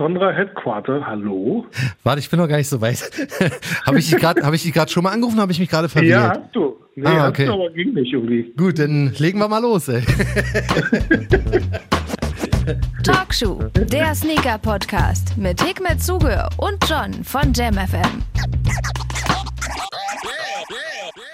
Sondra 0.00 0.32
Headquarter, 0.32 1.06
hallo? 1.06 1.66
Warte, 2.04 2.20
ich 2.20 2.30
bin 2.30 2.38
noch 2.38 2.48
gar 2.48 2.56
nicht 2.56 2.70
so 2.70 2.80
weit. 2.80 3.02
habe 3.86 3.98
ich 3.98 4.08
dich 4.08 4.18
gerade 4.18 4.40
hab 4.42 4.90
schon 4.90 5.02
mal 5.02 5.10
angerufen, 5.12 5.38
habe 5.38 5.52
ich 5.52 5.60
mich 5.60 5.68
gerade 5.68 5.90
verwirrt? 5.90 6.10
Ja, 6.10 6.30
hast 6.42 6.56
du. 6.56 6.74
Nee, 6.94 7.06
Ah, 7.06 7.24
hast 7.24 7.28
okay. 7.28 7.44
du, 7.44 7.52
aber 7.52 7.68
ging 7.68 7.92
nicht 7.92 8.10
irgendwie. 8.10 8.50
Gut, 8.56 8.78
dann 8.78 9.12
legen 9.18 9.38
wir 9.38 9.46
mal 9.48 9.60
los, 9.60 9.88
ey. 9.88 10.02
Talkshow, 13.04 13.62
der 13.74 14.14
Sneaker-Podcast 14.14 15.36
mit 15.36 15.62
Hikmet 15.62 16.02
Zuge 16.02 16.48
und 16.56 16.78
John 16.88 17.12
von 17.22 17.52
JamFM. 17.52 18.22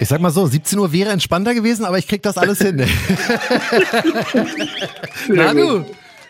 Ich 0.01 0.09
sag 0.09 0.19
mal 0.19 0.31
so, 0.31 0.45
17 0.45 0.77
Uhr 0.77 0.91
wäre 0.91 1.11
entspannter 1.11 1.53
gewesen, 1.53 1.85
aber 1.85 1.99
ich 1.99 2.07
krieg 2.09 2.21
das 2.21 2.37
alles 2.37 2.59
hin. 2.59 2.85
Na 5.29 5.53
du? 5.53 5.85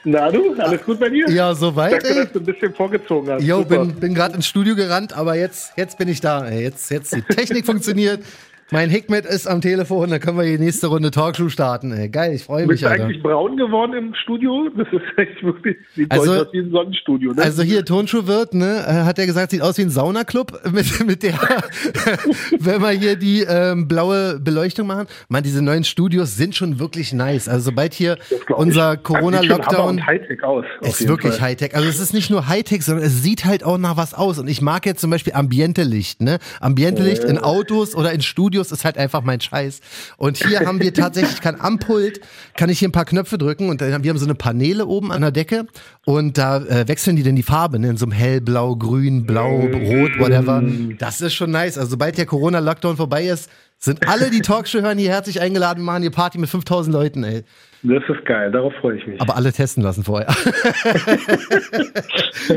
Na 0.10 0.32
du, 0.32 0.54
alles 0.58 0.84
gut 0.86 1.00
bei 1.02 1.10
dir? 1.10 1.30
Ja, 1.30 1.54
soweit, 1.54 1.92
Danke, 1.92 2.08
ey. 2.08 2.16
dass 2.24 2.32
du 2.32 2.40
ein 2.40 2.46
bisschen 2.46 2.74
vorgezogen 2.74 3.30
hast. 3.30 3.44
Jo, 3.44 3.58
Super. 3.58 3.80
bin, 3.86 3.96
bin 3.96 4.16
gerade 4.16 4.36
ins 4.36 4.48
Studio 4.48 4.74
gerannt, 4.74 5.12
aber 5.12 5.36
jetzt, 5.36 5.74
jetzt 5.76 5.98
bin 5.98 6.08
ich 6.08 6.22
da. 6.22 6.50
Jetzt, 6.50 6.90
jetzt 6.92 7.14
die 7.14 7.22
Technik 7.22 7.66
funktioniert. 7.66 8.24
Mein 8.72 8.90
Hikmet 8.90 9.26
ist 9.26 9.48
am 9.48 9.62
Telefon, 9.62 10.10
dann 10.10 10.20
können 10.20 10.38
wir 10.38 10.44
die 10.46 10.58
nächste 10.62 10.88
Runde 10.88 11.10
Talkshow 11.12 11.48
starten. 11.48 11.92
Ey. 11.94 12.10
Geil, 12.10 12.34
ich 12.36 12.44
freue 12.44 12.68
Bist 12.68 12.70
mich, 12.72 12.82
du 12.82 12.88
Alter. 12.90 13.04
eigentlich 13.06 13.24
braun 13.24 13.56
geworden 13.56 13.94
im 13.94 14.14
Studio? 14.14 14.70
Das 14.78 14.88
ist 14.92 15.02
echt 15.18 15.42
wirklich, 15.42 15.78
sieht 15.96 16.12
Also- 16.12 16.34
aus 16.34 16.48
wie 16.52 16.60
ein 16.60 16.72
Sonnenstudio, 16.72 17.32
ne? 17.34 17.42
Also 17.42 17.64
hier 17.64 17.86
Tonschuhwirt, 17.86 18.54
ne, 18.54 18.84
äh, 18.86 19.04
hat 19.06 19.20
er 19.20 19.26
gesagt, 19.26 19.52
sieht 19.52 19.62
aus 19.62 19.78
wie 19.78 19.84
ein 19.84 19.90
Saunaclub 19.90 20.60
mit, 20.74 21.06
mit 21.06 21.24
der, 21.24 21.34
wenn 22.60 22.82
wir 22.82 22.90
hier 22.92 23.16
die 23.16 23.42
ähm, 23.48 23.88
blaue 23.88 24.40
Beleuchtung 24.40 24.88
machen. 24.88 25.08
Man, 25.30 25.44
diese 25.44 25.62
neuen 25.62 25.84
Studios 25.86 26.36
sind 26.36 26.54
schon 26.56 26.80
wirklich 26.80 27.14
nice. 27.14 27.48
Also 27.48 27.66
sobald 27.66 27.94
hier 27.94 28.18
unser. 28.56 28.88
Also 28.90 29.02
Corona-Lockdown 29.04 30.06
Hightech 30.06 30.44
aus. 30.44 30.66
ist 30.82 31.08
wirklich 31.08 31.36
Fall. 31.36 31.42
Hightech. 31.50 31.76
Also 31.76 31.88
es 31.88 32.00
ist 32.00 32.14
nicht 32.14 32.30
nur 32.30 32.48
Hightech, 32.48 32.84
sondern 32.84 33.06
es 33.06 33.24
sieht 33.24 33.46
halt 33.46 33.64
auch 33.64 33.78
nach 33.78 33.96
was 33.98 34.14
aus. 34.14 34.40
Und 34.40 34.48
ich 34.50 34.62
mag 34.62 34.86
jetzt 34.86 35.00
zum 35.02 35.10
Beispiel 35.10 35.34
Ambiente-Licht, 35.34 36.22
ne? 36.22 36.40
Ambiente-Licht 36.60 37.24
in 37.24 37.38
Autos 37.38 37.96
oder 37.96 38.12
in 38.12 38.22
Studios 38.22 38.57
ist 38.58 38.86
halt 38.86 38.98
einfach 38.98 39.22
mein 39.22 39.42
Scheiß. 39.42 39.82
Und 40.18 40.38
hier 40.38 40.62
haben 40.62 40.82
wir 40.82 40.94
tatsächlich, 40.94 41.42
kann 41.42 41.60
am 41.60 41.80
Pult, 41.80 42.22
kann 42.56 42.70
ich 42.70 42.80
hier 42.80 42.90
ein 42.90 42.92
paar 42.92 43.06
Knöpfe 43.06 43.38
drücken 43.38 43.70
und 43.70 43.82
wir 43.82 43.94
haben 43.94 44.18
so 44.18 44.26
eine 44.26 44.36
Paneele 44.36 44.86
oben 44.86 45.12
an 45.12 45.22
der 45.22 45.32
Decke 45.32 45.68
und 46.06 46.38
da 46.38 46.58
äh, 46.58 46.88
wechseln 46.88 47.16
die 47.16 47.24
dann 47.24 47.36
die 47.36 47.44
Farbe, 47.44 47.80
ne? 47.80 47.90
In 47.90 47.98
so 47.98 48.06
einem 48.06 48.14
hellblau, 48.14 48.76
grün, 48.76 49.26
blau, 49.26 49.60
rot, 49.60 50.20
whatever. 50.20 50.64
Das 50.98 51.22
ist 51.22 51.34
schon 51.34 51.52
nice. 51.52 51.78
Also 51.78 51.92
sobald 51.92 52.18
der 52.18 52.26
Corona-Lockdown 52.26 52.98
vorbei 52.98 53.26
ist, 53.26 53.50
sind 53.80 54.08
alle, 54.08 54.32
die 54.32 54.42
Talkshow 54.42 54.82
hören, 54.82 54.98
hier 54.98 55.12
herzlich 55.12 55.40
eingeladen, 55.40 55.84
machen 55.84 56.02
hier 56.02 56.12
Party 56.12 56.40
mit 56.40 56.50
5000 56.50 56.94
Leuten, 56.94 57.24
ey. 57.24 57.44
Das 57.84 58.04
ist 58.10 58.26
geil, 58.26 58.52
darauf 58.52 58.74
freue 58.82 58.98
ich 58.98 59.06
mich. 59.06 59.22
Aber 59.22 59.36
alle 59.36 59.54
testen 59.54 59.84
lassen 59.84 60.04
vorher. 60.04 60.30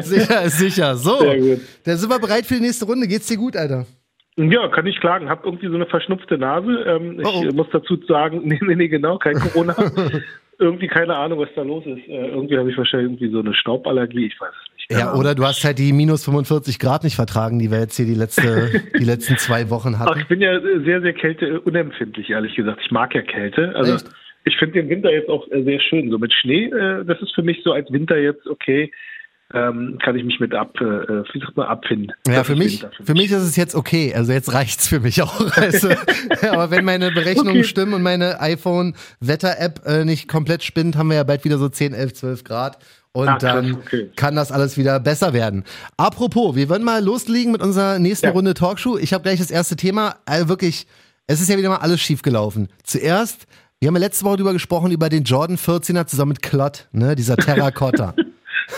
sicher 0.01 0.43
ist 0.43 0.59
sicher. 0.59 0.97
So, 0.97 1.19
dann 1.85 1.99
sind 1.99 2.09
wir 2.09 2.19
bereit 2.19 2.47
für 2.47 2.55
die 2.55 2.61
nächste 2.61 2.87
Runde. 2.87 3.07
Geht's 3.07 3.27
dir 3.27 3.37
gut, 3.37 3.57
Alter? 3.57 3.85
Ja, 4.49 4.69
kann 4.69 4.87
ich 4.87 4.99
klagen. 5.01 5.29
Hab 5.29 5.45
irgendwie 5.45 5.69
so 5.69 5.75
eine 5.75 5.87
verschnupfte 5.87 6.39
Nase. 6.39 6.85
Ähm, 6.87 7.21
ich 7.21 7.27
Oh, 7.27 7.43
äh, 7.45 7.53
muss 7.53 7.67
dazu 7.73 7.97
sagen, 8.09 8.41
nee, 8.45 8.59
nee, 8.63 8.75
nee, 8.75 8.89
genau, 8.89 9.19
kein 9.19 9.35
Corona. 9.35 9.75
irgendwie 10.59 10.89
keine 10.89 11.17
Ahnung, 11.17 11.39
was 11.41 11.49
da 11.57 11.63
los 11.63 11.85
ist. 11.87 12.07
Äh, 12.09 12.29
irgendwie 12.29 12.59
habe 12.59 12.71
ich 12.71 12.77
wahrscheinlich 12.77 13.11
irgendwie 13.11 13.31
so 13.33 13.41
eine 13.41 13.55
Stauballergie. 13.55 14.27
Ich 14.27 14.41
weiß 14.41 14.51
es 14.51 14.75
nicht. 14.77 15.01
Ja, 15.01 15.09
Ahnung. 15.09 15.21
oder 15.21 15.35
du 15.35 15.45
hast 15.45 15.65
halt 15.65 15.79
die 15.79 15.93
minus 15.93 16.25
45 16.25 16.79
Grad 16.79 17.05
nicht 17.05 17.17
vertragen, 17.17 17.59
die 17.59 17.71
wir 17.71 17.79
jetzt 17.81 17.97
hier 17.97 18.07
die, 18.07 18.15
letzte, 18.15 18.83
die 18.99 19.05
letzten 19.05 19.37
zwei 19.39 19.71
Wochen 19.71 19.95
Ach, 19.97 20.01
hatten. 20.01 20.21
ich 20.21 20.29
bin 20.29 20.41
ja 20.41 20.53
äh, 20.57 20.81
sehr, 20.85 21.01
sehr 21.01 21.13
kälteunempfindlich, 21.15 22.31
ehrlich 22.31 22.55
gesagt. 22.55 22.81
Ich 22.85 22.91
mag 22.91 23.15
ja 23.15 23.23
Kälte. 23.23 23.75
Also 23.75 23.95
Echt? 23.95 24.11
ich 24.45 24.57
finde 24.59 24.81
den 24.81 24.89
Winter 24.91 25.11
jetzt 25.13 25.29
auch 25.29 25.51
äh, 25.51 25.63
sehr 25.63 25.81
schön. 25.81 26.11
So 26.11 26.19
mit 26.19 26.33
Schnee, 26.33 26.67
äh, 26.67 27.05
das 27.05 27.21
ist 27.23 27.35
für 27.35 27.43
mich 27.43 27.63
so 27.65 27.73
als 27.73 27.91
Winter 27.91 28.19
jetzt 28.19 28.47
okay. 28.47 28.93
Ähm, 29.53 29.99
kann 30.03 30.17
ich 30.17 30.25
mich 30.25 30.39
mit 30.39 30.55
ab, 30.55 30.75
äh, 30.81 30.85
äh, 30.85 31.61
abfinden. 31.63 32.13
Ja, 32.29 32.45
für 32.45 32.55
mich, 32.55 32.87
für 33.03 33.15
mich 33.15 33.33
ist 33.33 33.43
es 33.43 33.57
jetzt 33.57 33.75
okay. 33.75 34.15
Also 34.15 34.33
jetzt 34.33 34.53
reicht's 34.53 34.87
für 34.87 35.01
mich 35.01 35.23
auch. 35.23 35.41
Also, 35.57 35.89
aber 36.51 36.71
wenn 36.71 36.85
meine 36.85 37.11
Berechnungen 37.11 37.51
Okay. 37.59 37.65
stimmen 37.65 37.95
und 37.95 38.03
meine 38.03 38.41
iPhone-Wetter-App 38.41 39.83
äh, 39.87 40.05
nicht 40.05 40.29
komplett 40.29 40.63
spinnt, 40.63 40.97
haben 40.97 41.09
wir 41.09 41.17
ja 41.17 41.25
bald 41.25 41.45
wieder 41.45 41.59
so 41.59 41.69
10, 41.69 41.93
11, 41.95 42.15
12 42.15 42.45
Grad. 42.45 42.79
Und 43.13 43.27
krass, 43.27 43.41
dann 43.41 43.75
okay. 43.75 44.11
kann 44.15 44.37
das 44.37 44.53
alles 44.53 44.77
wieder 44.79 45.01
besser 45.01 45.33
werden. 45.33 45.65
Apropos, 45.97 46.55
wir 46.55 46.69
wollen 46.69 46.85
mal 46.85 47.03
loslegen 47.03 47.51
mit 47.51 47.61
unserer 47.61 47.99
nächsten 47.99 48.27
Ja. 48.27 48.33
Runde 48.33 48.55
Talkshow. 48.55 48.99
Ich 48.99 49.13
habe 49.13 49.23
gleich 49.25 49.41
das 49.41 49.51
erste 49.51 49.75
Thema. 49.75 50.15
Also 50.27 50.49
wirklich, 50.49 50.87
es 51.27 51.41
ist 51.41 51.49
ja 51.51 51.59
wieder 51.59 51.71
mal 51.71 51.79
alles 51.79 52.01
schief 52.01 52.23
gelaufen. 52.23 52.69
Zuerst, 52.85 53.47
wir 53.81 53.89
haben 53.89 53.97
ja 53.97 54.01
letzte 54.01 54.25
Woche 54.25 54.37
drüber 54.37 54.53
gesprochen, 54.53 54.93
über 54.93 55.09
den 55.09 55.25
Jordan 55.25 55.57
14er 55.57 56.07
zusammen 56.07 56.31
mit 56.31 56.43
Klott, 56.43 56.87
ne, 56.93 57.17
dieser 57.17 57.37
Terracotta. 57.37 58.15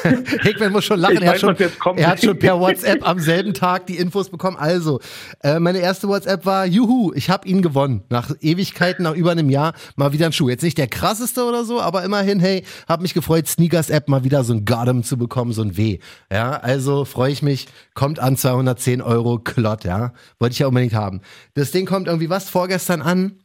Hickman 0.43 0.73
muss 0.73 0.85
schon 0.85 1.01
lachen. 1.01 1.23
Er 1.23 1.33
hat 1.33 1.41
schon, 1.41 1.57
er 1.97 2.09
hat 2.09 2.23
schon 2.23 2.39
per 2.39 2.59
WhatsApp 2.59 3.07
am 3.07 3.19
selben 3.19 3.55
Tag 3.55 3.87
die 3.87 3.97
Infos 3.97 4.31
bekommen. 4.31 4.57
Also, 4.57 5.01
äh, 5.43 5.59
meine 5.59 5.79
erste 5.79 6.09
WhatsApp 6.09 6.47
war, 6.47 6.67
juhu, 6.67 7.13
ich 7.15 7.31
habe 7.31 7.47
ihn 7.49 7.63
gewonnen. 7.63 8.03
Nach 8.09 8.31
Ewigkeiten, 8.41 9.05
nach 9.05 9.15
über 9.15 9.33
einem 9.33 9.51
Jahr, 9.51 9.75
mal 9.97 10.13
wieder 10.13 10.27
ein 10.27 10.33
Schuh. 10.33 10.49
Jetzt 10.49 10.63
nicht 10.63 10.79
der 10.79 10.89
krasseste 10.89 11.45
oder 11.45 11.65
so, 11.65 11.81
aber 11.81 12.05
immerhin, 12.05 12.41
hey, 12.41 12.65
hab 12.89 13.01
mich 13.01 13.15
gefreut, 13.15 13.47
Sneakers-App 13.47 14.09
mal 14.09 14.25
wieder 14.25 14.45
so 14.45 14.55
ein 14.55 14.65
Gotham 14.65 15.03
zu 15.03 15.17
bekommen, 15.17 15.53
so 15.53 15.63
ein 15.63 15.77
W. 15.77 15.99
Ja, 16.33 16.53
also 16.53 17.05
freue 17.05 17.33
ich 17.33 17.43
mich. 17.43 17.69
Kommt 17.95 18.19
an 18.19 18.37
210 18.37 19.03
Euro 19.03 19.39
Klott, 19.39 19.85
ja. 19.85 20.13
Wollte 20.39 20.53
ich 20.53 20.59
ja 20.61 20.67
unbedingt 20.67 20.95
haben. 20.95 21.21
Das 21.55 21.71
Ding 21.71 21.87
kommt 21.87 22.07
irgendwie 22.07 22.31
was 22.31 22.49
vorgestern 22.49 23.03
an. 23.03 23.39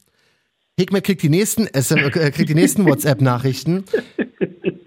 Hickmet 0.78 1.02
kriegt 1.02 1.22
die 1.22 1.28
nächsten, 1.28 1.66
SM, 1.66 1.98
äh, 1.98 2.30
kriegt 2.30 2.48
die 2.48 2.54
nächsten 2.54 2.84
WhatsApp-Nachrichten. 2.86 3.84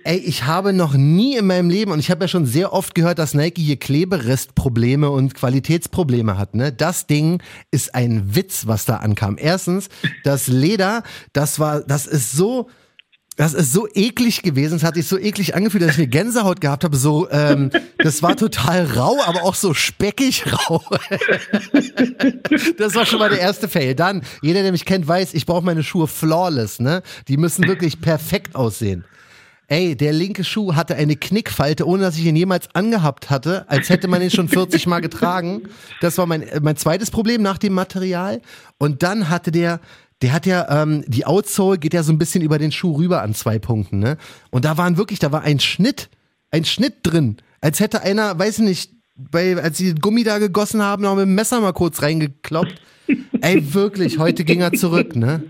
Ey, 0.03 0.17
ich 0.17 0.45
habe 0.45 0.73
noch 0.73 0.94
nie 0.94 1.38
in 1.38 1.45
meinem 1.45 1.69
Leben, 1.69 1.91
und 1.91 2.00
ich 2.00 2.09
habe 2.09 2.23
ja 2.23 2.28
schon 2.28 2.45
sehr 2.45 2.73
oft 2.73 2.95
gehört, 2.95 3.19
dass 3.19 3.34
Nike 3.34 3.62
hier 3.62 3.78
Kleberestprobleme 3.78 5.09
und 5.09 5.35
Qualitätsprobleme 5.35 6.38
hat. 6.38 6.56
Ne? 6.56 6.72
Das 6.72 7.07
Ding 7.07 7.41
ist 7.69 7.94
ein 7.94 8.35
Witz, 8.35 8.67
was 8.67 8.85
da 8.85 8.97
ankam. 8.97 9.38
Erstens, 9.40 9.90
das 10.23 10.47
Leder, 10.47 11.03
das 11.34 11.59
war, 11.59 11.81
das 11.81 12.07
ist 12.07 12.31
so, 12.31 12.69
das 13.38 13.53
ist 13.53 13.72
so 13.73 13.88
eklig 13.94 14.41
gewesen, 14.41 14.75
es 14.75 14.84
hat 14.84 14.95
sich 14.95 15.07
so 15.07 15.17
eklig 15.17 15.56
angefühlt, 15.56 15.84
dass 15.84 15.91
ich 15.91 16.00
eine 16.00 16.07
Gänsehaut 16.07 16.61
gehabt 16.61 16.84
habe. 16.84 16.97
So, 16.97 17.29
ähm, 17.29 17.69
das 17.97 18.22
war 18.23 18.35
total 18.35 18.85
rau, 18.85 19.19
aber 19.25 19.44
auch 19.44 19.56
so 19.56 19.73
speckig 19.73 20.45
rau. 20.51 20.84
das 22.78 22.95
war 22.95 23.06
schon 23.06 23.19
mal 23.19 23.29
der 23.29 23.40
erste 23.40 23.67
Fail. 23.67 23.95
Dann, 23.95 24.23
jeder, 24.41 24.63
der 24.63 24.72
mich 24.72 24.85
kennt, 24.85 25.07
weiß, 25.07 25.34
ich 25.34 25.45
brauche 25.45 25.63
meine 25.63 25.84
Schuhe 25.84 26.07
flawless, 26.07 26.79
ne? 26.79 27.03
Die 27.28 27.38
müssen 27.38 27.67
wirklich 27.67 28.01
perfekt 28.01 28.56
aussehen. 28.56 29.06
Ey, 29.71 29.95
der 29.95 30.11
linke 30.11 30.43
Schuh 30.43 30.75
hatte 30.75 30.95
eine 30.97 31.15
Knickfalte, 31.15 31.87
ohne 31.87 32.03
dass 32.03 32.17
ich 32.17 32.25
ihn 32.25 32.35
jemals 32.35 32.67
angehabt 32.75 33.29
hatte, 33.29 33.63
als 33.69 33.87
hätte 33.87 34.09
man 34.09 34.21
ihn 34.21 34.29
schon 34.29 34.49
40 34.49 34.85
Mal 34.85 34.99
getragen. 34.99 35.61
Das 36.01 36.17
war 36.17 36.25
mein, 36.25 36.43
mein 36.61 36.75
zweites 36.75 37.09
Problem 37.09 37.41
nach 37.41 37.57
dem 37.57 37.71
Material. 37.71 38.41
Und 38.79 39.01
dann 39.01 39.29
hatte 39.29 39.49
der, 39.49 39.79
der 40.21 40.33
hat 40.33 40.45
ja, 40.45 40.83
ähm, 40.83 41.05
die 41.07 41.25
Outsole 41.25 41.77
geht 41.77 41.93
ja 41.93 42.03
so 42.03 42.11
ein 42.11 42.17
bisschen 42.17 42.43
über 42.43 42.59
den 42.59 42.73
Schuh 42.73 42.97
rüber 42.97 43.21
an 43.21 43.33
zwei 43.33 43.59
Punkten, 43.59 43.99
ne? 43.99 44.17
Und 44.49 44.65
da 44.65 44.77
waren 44.77 44.97
wirklich, 44.97 45.19
da 45.19 45.31
war 45.31 45.43
ein 45.43 45.61
Schnitt, 45.61 46.09
ein 46.49 46.65
Schnitt 46.65 46.95
drin. 47.03 47.37
Als 47.61 47.79
hätte 47.79 48.01
einer, 48.01 48.37
weiß 48.37 48.59
ich 48.59 48.65
nicht, 48.65 48.91
bei, 49.15 49.55
als 49.55 49.77
sie 49.77 49.93
den 49.93 50.01
Gummi 50.01 50.25
da 50.25 50.39
gegossen 50.39 50.81
haben, 50.81 51.03
noch 51.03 51.15
mit 51.15 51.27
dem 51.27 51.35
Messer 51.35 51.61
mal 51.61 51.71
kurz 51.71 52.01
reingekloppt. 52.01 52.81
Ey, 53.39 53.73
wirklich, 53.73 54.17
heute 54.19 54.43
ging 54.43 54.59
er 54.59 54.73
zurück, 54.73 55.15
ne? 55.15 55.43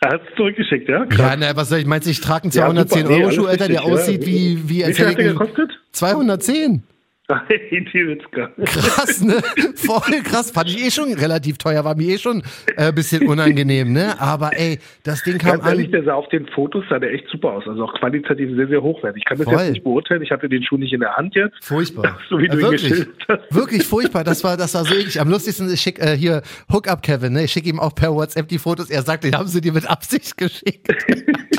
Er 0.00 0.12
hat 0.12 0.22
es 0.28 0.36
zurückgeschickt, 0.36 0.88
ja? 0.88 1.06
Ja, 1.16 1.36
na, 1.36 1.56
was 1.56 1.70
soll 1.70 1.80
ich, 1.80 1.86
meinst 1.86 2.06
du, 2.06 2.10
ich 2.12 2.20
trage 2.20 2.44
einen 2.44 2.52
Ja, 2.52 2.66
210 2.66 2.98
super. 3.00 3.10
Nee, 3.10 3.22
Euro 3.22 3.32
Schuh, 3.32 3.46
alles 3.46 3.60
Alter, 3.60 3.66
der 3.72 3.82
ja. 3.82 3.82
aussieht 3.82 4.26
wie, 4.26 4.58
wie 4.64 4.68
Wie 4.68 4.84
als 4.84 4.96
viel 4.96 5.06
hätte 5.06 5.16
hat 5.16 5.24
der 5.24 5.32
gekostet? 5.32 5.70
210. 5.92 6.82
Krass, 8.64 9.20
ne? 9.20 9.42
Voll 9.74 10.22
krass. 10.24 10.50
Fand 10.50 10.70
ich 10.70 10.82
eh 10.82 10.90
schon 10.90 11.12
relativ 11.12 11.58
teuer, 11.58 11.84
war 11.84 11.94
mir 11.94 12.14
eh 12.14 12.18
schon 12.18 12.42
äh, 12.76 12.84
ein 12.88 12.94
bisschen 12.94 13.28
unangenehm, 13.28 13.92
ne? 13.92 14.18
Aber 14.18 14.58
ey, 14.58 14.78
das 15.02 15.22
Ding 15.24 15.36
kam 15.36 15.58
Ganz 15.58 15.66
ehrlich, 15.66 15.86
an. 15.86 15.92
der 15.92 16.04
sah 16.04 16.14
auf 16.14 16.26
den 16.30 16.46
Fotos 16.46 16.84
sah 16.88 16.98
der 16.98 17.12
echt 17.12 17.28
super 17.28 17.52
aus. 17.52 17.64
Also 17.66 17.84
auch 17.84 17.92
qualitativ 18.00 18.56
sehr, 18.56 18.68
sehr 18.68 18.82
hochwertig. 18.82 19.20
Ich 19.20 19.24
kann 19.26 19.36
das 19.36 19.44
Voll. 19.44 19.58
jetzt 19.58 19.72
nicht 19.72 19.84
beurteilen. 19.84 20.22
Ich 20.22 20.30
hatte 20.30 20.48
den 20.48 20.62
Schuh 20.62 20.78
nicht 20.78 20.94
in 20.94 21.00
der 21.00 21.16
Hand 21.16 21.34
jetzt. 21.34 21.62
Furchtbar. 21.62 22.18
So 22.30 22.38
wie 22.38 22.48
du 22.48 22.56
ihn 22.56 22.62
wirklich, 22.62 22.82
geschildert 22.82 23.24
hast. 23.28 23.54
wirklich 23.54 23.84
furchtbar. 23.84 24.24
Das 24.24 24.42
war, 24.44 24.56
das 24.56 24.74
war 24.74 24.84
so 24.84 24.94
eklig. 24.94 25.20
Am 25.20 25.30
lustigsten 25.30 25.72
ich 25.72 25.80
schick 25.80 25.98
äh, 25.98 26.16
hier 26.16 26.42
Hookup 26.72 27.02
Kevin, 27.02 27.34
ne? 27.34 27.44
Ich 27.44 27.52
schicke 27.52 27.68
ihm 27.68 27.78
auch 27.80 27.94
per 27.94 28.14
WhatsApp 28.14 28.48
die 28.48 28.58
Fotos. 28.58 28.90
Er 28.90 29.02
sagt, 29.02 29.24
den 29.24 29.34
haben 29.36 29.48
sie 29.48 29.60
dir 29.60 29.72
mit 29.72 29.88
Absicht 29.88 30.36
geschickt. 30.36 30.88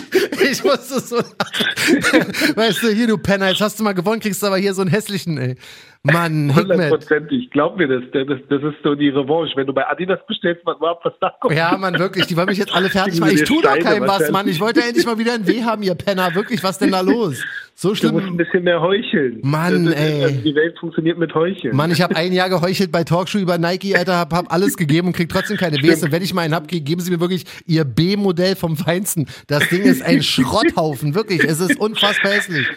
ich 0.52 0.64
musste 0.64 1.00
so 1.00 1.18
lachen. 1.18 2.56
Weißt 2.56 2.84
du, 2.84 2.90
hier, 2.90 3.08
du 3.08 3.18
Penner, 3.18 3.50
jetzt 3.50 3.62
hast 3.62 3.80
du 3.80 3.84
mal 3.84 3.94
gewonnen, 3.94 4.20
kriegst 4.20 4.42
du 4.42 4.48
aber 4.48 4.58
hier 4.58 4.74
so 4.74 4.82
einen 4.82 4.90
hässlichen, 4.90 5.38
ey. 5.38 5.56
Mann. 6.04 6.56
Hundertprozentig. 6.56 7.50
Glaub 7.52 7.78
mir 7.78 7.88
das. 7.88 8.04
Das, 8.14 8.26
das 8.50 8.64
ist 8.64 8.76
so 8.84 8.96
die 8.96 9.10
Revanche. 9.10 9.52
Wenn 9.58 9.68
du 9.68 9.74
bei 9.74 9.86
Adidas 9.86 10.20
bestellst, 10.28 10.62
was 10.66 10.80
war 10.80 10.98
was 11.04 11.14
da 11.20 11.34
kommt. 11.42 11.54
Ja, 11.54 11.76
Mann, 11.78 12.00
wirklich. 12.00 12.26
Die 12.28 12.38
wollen 12.38 12.48
mich 12.48 12.58
jetzt 12.58 12.74
alle 12.74 12.90
fertig 12.90 13.20
machen. 13.20 13.34
Ich 13.34 13.40
dir 13.42 13.46
tu 13.46 13.62
doch 13.62 13.78
keinem 13.80 14.08
was. 14.08 14.32
Mann. 14.32 14.48
Ich 14.48 14.62
wollte 14.62 14.82
endlich 14.82 15.06
mal 15.06 15.18
wieder 15.20 15.34
ein 15.34 15.46
W 15.46 15.64
haben, 15.64 15.84
ihr 15.84 15.96
Penner. 15.96 16.34
Wirklich, 16.36 16.64
was 16.64 16.78
denn 16.78 16.92
da 16.92 17.02
los? 17.02 17.44
So 17.76 17.90
Du 17.94 17.94
musst 17.94 18.04
ein 18.06 18.22
schlimm. 18.22 18.38
bisschen 18.38 18.64
mehr 18.64 18.80
heucheln. 18.82 19.40
Mann, 19.44 19.88
ist- 19.88 19.94
ey. 19.98 20.24
Also 20.24 20.42
die 20.42 20.56
Welt 20.56 20.78
funktioniert 20.80 21.18
mit 21.18 21.34
Heucheln. 21.36 21.76
Mann, 21.76 21.92
ich 21.92 22.02
habe 22.02 22.16
ein 22.16 22.32
Jahr 22.32 22.50
geheuchelt 22.50 22.92
bei 22.94 23.04
Talkshow 23.04 23.38
über 23.40 23.58
Nike, 23.58 23.96
Alter, 23.96 24.18
hab, 24.18 24.34
hab 24.34 24.54
alles 24.54 24.78
gegeben 24.78 25.08
und 25.08 25.14
krieg 25.16 25.28
trotzdem 25.30 25.58
keine. 25.58 25.78
Und 25.78 26.12
wenn 26.12 26.22
ich 26.22 26.34
mal 26.34 26.42
einen 26.44 26.54
hab, 26.56 26.68
geben 26.70 27.02
sie 27.02 27.12
mir 27.12 27.20
wirklich 27.20 27.44
ihr 27.66 27.84
B-Modell 27.84 28.56
vom 28.56 28.78
Feinsten. 28.78 29.28
Das 29.48 29.68
Ding 29.70 29.82
ist 29.84 30.02
ein 30.02 30.22
Schrotthaufen, 30.24 31.14
wirklich. 31.14 31.44
Es 31.44 31.60
ist 31.60 31.78
unfassbar 31.80 32.32
hässlich. 32.32 32.68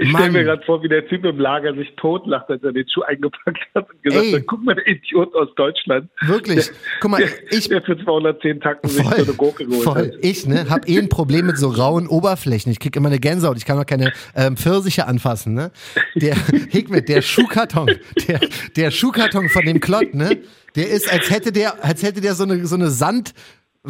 Ich 0.00 0.10
stelle 0.10 0.30
mir 0.30 0.44
gerade 0.44 0.62
vor, 0.64 0.82
wie 0.82 0.88
der 0.88 1.06
Typ 1.08 1.24
im 1.24 1.38
Lager 1.38 1.74
sich 1.74 1.92
totlacht, 1.96 2.48
als 2.48 2.62
er 2.62 2.72
den 2.72 2.88
Schuh 2.88 3.02
eingepackt 3.02 3.58
hat 3.74 3.90
und 3.90 4.02
gesagt 4.02 4.24
Ey. 4.24 4.32
hat, 4.32 4.46
guck 4.46 4.64
mal, 4.64 4.74
der 4.74 4.86
Idiot 4.86 5.34
aus 5.34 5.48
Deutschland. 5.56 6.08
Wirklich. 6.22 6.70
Guck 7.00 7.10
mal, 7.10 7.18
der, 7.18 7.28
ich 7.50 7.68
der 7.68 7.82
für 7.82 7.98
210 7.98 8.60
Tacken 8.60 8.88
sich 8.88 9.04
so 9.04 9.14
eine 9.14 9.34
Gurke 9.34 9.66
geholt 9.66 9.82
voll. 9.82 10.06
hat. 10.08 10.12
Ich, 10.20 10.46
ne, 10.46 10.66
hab 10.68 10.88
eh 10.88 10.98
ein 10.98 11.08
Problem 11.08 11.46
mit 11.46 11.58
so 11.58 11.68
rauen 11.68 12.06
Oberflächen. 12.06 12.70
Ich 12.70 12.78
krieg 12.78 12.94
immer 12.96 13.08
eine 13.08 13.18
Gänsehaut. 13.18 13.56
Ich 13.56 13.64
kann 13.64 13.78
auch 13.78 13.86
keine 13.86 14.12
ähm, 14.36 14.56
Pfirsiche 14.56 15.06
anfassen, 15.06 15.54
ne? 15.54 15.70
Der 16.14 16.36
Hikmet, 16.70 17.08
der 17.08 17.22
Schuhkarton, 17.22 17.90
der, 18.28 18.40
der 18.76 18.90
Schuhkarton 18.90 19.48
von 19.48 19.64
dem 19.64 19.80
Klott, 19.80 20.14
ne? 20.14 20.38
Der 20.76 20.88
ist, 20.90 21.12
als 21.12 21.30
hätte 21.30 21.50
der, 21.50 21.84
als 21.84 22.02
hätte 22.02 22.20
der 22.20 22.34
so 22.34 22.44
eine, 22.44 22.66
so 22.66 22.76
eine 22.76 22.88
Sand, 22.90 23.34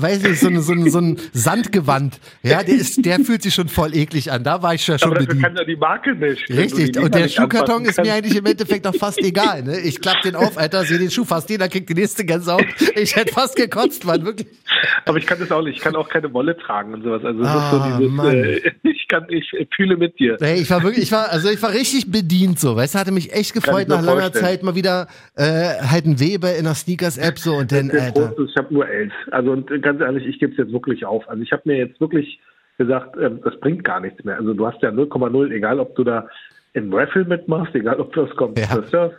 weiß 0.01 0.23
nicht, 0.23 0.41
so, 0.41 0.49
eine, 0.49 0.61
so, 0.61 0.73
ein, 0.73 0.91
so 0.91 0.99
ein 1.01 1.17
Sandgewand. 1.33 2.19
Ja, 2.43 2.63
der 2.63 2.75
ist, 2.75 3.05
der 3.05 3.21
fühlt 3.21 3.43
sich 3.43 3.55
schon 3.55 3.69
voll 3.69 3.95
eklig 3.95 4.31
an. 4.31 4.45
Da 4.45 4.63
war 4.63 4.75
ich 4.75 4.87
ja 4.87 4.99
schon 4.99 5.11
Aber 5.11 5.21
bedient. 5.21 5.43
kann 5.43 5.57
ja 5.57 5.65
die 5.65 5.77
Marke 5.77 6.15
nicht. 6.15 6.49
Richtig, 6.51 6.99
und 6.99 7.15
der 7.15 7.29
Schuhkarton 7.29 7.85
ist 7.85 8.03
mir 8.03 8.13
eigentlich 8.13 8.37
im 8.37 8.47
Endeffekt 8.47 8.87
auch 8.87 8.95
fast 8.95 9.19
egal. 9.19 9.63
Ne? 9.63 9.81
Ich 9.81 10.01
klapp 10.01 10.23
den 10.23 10.35
auf, 10.37 10.57
Alter, 10.59 10.85
sehe 10.85 10.99
den 10.99 11.11
Schuh 11.11 11.25
fast 11.25 11.51
jeder 11.51 11.69
kriegt 11.69 11.89
die 11.89 11.95
nächste 11.95 12.25
Gänsehaut. 12.25 12.65
Ich 12.95 13.17
hätte 13.17 13.33
fast 13.33 13.57
gekotzt, 13.57 14.05
Mann, 14.05 14.25
wirklich. 14.25 14.49
Aber 15.05 15.19
ich 15.19 15.27
kann 15.27 15.39
das 15.41 15.51
auch 15.51 15.63
nicht. 15.63 15.77
Ich 15.77 15.83
kann 15.83 15.97
auch 15.97 16.09
keine 16.09 16.33
Wolle 16.33 16.57
tragen 16.57 16.95
und 16.95 17.03
sowas. 17.03 17.25
Also 17.25 17.43
Ah, 17.43 17.99
so 17.99 18.07
dieses, 18.07 18.35
äh, 18.65 18.71
ich 18.89 19.07
kann, 19.09 19.27
ich 19.29 19.51
fühle 19.75 19.97
mit 19.97 20.19
dir. 20.19 20.37
Ey, 20.41 20.61
ich 20.61 20.71
war 20.71 20.83
wirklich, 20.83 21.05
ich 21.05 21.13
war, 21.13 21.31
also 21.31 21.49
ich 21.49 21.63
war 21.63 21.73
richtig 21.73 22.11
bedient 22.11 22.59
so, 22.61 22.77
weißt 22.77 22.95
du, 22.95 22.99
hatte 22.99 23.13
mich 23.13 23.33
echt 23.33 23.55
gefreut 23.55 23.89
nach 23.89 24.03
langer 24.03 24.23
vorstellen. 24.23 24.45
Zeit 24.45 24.63
mal 24.63 24.75
wieder 24.75 25.09
äh, 25.35 25.75
halt 25.91 26.07
ein 26.07 26.21
Weber 26.21 26.55
in 26.57 26.65
der 26.65 26.75
Sneakers-App 26.75 27.39
so 27.39 27.55
und 27.57 27.73
dann, 27.73 27.91
Alter. 27.91 28.33
Ist, 28.39 28.51
ich 28.51 28.57
habe 28.57 28.73
nur 28.73 28.89
elf. 28.89 29.13
Also 29.31 29.51
und 29.53 29.71
ganz 29.89 30.03
ehrlich, 30.03 30.27
ich 30.27 30.39
gebe 30.39 30.53
es 30.53 30.59
jetzt 30.59 30.73
wirklich 30.73 31.07
auf. 31.07 31.27
Also 31.31 31.43
ich 31.43 31.51
habe 31.51 31.63
mir 31.65 31.79
jetzt 31.79 31.99
wirklich 31.99 32.41
gesagt, 32.77 33.17
ähm, 33.19 33.41
das 33.43 33.59
bringt 33.59 33.85
gar 33.85 34.01
nichts 34.01 34.23
mehr. 34.23 34.37
Also 34.37 34.53
du 34.53 34.67
hast 34.67 34.83
ja 34.83 34.91
0,0, 34.91 35.51
egal 35.51 35.81
ob 35.81 35.97
du 35.97 36.05
da 36.05 36.29
im 36.75 36.93
Raffle 36.93 37.25
mitmachst, 37.25 37.75
egal 37.75 37.99
ob 37.99 38.13
du 38.13 38.27
das 38.27 38.37
kommt. 38.37 38.59
Ja. 38.59 39.11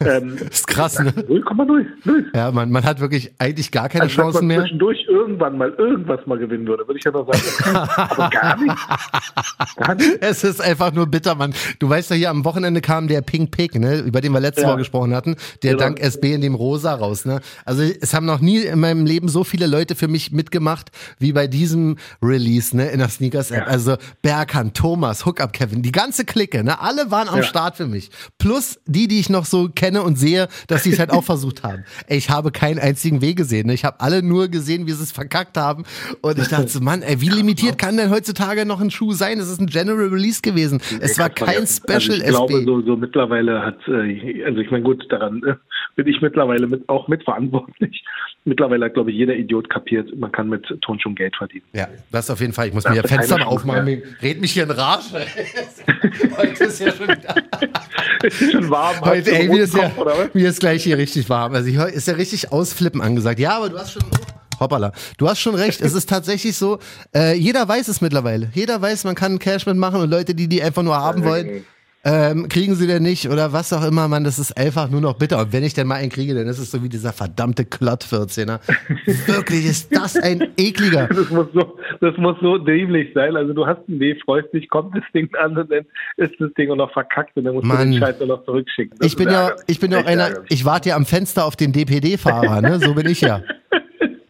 Das, 0.00 0.22
ähm, 0.22 0.36
ist 0.50 0.66
krass, 0.66 0.98
ne? 1.00 1.10
0,0 1.10 1.86
null. 2.04 2.30
Ja, 2.34 2.50
man, 2.52 2.70
man 2.70 2.84
hat 2.84 3.00
wirklich 3.00 3.32
eigentlich 3.38 3.70
gar 3.72 3.88
keine 3.88 4.04
Also 4.04 4.16
wenn 4.18 4.24
Chancen 4.24 4.38
man 4.38 4.46
mehr. 4.46 4.60
zwischendurch 4.60 5.04
irgendwann 5.08 5.58
mal 5.58 5.70
irgendwas 5.76 6.20
mal 6.26 6.38
gewinnen 6.38 6.66
würde, 6.66 6.86
würde 6.86 6.98
ich 6.98 7.04
ja 7.04 7.10
noch 7.10 7.26
sagen, 7.32 7.76
aber 7.96 8.30
gar 8.30 8.56
nicht. 8.56 8.74
Gar 9.76 9.94
nicht. 9.94 10.18
Es 10.20 10.44
ist 10.44 10.60
einfach 10.60 10.92
nur 10.92 11.06
bitter, 11.06 11.34
Mann. 11.34 11.54
Du 11.78 11.88
weißt 11.88 12.10
ja, 12.10 12.16
hier 12.16 12.30
am 12.30 12.44
Wochenende 12.44 12.80
kam 12.80 13.08
der 13.08 13.22
Pink 13.22 13.50
Pig, 13.50 13.74
ne, 13.74 13.98
über 14.00 14.20
den 14.20 14.32
wir 14.32 14.40
letzte 14.40 14.62
Ja. 14.62 14.68
Woche 14.68 14.78
gesprochen 14.78 15.14
hatten, 15.14 15.36
der 15.62 15.72
Genau. 15.72 15.84
dank 15.84 16.00
SB 16.00 16.34
in 16.34 16.40
dem 16.40 16.54
Rosa 16.54 16.94
raus, 16.94 17.24
ne. 17.24 17.40
Also 17.64 17.82
es 17.82 18.14
haben 18.14 18.26
noch 18.26 18.40
nie 18.40 18.58
in 18.62 18.80
meinem 18.80 19.06
Leben 19.06 19.28
so 19.28 19.44
viele 19.44 19.66
Leute 19.66 19.94
für 19.94 20.08
mich 20.08 20.32
mitgemacht, 20.32 20.90
wie 21.18 21.32
bei 21.32 21.46
diesem 21.46 21.96
Release, 22.22 22.76
ne, 22.76 22.88
in 22.90 22.98
der 22.98 23.08
Sneakers-App. 23.08 23.66
Ja. 23.66 23.72
Also 23.72 23.96
Berkan, 24.22 24.72
Thomas, 24.74 25.26
Hookup 25.26 25.52
Kevin, 25.52 25.82
die 25.82 25.92
ganze 25.92 26.24
Clique, 26.24 26.62
ne, 26.64 26.80
alle 26.80 27.10
waren 27.10 27.28
am 27.28 27.36
Ja. 27.38 27.42
Start 27.42 27.76
für 27.76 27.86
mich. 27.86 28.10
Plus 28.38 28.80
die, 28.86 29.08
die 29.08 29.20
ich 29.20 29.30
noch 29.30 29.44
so 29.44 29.67
kenne 29.74 30.02
und 30.02 30.18
sehe, 30.18 30.48
dass 30.66 30.84
sie 30.84 30.92
es 30.92 30.98
halt 30.98 31.10
auch 31.10 31.24
versucht 31.28 31.62
haben. 31.62 31.84
Ey, 32.06 32.18
ich 32.18 32.30
habe 32.30 32.50
keinen 32.50 32.78
einzigen 32.78 33.20
Weg 33.20 33.36
gesehen, 33.36 33.66
ne. 33.66 33.74
Ich 33.74 33.84
habe 33.84 34.00
alle 34.00 34.22
nur 34.22 34.48
gesehen, 34.48 34.86
wie 34.86 34.92
sie 34.92 35.02
es 35.02 35.12
verkackt 35.12 35.56
haben. 35.56 35.84
Und 36.22 36.38
ich 36.38 36.48
dachte 36.48 36.68
so, 36.68 36.80
Mann, 36.80 37.02
ey, 37.02 37.20
wie 37.20 37.28
limitiert 37.28 37.78
kann 37.78 37.96
denn 37.96 38.10
heutzutage 38.10 38.66
noch 38.66 38.80
ein 38.80 38.90
Schuh 38.90 39.12
sein? 39.12 39.38
Es 39.38 39.48
ist 39.48 39.60
ein 39.60 39.66
General 39.66 40.08
Release 40.08 40.40
gewesen. 40.42 40.80
Es 41.00 41.18
war 41.18 41.30
kein 41.30 41.66
Special 41.66 41.98
also 41.98 42.14
ich 42.14 42.22
SB. 42.22 42.30
glaube, 42.30 42.64
so, 42.64 42.82
so 42.82 42.96
mittlerweile 42.96 43.62
hat, 43.64 43.78
äh, 43.88 44.44
also 44.44 44.60
ich 44.60 44.70
meine, 44.70 44.84
gut, 44.84 45.04
daran 45.10 45.42
äh, 45.44 45.54
bin 45.98 46.06
ich 46.06 46.22
mittlerweile 46.22 46.68
mit, 46.68 46.88
auch 46.88 47.08
mitverantwortlich. 47.08 48.04
Mittlerweile 48.44 48.84
hat, 48.84 48.94
glaube 48.94 49.10
ich, 49.10 49.16
jeder 49.16 49.34
Idiot 49.34 49.68
kapiert, 49.68 50.16
man 50.16 50.30
kann 50.30 50.48
mit 50.48 50.64
Tonschuhen 50.80 51.16
Geld 51.16 51.34
verdienen. 51.34 51.64
Ja, 51.72 51.88
das 52.12 52.30
auf 52.30 52.40
jeden 52.40 52.52
Fall. 52.52 52.68
Ich 52.68 52.72
muss 52.72 52.84
Ja, 52.84 52.90
mir 52.90 52.96
ja 52.98 53.02
Fenster 53.02 53.36
mal 53.36 53.46
aufmachen. 53.46 53.84
Chance 53.84 54.22
Red 54.22 54.40
mich 54.40 54.52
hier 54.52 54.62
in 54.62 54.70
Rage. 54.70 55.02
Heute 56.36 56.64
ist 56.64 56.78
ja 56.78 56.92
schon 56.92 57.08
ist 58.22 58.52
schon 58.52 58.70
warm. 58.70 59.00
Heute, 59.00 59.32
ey, 59.32 59.48
mir 59.48 59.64
ist, 59.64 59.74
ja, 59.76 59.90
mir 60.34 60.48
ist 60.48 60.60
gleich 60.60 60.84
hier 60.84 60.96
richtig 60.96 61.28
warm. 61.28 61.52
Also 61.54 61.68
ich, 61.68 61.76
ist 61.92 62.06
ja 62.06 62.14
richtig 62.14 62.52
ausflippen 62.52 63.00
angesagt. 63.00 63.40
Ja, 63.40 63.56
aber 63.56 63.68
du 63.68 63.76
hast 63.76 63.94
schon. 63.94 64.04
Hoppala. 64.60 64.92
Du 65.18 65.28
hast 65.28 65.40
schon 65.40 65.56
recht. 65.56 65.80
Es 65.80 65.94
ist 65.94 66.08
tatsächlich 66.08 66.56
so, 66.56 66.78
äh, 67.12 67.34
jeder 67.34 67.66
weiß 67.66 67.88
es 67.88 68.00
mittlerweile. 68.00 68.50
Jeder 68.54 68.80
weiß, 68.80 69.02
man 69.02 69.16
kann 69.16 69.40
Cash 69.40 69.66
mitmachen 69.66 70.00
und 70.00 70.10
Leute, 70.10 70.36
die 70.36 70.48
die 70.48 70.62
einfach 70.62 70.84
nur 70.84 70.96
haben 70.96 71.24
wollen, 71.24 71.64
ähm, 72.04 72.48
kriegen 72.48 72.74
sie 72.76 72.86
denn 72.86 73.02
nicht 73.02 73.28
oder 73.28 73.52
was 73.52 73.72
auch 73.72 73.84
immer, 73.84 74.06
man, 74.06 74.22
das 74.22 74.38
ist 74.38 74.56
einfach 74.56 74.88
nur 74.88 75.00
noch 75.00 75.14
bitter. 75.14 75.40
Und 75.40 75.52
wenn 75.52 75.64
ich 75.64 75.74
denn 75.74 75.86
mal 75.86 75.96
einen 75.96 76.10
kriege, 76.10 76.34
dann 76.34 76.46
ist 76.46 76.58
es 76.58 76.70
so 76.70 76.82
wie 76.82 76.88
dieser 76.88 77.12
verdammte 77.12 77.64
Klott 77.64 78.04
14er. 78.04 78.60
Wirklich 79.26 79.66
ist 79.66 79.94
das 79.94 80.16
ein 80.16 80.52
ekliger. 80.56 81.08
Das 81.18 81.30
muss, 81.30 81.46
so, 81.52 81.76
das 82.00 82.16
muss 82.16 82.36
so 82.40 82.58
dämlich 82.58 83.12
sein. 83.12 83.34
Also 83.34 83.52
du 83.52 83.66
hast 83.66 83.80
einen 83.88 83.98
Weh, 83.98 84.14
freust 84.24 84.52
dich, 84.52 84.68
kommt 84.68 84.96
das 84.96 85.02
Ding 85.12 85.28
an 85.34 85.56
und 85.56 85.70
dann 85.70 85.84
ist 86.16 86.32
das 86.38 86.52
Ding 86.54 86.70
auch 86.70 86.76
noch 86.76 86.92
verkackt 86.92 87.36
und 87.36 87.44
dann 87.44 87.54
musst 87.54 87.66
Mann. 87.66 87.78
du 87.78 87.84
den 87.84 87.98
Scheiß 87.98 88.18
nur 88.20 88.28
noch 88.28 88.44
zurückschicken. 88.44 88.96
Das 88.98 89.06
Ich 89.06 89.16
bin 89.16 89.28
ja, 89.28 89.52
ich 89.66 89.80
bin 89.80 89.90
ja 89.90 90.00
auch 90.00 90.06
einer, 90.06 90.30
ich 90.48 90.64
warte 90.64 90.90
ja 90.90 90.96
am 90.96 91.06
Fenster 91.06 91.44
auf 91.44 91.56
den 91.56 91.72
DPD-Fahrer, 91.72 92.60
ne? 92.60 92.78
So 92.78 92.94
bin 92.94 93.08
ich 93.08 93.20
ja. 93.20 93.42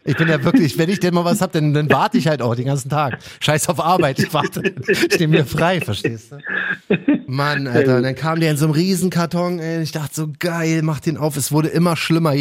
Ich 0.09 0.17
bin 0.17 0.27
ja 0.29 0.43
wirklich, 0.43 0.79
wenn 0.79 0.89
ich 0.89 1.01
denn 1.01 1.13
mal 1.13 1.27
was 1.27 1.43
hab, 1.43 1.53
dann, 1.53 1.75
dann 1.75 1.91
warte 1.91 2.17
ich 2.17 2.27
halt 2.27 2.41
auch 2.41 2.55
den 2.55 2.65
ganzen 2.65 2.89
Tag. 2.89 3.19
Scheiß 3.41 3.69
auf 3.69 3.85
Arbeit, 3.85 4.19
ich 4.19 4.33
warte. 4.33 4.63
Ich 4.89 5.21
nehme 5.21 5.39
mir 5.39 5.45
frei, 5.45 5.83
verstehst 5.83 6.33
du? 6.33 6.97
Mann, 7.29 7.67
Alter, 7.67 7.99
und 7.99 8.03
dann 8.03 8.15
kam 8.15 8.41
der 8.41 8.51
in 8.51 8.57
so 8.57 8.65
einem 8.67 8.75
Riesenkarton, 8.75 9.59
ey, 9.59 9.83
ich 9.83 9.93
dachte 9.93 10.15
so, 10.15 10.29
geil, 10.39 10.81
mach 10.83 11.01
den 11.01 11.17
auf. 11.17 11.37
Es 11.37 11.53
wurde 11.53 11.69
immer 11.69 11.95
schlimmer. 11.97 12.33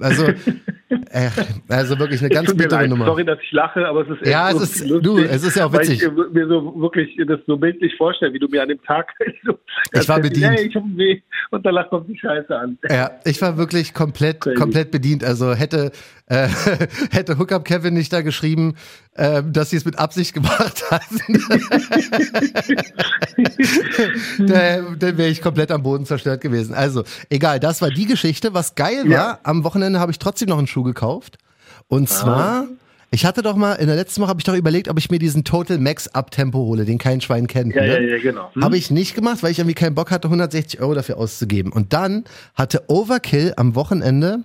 Also, 0.00 0.26
äh, 1.10 1.30
also 1.68 1.98
wirklich 1.98 2.20
eine 2.20 2.28
ganz 2.28 2.52
bittere 2.54 2.80
leid. 2.82 2.90
Nummer. 2.90 3.06
Sorry, 3.06 3.24
dass 3.24 3.38
ich 3.42 3.52
lache, 3.52 3.86
aber 3.86 4.02
es 4.02 4.08
ist 4.08 4.22
echt 4.22 4.30
Ja, 4.30 4.50
so 4.52 4.58
es 4.62 4.62
ist- 4.76 4.88
lustig, 4.88 5.02
du, 5.04 5.18
es 5.18 5.42
ist 5.44 5.56
ja 5.56 5.66
auch 5.66 5.72
weil 5.72 5.80
witzig. 5.80 6.02
Ich 6.02 6.08
äh, 6.08 6.10
mir 6.10 6.48
so 6.48 6.74
wirklich 6.80 7.16
das 7.26 7.40
so 7.46 7.56
bildlich 7.56 7.94
vorstelle, 7.96 8.32
wie 8.32 8.38
du 8.38 8.48
mir 8.48 8.62
an 8.62 8.68
dem 8.68 8.82
Tag 8.82 9.08
so 9.44 9.58
Ich 9.92 10.08
war 10.08 10.20
bedient. 10.20 10.52
Hey, 10.56 10.66
ich 10.66 10.74
hab 10.76 10.82
Weh 10.96 11.20
und 11.50 11.64
danach 11.64 11.88
kommt 11.88 12.08
die 12.08 12.18
Scheiße 12.18 12.54
an. 12.56 12.76
Ja, 12.90 13.12
ich 13.24 13.40
war 13.40 13.56
wirklich 13.56 13.94
komplett, 13.94 14.40
Crazy. 14.40 14.56
komplett 14.56 14.90
bedient. 14.90 15.24
Also 15.24 15.54
hätte, 15.54 15.92
äh, 16.26 16.48
hätte 17.10 17.38
Hookup 17.38 17.64
Kevin 17.64 17.94
nicht 17.94 18.12
da 18.12 18.20
geschrieben, 18.22 18.74
äh, 19.14 19.42
dass 19.44 19.70
sie 19.70 19.76
es 19.76 19.84
mit 19.84 19.98
Absicht 19.98 20.34
gemacht 20.34 20.84
hatten, 20.90 21.42
dann, 24.46 25.18
wäre 25.18 25.28
ich 25.28 25.40
komplett 25.42 25.70
am 25.70 25.82
Boden 25.82 26.06
zerstört 26.06 26.40
gewesen. 26.40 26.74
Also, 26.74 27.04
egal, 27.30 27.60
das 27.60 27.82
war 27.82 27.90
die 27.90 28.06
Geschichte. 28.06 28.54
Was 28.54 28.74
geil 28.74 29.04
war, 29.04 29.10
Ja. 29.10 29.38
am 29.42 29.64
Wochenende 29.64 30.00
habe 30.00 30.12
ich 30.12 30.18
trotzdem 30.18 30.48
noch 30.48 30.58
einen 30.58 30.66
Schuh 30.66 30.82
gekauft. 30.82 31.38
Und 31.88 32.08
zwar, 32.08 32.66
ich 33.12 33.24
hatte 33.24 33.42
doch 33.42 33.54
mal, 33.54 33.74
in 33.74 33.86
der 33.86 33.94
letzten 33.94 34.20
Woche 34.20 34.30
habe 34.30 34.40
ich 34.40 34.44
doch 34.44 34.54
überlegt, 34.56 34.88
ob 34.88 34.98
ich 34.98 35.10
mir 35.10 35.20
diesen 35.20 35.44
Total 35.44 35.78
Max 35.78 36.08
Up-Tempo 36.08 36.58
hole, 36.58 36.84
den 36.84 36.98
kein 36.98 37.20
Schwein 37.20 37.46
kennt. 37.46 37.74
Ja, 37.74 37.82
ne? 37.82 37.88
ja, 37.88 38.16
ja, 38.16 38.18
genau. 38.18 38.50
Hm? 38.54 38.64
Habe 38.64 38.76
ich 38.76 38.90
nicht 38.90 39.14
gemacht, 39.14 39.42
weil 39.44 39.52
ich 39.52 39.60
irgendwie 39.60 39.74
keinen 39.74 39.94
Bock 39.94 40.10
hatte, 40.10 40.26
160 40.26 40.80
Euro 40.80 40.94
dafür 40.94 41.18
auszugeben. 41.18 41.70
Und 41.72 41.92
dann 41.92 42.24
hatte 42.56 42.82
Overkill 42.88 43.54
am 43.56 43.76
Wochenende, 43.76 44.40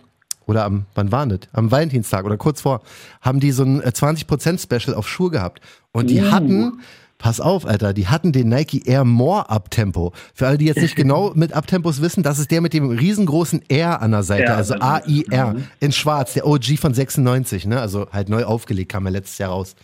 oder 0.45 0.65
am, 0.65 0.85
wann 0.95 1.11
war 1.11 1.25
das? 1.27 1.39
Am 1.53 1.71
Valentinstag 1.71 2.25
oder 2.25 2.37
kurz 2.37 2.61
vor, 2.61 2.81
haben 3.21 3.39
die 3.39 3.51
so 3.51 3.63
ein 3.63 3.81
äh, 3.81 3.87
20% 3.89 4.61
Special 4.61 4.95
auf 4.95 5.07
Schuhe 5.07 5.31
gehabt. 5.31 5.61
Und 5.91 6.09
die 6.09 6.21
Uh. 6.21 6.31
hatten, 6.31 6.79
pass 7.17 7.39
auf, 7.39 7.65
Alter, 7.67 7.93
die 7.93 8.07
hatten 8.07 8.31
den 8.31 8.49
Nike 8.49 8.81
Air 8.85 9.03
More 9.05 9.49
Uptempo. 9.49 10.13
Für 10.33 10.47
alle, 10.47 10.57
die 10.57 10.65
jetzt 10.65 10.81
nicht 10.81 10.95
genau 11.03 11.31
mit 11.35 11.53
Uptempos 11.55 12.01
wissen, 12.01 12.23
das 12.23 12.39
ist 12.39 12.49
der 12.51 12.61
mit 12.61 12.73
dem 12.73 12.89
riesengroßen 12.89 13.61
R 13.69 14.01
an 14.01 14.11
der 14.11 14.23
Seite, 14.23 14.43
Ja, 14.45 14.55
also 14.55 14.75
AIR, 14.79 15.55
in 15.79 15.91
schwarz, 15.91 16.33
der 16.33 16.47
OG 16.47 16.77
von 16.79 16.93
96, 16.93 17.65
ne? 17.67 17.79
Also 17.79 18.07
halt 18.11 18.29
neu 18.29 18.43
aufgelegt, 18.45 18.91
kam 18.91 19.05
ja 19.05 19.11
letztes 19.11 19.37
Jahr 19.37 19.51
raus. 19.51 19.75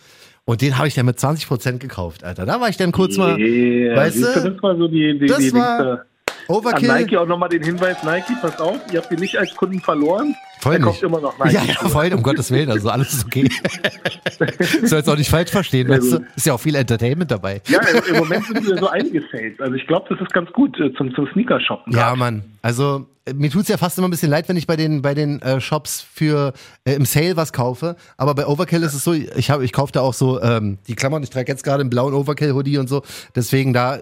Und 0.44 0.62
den 0.62 0.78
habe 0.78 0.88
ich 0.88 0.94
dann 0.94 1.04
mit 1.06 1.18
20% 1.18 1.76
gekauft, 1.78 2.24
Alter. 2.24 2.46
Da 2.46 2.58
war 2.60 2.70
ich 2.70 2.78
dann 2.78 2.90
kurz 2.90 3.16
mal, 3.18 3.38
Yeah, 3.38 3.94
weißt 3.96 4.16
du, 4.16 4.22
das 4.22 4.62
war 4.62 4.76
so 4.76 4.88
die, 4.88 5.18
die, 5.18 5.26
das 5.26 5.38
die 5.38 5.52
war 5.52 5.78
da. 5.84 5.92
An 5.92 6.00
Overkill. 6.48 6.88
Nike 6.88 7.16
auch 7.18 7.26
nochmal 7.26 7.50
den 7.50 7.62
Hinweis, 7.62 8.02
Nike, 8.02 8.32
pass 8.40 8.58
auf, 8.58 8.78
ihr 8.90 9.00
habt 9.02 9.12
ihn 9.12 9.18
nicht 9.20 9.36
als 9.36 9.54
Kunden 9.54 9.80
verloren. 9.80 10.34
Voll 10.60 10.74
er 10.74 10.78
nicht. 10.78 10.86
kauft 10.86 11.02
immer 11.02 11.20
noch 11.20 11.38
Nike. 11.38 11.54
Ja, 11.54 11.62
ja, 11.64 11.74
voll, 11.88 12.12
um 12.12 12.22
Gottes 12.22 12.50
Willen, 12.50 12.70
also 12.70 12.90
alles 12.90 13.12
ist 13.12 13.26
okay. 13.26 13.48
Soll 14.84 14.98
jetzt 14.98 15.08
auch 15.08 15.16
nicht 15.16 15.30
falsch 15.30 15.50
verstehen, 15.50 15.88
weißt 15.88 16.12
du? 16.12 16.24
Ist 16.36 16.46
ja 16.46 16.54
auch 16.54 16.60
viel 16.60 16.74
Entertainment 16.74 17.30
dabei. 17.30 17.60
Ja, 17.68 17.80
im, 17.80 18.16
Moment 18.16 18.44
sind 18.46 18.66
wieder 18.66 18.78
so 18.78 18.88
einige 18.88 19.22
Sales. 19.32 19.58
Also 19.60 19.74
ich 19.74 19.86
glaube, 19.86 20.06
das 20.08 20.20
ist 20.20 20.32
ganz 20.32 20.50
gut 20.52 20.78
äh, 20.80 20.92
zum, 20.94 21.14
zum 21.14 21.28
Sneaker-Shoppen. 21.32 21.92
Ja, 21.92 22.14
Mann. 22.16 22.42
Also 22.62 23.06
mir 23.34 23.50
tut's 23.50 23.68
ja 23.68 23.76
fast 23.76 23.98
immer 23.98 24.08
ein 24.08 24.10
bisschen 24.10 24.30
leid, 24.30 24.48
wenn 24.48 24.56
ich 24.56 24.66
bei 24.66 24.76
den 24.76 25.02
bei 25.02 25.14
den 25.14 25.40
äh, 25.42 25.60
Shops 25.60 26.00
für 26.02 26.52
äh, 26.84 26.94
im 26.94 27.04
Sale 27.04 27.36
was 27.36 27.52
kaufe. 27.52 27.96
Aber 28.16 28.34
bei 28.34 28.46
Overkill 28.46 28.82
ist 28.82 28.94
es 28.94 29.04
so, 29.04 29.12
ich 29.12 29.48
ich 29.50 29.72
kaufe 29.72 29.92
da 29.92 30.00
auch 30.00 30.14
so 30.14 30.40
ähm, 30.42 30.78
die 30.88 30.94
Klammern. 30.94 31.22
Ich 31.22 31.30
trage 31.30 31.50
jetzt 31.50 31.64
gerade 31.64 31.80
einen 31.80 31.90
blauen 31.90 32.14
Overkill 32.14 32.52
Hoodie 32.52 32.78
und 32.78 32.88
so. 32.88 33.02
Deswegen 33.34 33.72
da, 33.72 33.98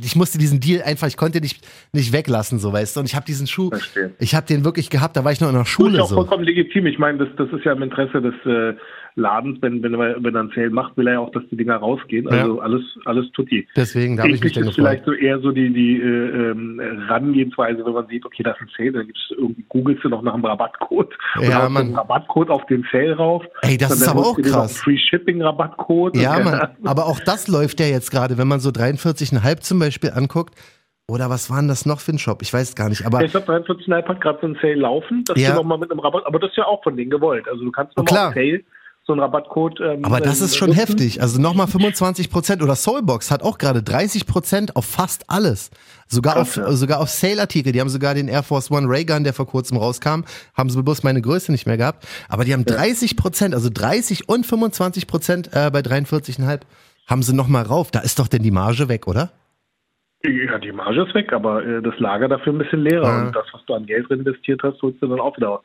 ich 0.00 0.16
musste 0.16 0.38
diesen 0.38 0.60
Deal 0.60 0.82
einfach, 0.82 1.06
ich 1.06 1.16
konnte 1.16 1.40
nicht 1.40 1.66
nicht 1.92 2.12
weglassen, 2.12 2.58
so 2.58 2.72
weißt 2.72 2.96
du. 2.96 3.00
Und 3.00 3.06
ich 3.06 3.14
habe 3.14 3.26
diesen 3.26 3.46
Schuh, 3.46 3.70
Verstehe. 3.70 4.12
ich 4.18 4.34
habe 4.34 4.46
den 4.46 4.64
wirklich 4.64 4.90
gehabt. 4.90 5.16
Da 5.16 5.24
war 5.24 5.32
ich 5.32 5.40
noch 5.40 5.48
in 5.48 5.54
der 5.54 5.62
Das 5.62 5.68
ist 5.68 5.74
Schule 5.74 5.96
ja 5.98 6.02
auch 6.04 6.08
so. 6.08 6.14
vollkommen 6.16 6.44
legitim. 6.44 6.86
Ich 6.86 6.98
meine, 6.98 7.18
das, 7.18 7.28
das 7.36 7.48
ist 7.58 7.64
ja 7.64 7.72
im 7.72 7.82
Interesse 7.82 8.20
des, 8.20 8.34
äh, 8.46 8.74
Ladens, 9.18 9.58
wenn, 9.60 9.82
wenn, 9.82 9.94
er, 9.94 10.22
wenn 10.22 10.34
er 10.34 10.40
einen 10.40 10.52
Sale 10.54 10.70
macht, 10.70 10.96
will 10.96 11.06
er 11.06 11.14
ja 11.14 11.18
auch, 11.20 11.30
dass 11.32 11.42
die 11.50 11.56
Dinger 11.56 11.76
rausgehen. 11.76 12.28
Also 12.28 12.56
Ja. 12.56 12.62
alles, 12.62 12.82
alles 13.04 13.30
tut 13.32 13.50
die. 13.50 13.66
Deswegen, 13.76 14.16
da 14.16 14.22
habe 14.22 14.32
ich 14.32 14.42
mich 14.42 14.52
dann 14.52 14.64
ist 14.64 14.74
vielleicht 14.74 15.04
so 15.04 15.12
eher 15.12 15.40
so 15.40 15.50
die, 15.52 15.72
die 15.72 16.00
äh, 16.00 16.50
ähm, 16.50 16.80
Herangehensweise, 16.80 17.84
wenn 17.84 17.92
man 17.92 18.06
sieht, 18.08 18.24
okay, 18.24 18.42
das 18.42 18.56
ist 18.56 18.62
ein 18.62 18.70
Sale, 18.76 18.92
dann 18.92 19.06
gibt's 19.06 19.20
irgendwie, 19.36 19.64
googelst 19.68 20.04
du 20.04 20.08
noch 20.08 20.22
nach 20.22 20.34
einem 20.34 20.44
Rabattcode 20.44 21.12
Ja, 21.42 21.68
Mann. 21.68 21.86
einen 21.86 21.94
Rabattcode 21.96 22.50
auf 22.50 22.64
den 22.66 22.86
Sale 22.90 23.16
rauf. 23.16 23.44
Ey, 23.62 23.76
das 23.76 23.92
ist 23.92 24.08
aber 24.08 24.20
auch 24.20 24.38
krass. 24.40 24.78
Free 24.78 24.98
Shipping 24.98 25.42
Rabattcode. 25.42 26.16
Ja, 26.16 26.38
Mann. 26.38 26.68
Aber 26.84 27.06
auch 27.06 27.20
das 27.20 27.48
läuft 27.48 27.80
ja 27.80 27.86
jetzt 27.86 28.10
gerade, 28.10 28.38
wenn 28.38 28.48
man 28.48 28.60
so 28.60 28.70
43,5 28.70 29.60
zum 29.60 29.78
Beispiel 29.78 30.10
anguckt. 30.14 30.54
Oder 31.10 31.30
was 31.30 31.48
war 31.50 31.56
denn 31.58 31.68
das 31.68 31.86
noch 31.86 32.00
für 32.00 32.12
ein 32.12 32.18
Shop? 32.18 32.42
Ich 32.42 32.52
weiß 32.52 32.74
gar 32.74 32.90
nicht. 32.90 33.06
Aber 33.06 33.24
ich 33.24 33.30
glaube, 33.30 33.50
43,5 33.50 34.08
hat 34.08 34.20
gerade 34.20 34.38
so 34.42 34.46
einen 34.46 34.58
Sale 34.60 34.74
laufen, 34.74 35.24
dass 35.24 35.40
Ja. 35.40 35.50
du 35.52 35.56
nochmal 35.56 35.78
mit 35.78 35.90
einem 35.90 36.00
Rabatt, 36.00 36.26
aber 36.26 36.38
das 36.38 36.50
ist 36.50 36.58
ja 36.58 36.66
auch 36.66 36.82
von 36.82 36.98
denen 36.98 37.10
gewollt. 37.10 37.48
Also 37.48 37.64
du 37.64 37.70
kannst 37.72 37.96
nochmal 37.96 38.34
Sale 38.34 38.60
so 39.08 39.14
einen 39.14 39.22
Rabattcode. 39.22 39.80
Ähm, 39.80 40.04
Aber 40.04 40.20
das 40.20 40.38
ähm, 40.38 40.44
ist 40.44 40.56
schon 40.56 40.68
nutzen. 40.68 40.80
heftig. 40.80 41.20
Also 41.20 41.40
nochmal 41.40 41.66
25 41.66 42.30
Prozent 42.30 42.62
oder 42.62 42.76
Soulbox 42.76 43.30
hat 43.30 43.42
auch 43.42 43.58
gerade 43.58 43.82
30 43.82 44.26
Prozent 44.26 44.76
auf 44.76 44.84
fast 44.84 45.24
alles. 45.28 45.70
Sogar 46.06 46.34
Krass, 46.34 46.58
auf, 46.58 46.66
ja. 46.68 46.72
sogar 46.72 47.00
auf 47.00 47.08
Sale-Artikel. 47.08 47.72
Die 47.72 47.80
haben 47.80 47.88
sogar 47.88 48.14
den 48.14 48.28
Air 48.28 48.42
Force 48.42 48.70
One 48.70 48.86
Raygun, 48.88 49.24
der 49.24 49.32
vor 49.32 49.46
kurzem 49.46 49.78
rauskam, 49.78 50.24
haben 50.54 50.70
sie 50.70 50.82
bloß 50.82 51.02
meine 51.02 51.20
Größe 51.22 51.50
nicht 51.50 51.66
mehr 51.66 51.78
gehabt. 51.78 52.06
Aber 52.28 52.44
die 52.44 52.52
haben 52.52 52.64
30 52.64 53.16
Prozent, 53.16 53.54
also 53.54 53.70
30 53.72 54.28
und 54.28 54.46
25 54.46 55.06
Prozent 55.06 55.48
äh, 55.52 55.70
bei 55.72 55.80
43,5 55.80 56.60
haben 57.06 57.22
sie 57.22 57.34
nochmal 57.34 57.64
rauf. 57.64 57.90
Da 57.90 58.00
ist 58.00 58.18
doch 58.18 58.28
denn 58.28 58.42
die 58.42 58.50
Marge 58.50 58.88
weg, 58.88 59.08
oder? 59.08 59.30
Ja, 60.22 60.58
die 60.58 60.72
Marge 60.72 61.02
ist 61.02 61.14
weg, 61.14 61.32
aber 61.32 61.64
äh, 61.64 61.80
das 61.80 61.98
Lager 61.98 62.28
dafür 62.28 62.52
ein 62.52 62.58
bisschen 62.58 62.82
leerer. 62.82 63.06
Ja. 63.06 63.26
Und 63.26 63.36
das, 63.36 63.46
was 63.52 63.64
du 63.64 63.74
an 63.74 63.86
Geld 63.86 64.10
investiert 64.10 64.60
hast, 64.62 64.82
holst 64.82 65.00
du 65.00 65.06
dann 65.06 65.20
auch 65.20 65.36
wieder. 65.36 65.62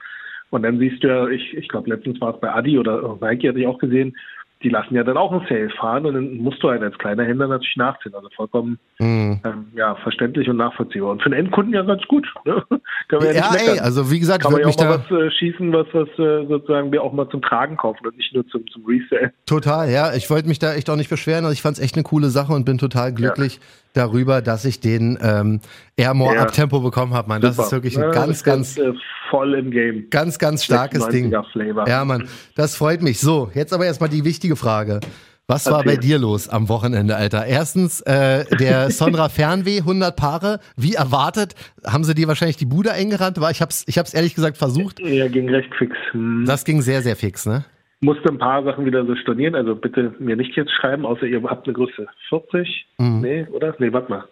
Und 0.53 0.61
dann 0.61 0.77
siehst 0.77 1.03
du 1.03 1.07
ja, 1.07 1.27
ich, 1.29 1.51
ich 1.57 1.67
glaube, 1.67 1.89
letztens 1.89 2.21
war 2.21 2.35
es 2.35 2.39
bei 2.39 2.53
Adi 2.53 2.77
oder 2.77 3.17
Nike, 3.19 3.49
hatte 3.49 3.59
ich 3.59 3.65
auch 3.65 3.79
gesehen, 3.79 4.15
die 4.61 4.69
lassen 4.69 4.93
ja 4.93 5.03
dann 5.03 5.17
auch 5.17 5.31
einen 5.31 5.45
Sale 5.49 5.69
fahren 5.71 6.05
und 6.05 6.13
dann 6.13 6.37
musst 6.37 6.61
du 6.61 6.69
halt 6.69 6.83
als 6.83 6.95
kleiner 6.99 7.23
Händler 7.25 7.47
natürlich 7.47 7.75
nachziehen. 7.75 8.13
Also 8.13 8.29
vollkommen 8.35 8.77
Mhm. 8.99 9.41
ähm, 9.43 9.65
ja, 9.75 9.95
verständlich 9.95 10.47
und 10.47 10.57
nachvollziehbar. 10.57 11.09
Und 11.09 11.23
für 11.23 11.31
den 11.31 11.39
Endkunden 11.39 11.73
ja 11.73 11.81
ganz 11.81 12.03
gut. 12.03 12.31
Ne? 12.45 12.63
Kann 13.09 13.19
man 13.19 13.27
ja, 13.29 13.33
Ja, 13.33 13.51
nicht 13.51 13.67
ey, 13.67 13.79
also 13.79 14.11
wie 14.11 14.19
gesagt, 14.19 14.41
ich 14.41 14.43
Kann 14.43 14.53
man 14.53 14.61
ja 14.61 14.67
auch 14.67 14.77
mal 14.77 14.99
da 14.99 15.03
was 15.09 15.19
äh, 15.19 15.31
schießen, 15.31 15.73
was, 15.73 15.87
was 15.91 16.07
äh, 16.19 16.45
sozusagen 16.47 16.91
wir 16.91 17.01
auch 17.01 17.13
mal 17.13 17.27
zum 17.29 17.41
Tragen 17.41 17.75
kaufen 17.77 18.05
und 18.05 18.15
nicht 18.15 18.31
nur 18.35 18.47
zum, 18.47 18.65
zum 18.67 18.85
Resale. 18.85 19.33
total, 19.47 19.89
ja, 19.89 20.13
ich 20.13 20.29
wollte 20.29 20.47
mich 20.47 20.59
da 20.59 20.75
echt 20.75 20.87
auch 20.89 20.97
nicht 20.97 21.09
beschweren. 21.09 21.45
Also 21.45 21.53
ich 21.53 21.63
fand 21.63 21.77
es 21.77 21.83
echt 21.83 21.95
eine 21.95 22.03
coole 22.03 22.27
Sache 22.29 22.53
und 22.53 22.63
bin 22.63 22.77
total 22.77 23.11
glücklich 23.11 23.59
darüber, 23.93 24.41
dass 24.41 24.65
ich 24.65 24.79
den 24.79 25.17
ähm, 25.21 25.61
Air 25.95 26.13
More 26.13 26.35
Ja. 26.35 26.41
Up 26.43 26.51
Tempo 26.51 26.79
bekommen 26.81 27.13
habe, 27.13 27.27
Mann. 27.29 27.41
Das 27.41 27.55
Super. 27.55 27.65
ist 27.67 27.71
wirklich 27.71 27.97
ein 27.97 28.03
Ja, 28.03 28.11
ganz, 28.11 28.43
ganz, 28.43 28.69
ist, 28.71 28.79
äh, 28.79 28.93
voll 29.29 29.53
im 29.55 29.71
Game. 29.71 30.07
ganz, 30.09 30.37
ganz 30.39 30.63
starkes 30.63 31.07
Ding. 31.09 31.33
96er 31.33 31.51
Flavor. 31.51 31.87
Ja, 31.87 32.03
Mann, 32.05 32.27
das 32.55 32.75
freut 32.75 33.01
mich. 33.01 33.19
So, 33.19 33.49
jetzt 33.53 33.73
aber 33.73 33.85
erstmal 33.85 34.09
die 34.09 34.25
wichtige 34.25 34.55
Frage. 34.55 34.99
Was 35.45 35.69
war 35.69 35.83
bei 35.83 35.97
dir 35.97 36.19
los 36.19 36.47
am 36.47 36.69
Wochenende, 36.69 37.17
Alter? 37.17 37.45
Erstens, 37.45 37.99
äh, 38.01 38.45
der 38.59 38.89
Sonra 38.91 39.27
Fernweh, 39.27 39.79
100 39.79 40.15
Paare, 40.15 40.59
wie 40.77 40.93
erwartet, 40.93 41.53
haben 41.85 42.05
sie 42.05 42.15
dir 42.15 42.29
wahrscheinlich 42.29 42.55
die 42.55 42.65
Bude 42.65 42.93
eingerannt? 42.93 43.41
War, 43.41 43.51
ich 43.51 43.61
hab's, 43.61 43.83
ich 43.87 43.97
hab's 43.97 44.13
ehrlich 44.13 44.35
gesagt 44.35 44.55
versucht. 44.57 45.01
Ja, 45.01 45.27
ging 45.27 45.49
recht 45.49 45.69
fix. 45.77 45.95
Hm. 46.11 46.45
Das 46.47 46.63
ging 46.63 46.81
sehr, 46.81 47.01
sehr 47.01 47.17
fix, 47.17 47.45
ne? 47.45 47.65
Musste 48.03 48.29
ein 48.29 48.37
paar 48.37 48.63
Sachen 48.63 48.85
wieder 48.85 49.05
so 49.05 49.15
stornieren, 49.15 49.55
also 49.55 49.75
bitte 49.75 50.13
mir 50.19 50.35
nicht 50.35 50.55
jetzt 50.55 50.71
schreiben, 50.71 51.05
außer 51.05 51.23
ihr 51.23 51.41
habt 51.43 51.65
eine 51.65 51.73
Größe 51.73 52.05
40. 52.29 52.85
Mhm. 52.97 53.21
Nee, 53.21 53.47
oder? 53.51 53.73
Nee, 53.79 53.93
warte 53.93 54.11
mal. 54.11 54.23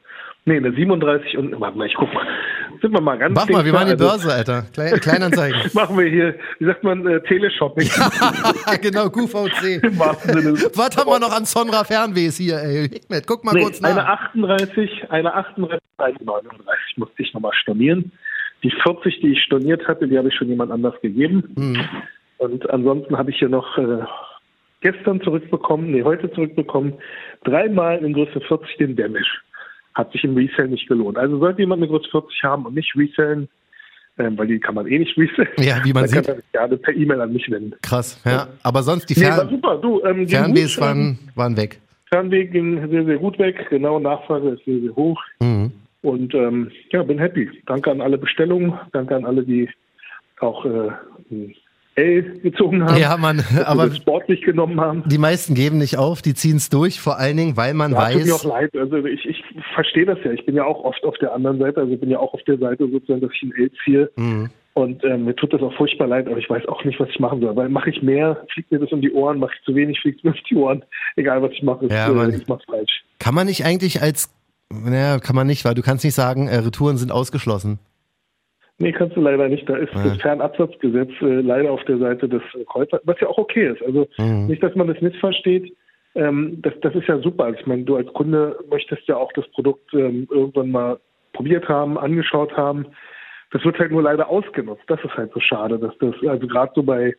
Nee, 0.43 0.57
eine 0.57 0.73
37 0.73 1.37
und 1.37 1.59
warte 1.61 1.77
mal, 1.77 1.85
ich 1.85 1.93
guck 1.93 2.11
mal. 2.13 2.25
Sind 2.81 2.91
wir 2.93 2.99
mal 2.99 3.17
ganz 3.17 3.35
Mach 3.35 3.47
mal, 3.47 3.63
wir 3.63 3.71
machen 3.71 3.85
die 3.85 3.91
also 3.91 4.05
Börse, 4.07 4.33
Alter. 4.33 4.63
Klein, 4.73 4.93
Kleinanzeigen. 4.99 5.61
Machen 5.73 5.97
wir 5.97 6.09
hier, 6.09 6.35
wie 6.57 6.65
sagt 6.65 6.83
man, 6.83 7.05
äh, 7.07 7.21
Teleshopping. 7.21 7.87
genau, 8.81 9.09
QVC. 9.09 9.83
Im 9.83 9.99
wahrsten 9.99 10.41
Sinne. 10.41 10.53
Was 10.75 10.97
haben 10.97 11.09
wir 11.09 11.19
noch 11.19 11.31
an 11.31 11.45
Sonra 11.45 11.83
Fernwehs 11.83 12.37
hier, 12.37 12.57
ey? 12.57 12.89
Hikmet, 12.89 13.27
guck 13.27 13.43
mal 13.45 13.53
Nee, 13.53 13.61
kurz 13.61 13.83
eine 13.83 13.95
nach. 13.95 14.33
38, 14.33 15.11
eine 15.11 15.33
38, 15.33 15.79
eine 15.97 16.25
39 16.25 16.97
musste 16.97 17.21
ich 17.21 17.33
nochmal 17.33 17.53
stornieren. 17.53 18.11
Die 18.63 18.71
40, 18.83 19.21
die 19.21 19.33
ich 19.33 19.43
storniert 19.43 19.87
hatte, 19.87 20.07
die 20.07 20.17
habe 20.17 20.29
ich 20.29 20.35
schon 20.35 20.49
jemand 20.49 20.71
anders 20.71 20.99
gegeben. 21.01 21.53
Mhm. 21.55 21.85
Und 22.41 22.67
ansonsten 22.71 23.15
habe 23.19 23.29
ich 23.29 23.38
hier 23.38 23.50
noch 23.50 23.77
äh, 23.77 24.00
gestern 24.81 25.21
zurückbekommen, 25.21 25.91
nee, 25.91 26.01
heute 26.01 26.31
zurückbekommen, 26.31 26.95
dreimal 27.43 28.03
in 28.03 28.13
Größe 28.13 28.41
40 28.41 28.77
den 28.77 28.95
Damage. 28.95 29.29
Hat 29.93 30.12
sich 30.12 30.24
im 30.24 30.36
Resell 30.36 30.67
nicht 30.69 30.88
gelohnt. 30.88 31.17
Also 31.19 31.38
sollte 31.38 31.60
jemand 31.62 31.83
eine 31.83 31.91
Größe 31.91 32.10
40 32.10 32.43
haben 32.43 32.65
und 32.65 32.74
nicht 32.74 32.95
resellen, 32.95 33.48
ähm, 34.17 34.39
weil 34.39 34.48
die 34.48 34.60
kann 34.60 34.74
man 34.74 34.88
eh 34.88 34.98
nicht 34.98 35.15
resellen, 35.15 35.50
Ja, 35.60 35.81
wie 35.83 35.93
man 35.93 36.05
dann 36.05 36.10
sieht. 36.10 36.25
kann 36.25 36.36
er 36.36 36.41
sich 36.41 36.51
gerne 36.51 36.77
per 36.77 36.95
E-Mail 36.95 37.21
an 37.21 37.31
mich 37.31 37.51
wenden. 37.51 37.75
Krass, 37.83 38.19
ja. 38.25 38.48
Aber 38.63 38.81
sonst 38.81 39.05
die 39.12 39.19
Nee, 39.19 39.27
war 39.27 39.36
Fern 39.36 39.50
super. 39.50 39.77
Du, 39.77 40.03
ähm, 40.03 40.17
ging 40.25 40.29
Fernwehs 40.29 40.75
gut, 40.75 40.83
waren, 40.83 41.19
waren 41.36 41.55
weg. 41.57 41.79
Fernweg 42.12 42.51
ging 42.51 42.89
sehr, 42.89 43.05
sehr 43.05 43.17
gut 43.17 43.38
weg. 43.38 43.67
Genau, 43.69 44.00
Nachfrage 44.00 44.50
ist 44.50 44.65
sehr, 44.65 44.79
sehr 44.79 44.95
hoch. 44.95 45.21
Mhm. 45.39 45.71
Und 46.01 46.33
ähm, 46.33 46.71
ja, 46.91 47.03
bin 47.03 47.19
happy. 47.19 47.51
Danke 47.67 47.91
an 47.91 48.01
alle 48.01 48.17
Bestellungen. 48.17 48.74
Danke 48.93 49.15
an 49.15 49.25
alle, 49.25 49.43
die 49.43 49.69
auch 50.39 50.65
äh, 50.65 50.89
ein 51.95 52.03
L 52.03 52.39
gezogen 52.39 52.83
haben. 52.83 52.98
Ja, 52.98 53.17
dass 53.17 53.57
aber 53.67 53.91
sportlich 53.93 54.41
genommen 54.41 54.79
haben. 54.79 55.03
die 55.07 55.17
meisten 55.17 55.53
geben 55.55 55.77
nicht 55.77 55.98
auf, 55.98 56.21
die 56.21 56.33
ziehen 56.33 56.57
es 56.57 56.69
durch, 56.69 57.00
vor 57.00 57.17
allen 57.17 57.38
Dingen, 57.38 57.57
weil 57.57 57.74
man 57.74 57.91
Ja, 57.91 58.10
tut 58.10 58.25
mir 58.25 58.36
auch 58.36 58.43
weiß. 58.45 58.71
leid. 58.71 58.75
Also 58.77 58.98
ich, 59.05 59.25
ich 59.25 59.43
verstehe 59.74 60.05
das 60.05 60.17
ja. 60.24 60.31
Ich 60.31 60.45
bin 60.45 60.55
ja 60.55 60.63
auch 60.65 60.83
oft 60.83 61.03
auf 61.03 61.17
der 61.19 61.33
anderen 61.33 61.60
Seite. 61.60 61.81
Also 61.81 61.93
ich 61.93 62.00
bin 62.00 62.10
ja 62.10 62.19
auch 62.19 62.33
auf 62.33 62.43
der 62.43 62.57
Seite 62.57 62.89
sozusagen, 62.89 63.21
dass 63.21 63.31
ich 63.33 63.43
ein 63.43 63.53
L 63.57 63.71
ziehe. 63.83 64.12
Mhm. 64.15 64.50
Und 64.74 65.03
ähm, 65.03 65.25
mir 65.25 65.36
tut 65.36 65.51
das 65.51 65.62
auch 65.62 65.74
furchtbar 65.75 66.07
leid, 66.07 66.27
aber 66.27 66.38
ich 66.38 66.50
weiß 66.50 66.65
auch 66.69 66.86
nicht, 66.86 66.98
was 66.98 67.10
ich 67.10 67.19
machen 67.19 67.41
soll. 67.41 67.53
Weil 67.57 67.67
mache 67.67 67.89
ich 67.89 68.01
mehr, 68.01 68.41
fliegt 68.53 68.71
mir 68.71 68.79
das 68.79 68.89
um 68.93 69.01
die 69.01 69.12
Ohren, 69.12 69.38
mache 69.38 69.51
ich 69.60 69.65
zu 69.65 69.75
wenig, 69.75 70.00
fliegt 70.00 70.19
es 70.19 70.24
mir 70.24 70.31
um 70.31 70.38
die 70.50 70.55
Ohren. 70.55 70.86
Egal, 71.17 71.41
was 71.41 71.51
ich 71.51 71.62
mache, 71.62 71.86
ist, 71.88 71.91
Ja, 71.91 72.07
äh, 72.10 72.13
Mann. 72.13 72.33
ich 72.33 72.48
mache 72.48 72.62
falsch. 72.65 73.03
Kann 73.19 73.36
man 73.36 73.48
nicht 73.48 73.65
eigentlich 73.65 74.01
als, 74.01 74.33
naja, 74.69 75.19
kann 75.19 75.36
man 75.36 75.45
nicht, 75.48 75.65
weil 75.65 75.74
du 75.74 75.81
kannst 75.81 76.05
nicht 76.05 76.13
sagen, 76.15 76.48
äh, 76.48 76.55
Retouren 76.60 76.95
sind 76.95 77.12
ausgeschlossen. 77.12 77.79
Nee, 78.81 78.91
kannst 78.91 79.15
du 79.15 79.21
leider 79.21 79.47
nicht. 79.47 79.67
Da 79.69 79.75
ist 79.77 79.93
Ja. 79.93 80.03
das 80.09 80.21
Fernabsatzgesetz 80.21 81.11
äh, 81.21 81.41
leider 81.41 81.71
auf 81.71 81.83
der 81.85 81.97
Seite 81.97 82.27
des 82.27 82.41
Käufers, 82.65 83.01
was 83.05 83.19
ja 83.19 83.27
auch 83.27 83.38
okay 83.38 83.67
ist. 83.69 83.81
Also 83.83 84.07
Mhm. 84.17 84.47
nicht, 84.47 84.61
dass 84.63 84.75
man 84.75 84.88
das 84.88 85.00
missversteht. 85.01 85.73
Ähm, 86.15 86.59
das, 86.61 86.73
das 86.81 86.93
ist 86.95 87.07
ja 87.07 87.19
super. 87.19 87.45
Also 87.45 87.59
ich 87.59 87.67
meine, 87.67 87.83
du 87.83 87.95
als 87.95 88.11
Kunde 88.13 88.57
möchtest 88.69 89.07
ja 89.07 89.15
auch 89.17 89.31
das 89.33 89.47
Produkt 89.50 89.93
ähm, 89.93 90.27
irgendwann 90.29 90.71
mal 90.71 91.00
probiert 91.33 91.69
haben, 91.69 91.97
angeschaut 91.97 92.55
haben. 92.57 92.85
Das 93.51 93.63
wird 93.63 93.79
halt 93.79 93.91
nur 93.91 94.03
leider 94.03 94.29
ausgenutzt. 94.29 94.83
Das 94.88 95.00
ist 95.03 95.15
halt 95.15 95.31
so 95.33 95.39
schade, 95.39 95.77
dass 95.79 95.97
das, 96.00 96.15
also 96.27 96.47
gerade 96.47 96.71
so 96.75 96.83
bei 96.83 97.15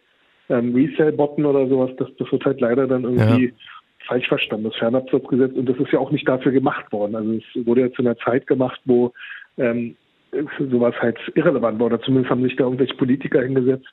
ähm, 0.50 0.74
Resale-Botten 0.74 1.44
oder 1.44 1.66
sowas, 1.68 1.90
das, 1.96 2.08
das 2.18 2.30
wird 2.32 2.44
halt 2.44 2.60
leider 2.60 2.86
dann 2.86 3.04
irgendwie 3.04 3.54
falsch 4.06 4.28
verstanden, 4.28 4.64
das 4.64 4.76
Fernabsatzgesetz. 4.76 5.52
Und 5.54 5.68
das 5.68 5.76
ist 5.78 5.92
ja 5.92 5.98
auch 5.98 6.10
nicht 6.10 6.28
dafür 6.28 6.52
gemacht 6.52 6.90
worden. 6.92 7.14
Also 7.14 7.32
es 7.34 7.66
wurde 7.66 7.82
ja 7.82 7.92
zu 7.92 8.02
einer 8.02 8.16
Zeit 8.18 8.46
gemacht, 8.46 8.80
wo 8.84 9.12
ähm, 9.58 9.96
sowas 10.70 10.94
halt 11.00 11.18
irrelevant 11.34 11.78
war. 11.78 11.86
Oder 11.86 12.00
zumindest 12.00 12.30
haben 12.30 12.42
sich 12.42 12.56
da 12.56 12.64
irgendwelche 12.64 12.94
Politiker 12.94 13.42
hingesetzt, 13.42 13.86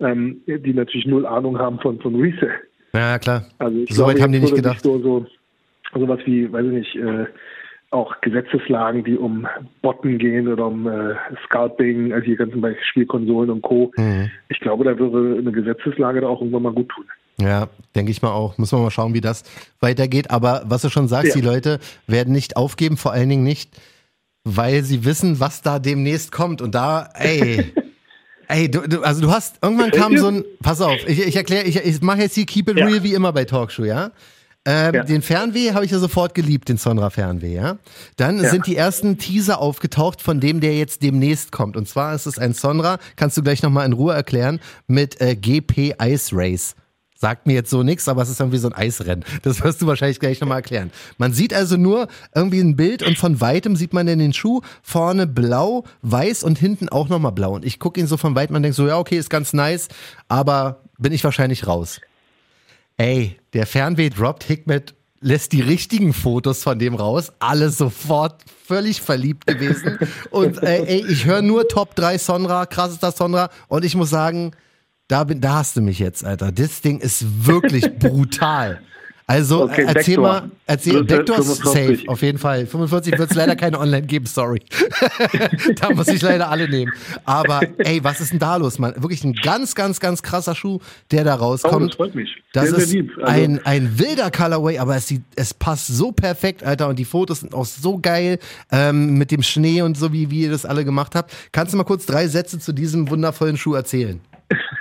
ähm, 0.00 0.40
die 0.46 0.72
natürlich 0.74 1.06
null 1.06 1.26
Ahnung 1.26 1.58
haben 1.58 1.78
von, 1.80 2.00
von 2.00 2.14
Resale. 2.20 2.52
Ja, 2.92 3.18
klar. 3.18 3.44
Also 3.58 3.78
ich 3.78 3.94
So 3.94 4.02
weit 4.06 4.16
glaube, 4.16 4.22
haben 4.22 4.32
die 4.32 4.40
nicht 4.40 4.54
gedacht. 4.54 4.80
sich 4.80 4.82
So, 4.82 4.98
so, 5.00 5.26
sowas 5.94 6.20
wie, 6.24 6.50
weiß 6.52 6.64
ich 6.66 6.72
nicht, 6.72 6.96
äh, 6.96 7.26
auch 7.90 8.20
Gesetzeslagen, 8.22 9.04
die 9.04 9.16
um 9.16 9.46
Botten 9.82 10.18
gehen 10.18 10.48
oder 10.48 10.66
um 10.66 10.88
äh, 10.88 11.14
Scalping, 11.44 12.12
also 12.12 12.24
die 12.24 12.34
ganzen 12.36 12.60
bei 12.60 12.76
Spielkonsolen 12.90 13.50
und 13.50 13.62
Co. 13.62 13.92
Mhm. 13.96 14.30
Ich 14.48 14.58
glaube, 14.60 14.84
da 14.84 14.98
würde 14.98 15.38
eine 15.38 15.52
Gesetzeslage 15.52 16.20
da 16.20 16.26
auch 16.28 16.40
irgendwann 16.40 16.62
mal 16.64 16.72
gut 16.72 16.88
tun. 16.88 17.04
Ja, 17.40 17.68
denke 17.96 18.10
ich 18.12 18.22
mal 18.22 18.32
auch. 18.32 18.58
Muss 18.58 18.72
man 18.72 18.82
mal 18.82 18.90
schauen, 18.90 19.14
wie 19.14 19.20
das 19.20 19.42
weitergeht. 19.80 20.30
Aber 20.30 20.62
was 20.66 20.82
du 20.82 20.88
schon 20.88 21.08
sagst, 21.08 21.34
Ja. 21.34 21.40
die 21.40 21.46
Leute 21.46 21.78
werden 22.06 22.32
nicht 22.32 22.56
aufgeben, 22.56 22.96
vor 22.96 23.12
allen 23.12 23.28
Dingen 23.28 23.44
nicht, 23.44 23.70
weil 24.44 24.84
sie 24.84 25.04
wissen, 25.04 25.40
was 25.40 25.62
da 25.62 25.78
demnächst 25.78 26.30
kommt. 26.32 26.60
Und 26.62 26.74
da, 26.74 27.08
ey, 27.14 27.72
ey, 28.48 28.70
du, 28.70 28.80
du, 28.82 29.02
also 29.02 29.20
du 29.22 29.30
hast, 29.30 29.56
irgendwann 29.62 29.90
kam 29.90 30.16
so 30.16 30.28
ein, 30.28 30.44
pass 30.62 30.80
auf, 30.80 31.06
ich, 31.08 31.20
ich 31.26 31.36
erkläre, 31.36 31.64
ich, 31.64 31.76
ich 31.76 32.00
mache 32.02 32.18
jetzt 32.20 32.34
hier 32.34 32.46
Keep 32.46 32.70
It 32.70 32.76
Ja. 32.78 32.86
Real 32.86 33.02
wie 33.02 33.14
immer 33.14 33.32
bei 33.32 33.44
Talkshow, 33.44 33.84
ja? 33.84 34.10
Ähm, 34.66 34.94
Ja. 34.94 35.02
Den 35.04 35.20
Fernweh 35.22 35.72
habe 35.72 35.84
ich 35.84 35.90
ja 35.90 35.98
sofort 35.98 36.34
geliebt, 36.34 36.68
den 36.68 36.76
Sonra 36.78 37.10
Fernweh, 37.10 37.54
ja. 37.54 37.78
Dann 38.16 38.42
Ja. 38.42 38.50
sind 38.50 38.66
die 38.66 38.76
ersten 38.76 39.18
Teaser 39.18 39.58
aufgetaucht 39.60 40.22
von 40.22 40.40
dem, 40.40 40.60
der 40.60 40.76
jetzt 40.76 41.02
demnächst 41.02 41.52
kommt. 41.52 41.76
Und 41.76 41.88
zwar 41.88 42.14
ist 42.14 42.26
es 42.26 42.38
ein 42.38 42.54
Sonra, 42.54 42.98
kannst 43.16 43.36
du 43.36 43.42
gleich 43.42 43.62
nochmal 43.62 43.86
in 43.86 43.92
Ruhe 43.92 44.14
erklären, 44.14 44.60
mit 44.86 45.20
äh, 45.20 45.36
GP 45.36 45.94
Ice 46.02 46.30
Race. 46.32 46.74
Sagt 47.16 47.46
mir 47.46 47.52
jetzt 47.52 47.70
so 47.70 47.82
nichts, 47.82 48.08
aber 48.08 48.22
es 48.22 48.28
ist 48.28 48.40
irgendwie 48.40 48.58
so 48.58 48.68
ein 48.68 48.74
Eisrennen. 48.74 49.24
Das 49.42 49.62
wirst 49.62 49.80
du 49.80 49.86
wahrscheinlich 49.86 50.18
gleich 50.18 50.40
nochmal 50.40 50.58
erklären. 50.58 50.90
Man 51.16 51.32
sieht 51.32 51.54
also 51.54 51.76
nur 51.76 52.08
irgendwie 52.34 52.60
ein 52.60 52.74
Bild 52.74 53.02
und 53.02 53.16
von 53.16 53.40
weitem 53.40 53.76
sieht 53.76 53.92
man 53.92 54.06
dann 54.06 54.18
den 54.18 54.32
Schuh 54.32 54.62
vorne 54.82 55.26
blau, 55.26 55.84
weiß 56.02 56.42
und 56.42 56.58
hinten 56.58 56.88
auch 56.88 57.08
nochmal 57.08 57.32
blau. 57.32 57.54
Und 57.54 57.64
ich 57.64 57.78
gucke 57.78 58.00
ihn 58.00 58.08
so 58.08 58.16
von 58.16 58.34
weitem 58.34 58.56
und 58.56 58.62
denke 58.62 58.74
so, 58.74 58.86
ja, 58.86 58.98
okay, 58.98 59.16
ist 59.16 59.30
ganz 59.30 59.52
nice, 59.52 59.88
aber 60.28 60.80
bin 60.98 61.12
ich 61.12 61.22
wahrscheinlich 61.22 61.66
raus. 61.66 62.00
Ey, 62.96 63.38
der 63.52 63.66
Fernweh 63.66 64.10
droppt, 64.10 64.44
Hikmet 64.44 64.94
lässt 65.20 65.52
die 65.52 65.62
richtigen 65.62 66.12
Fotos 66.12 66.62
von 66.62 66.78
dem 66.78 66.94
raus, 66.94 67.32
alle 67.38 67.70
sofort 67.70 68.42
völlig 68.66 69.00
verliebt 69.00 69.46
gewesen. 69.46 69.98
Und 70.30 70.62
äh, 70.62 70.84
ey, 70.84 71.06
ich 71.08 71.24
höre 71.24 71.42
nur 71.42 71.66
Top 71.66 71.94
3 71.94 72.18
Sonra, 72.18 72.66
krassester 72.66 73.10
Sonra 73.10 73.48
und 73.68 73.84
ich 73.84 73.96
muss 73.96 74.10
sagen, 74.10 74.52
da, 75.08 75.24
bin, 75.24 75.40
da 75.40 75.54
hast 75.56 75.76
du 75.76 75.80
mich 75.80 75.98
jetzt, 75.98 76.24
Alter. 76.24 76.50
Das 76.52 76.80
Ding 76.80 76.98
ist 77.00 77.46
wirklich 77.46 77.84
brutal. 77.98 78.80
Also 79.26 79.62
Okay, 79.64 79.84
erzähl 79.86 80.16
Vector. 80.18 80.22
mal, 80.22 80.50
erzähl, 80.66 81.08
Vector 81.08 81.38
ist 81.38 81.62
45. 81.62 81.98
safe, 82.00 82.08
auf 82.10 82.20
jeden 82.20 82.36
Fall. 82.36 82.66
45 82.66 83.18
wird 83.18 83.30
es 83.30 83.34
leider 83.36 83.56
keine 83.56 83.80
online 83.80 84.02
geben, 84.06 84.26
sorry. 84.26 84.60
da 85.80 85.94
muss 85.94 86.08
ich 86.08 86.20
leider 86.20 86.50
alle 86.50 86.68
nehmen. 86.68 86.92
Aber 87.24 87.62
ey, 87.78 88.04
was 88.04 88.20
ist 88.20 88.32
denn 88.32 88.38
da 88.38 88.56
los, 88.56 88.78
Mann? 88.78 88.92
Wirklich 88.98 89.24
ein 89.24 89.32
ganz, 89.32 89.74
ganz, 89.74 89.98
ganz 89.98 90.22
krasser 90.22 90.54
Schuh, 90.54 90.78
der 91.10 91.24
da 91.24 91.36
Oh, 91.36 91.38
rauskommt. 91.38 91.88
das 91.88 91.96
freut 91.96 92.14
mich. 92.14 92.36
Das 92.52 92.68
sehr, 92.68 92.78
ist 92.78 92.90
sehr. 92.90 93.04
Also, 93.22 93.24
ein, 93.26 93.64
ein 93.64 93.98
wilder 93.98 94.30
Colorway, 94.30 94.76
aber 94.78 94.94
es, 94.96 95.08
sieht, 95.08 95.22
es 95.36 95.54
passt 95.54 95.86
so 95.86 96.12
perfekt, 96.12 96.62
Alter. 96.62 96.88
Und 96.88 96.98
die 96.98 97.06
Fotos 97.06 97.40
sind 97.40 97.54
auch 97.54 97.64
so 97.64 97.98
geil 97.98 98.38
ähm, 98.70 99.14
mit 99.16 99.30
dem 99.30 99.42
Schnee 99.42 99.80
und 99.80 99.96
so, 99.96 100.12
wie, 100.12 100.30
wie 100.30 100.42
ihr 100.42 100.50
das 100.50 100.66
alle 100.66 100.84
gemacht 100.84 101.14
habt. 101.14 101.32
Kannst 101.50 101.72
du 101.72 101.78
mal 101.78 101.84
kurz 101.84 102.04
drei 102.04 102.28
Sätze 102.28 102.58
zu 102.58 102.74
diesem 102.74 103.08
wundervollen 103.08 103.56
Schuh 103.56 103.72
erzählen? 103.72 104.20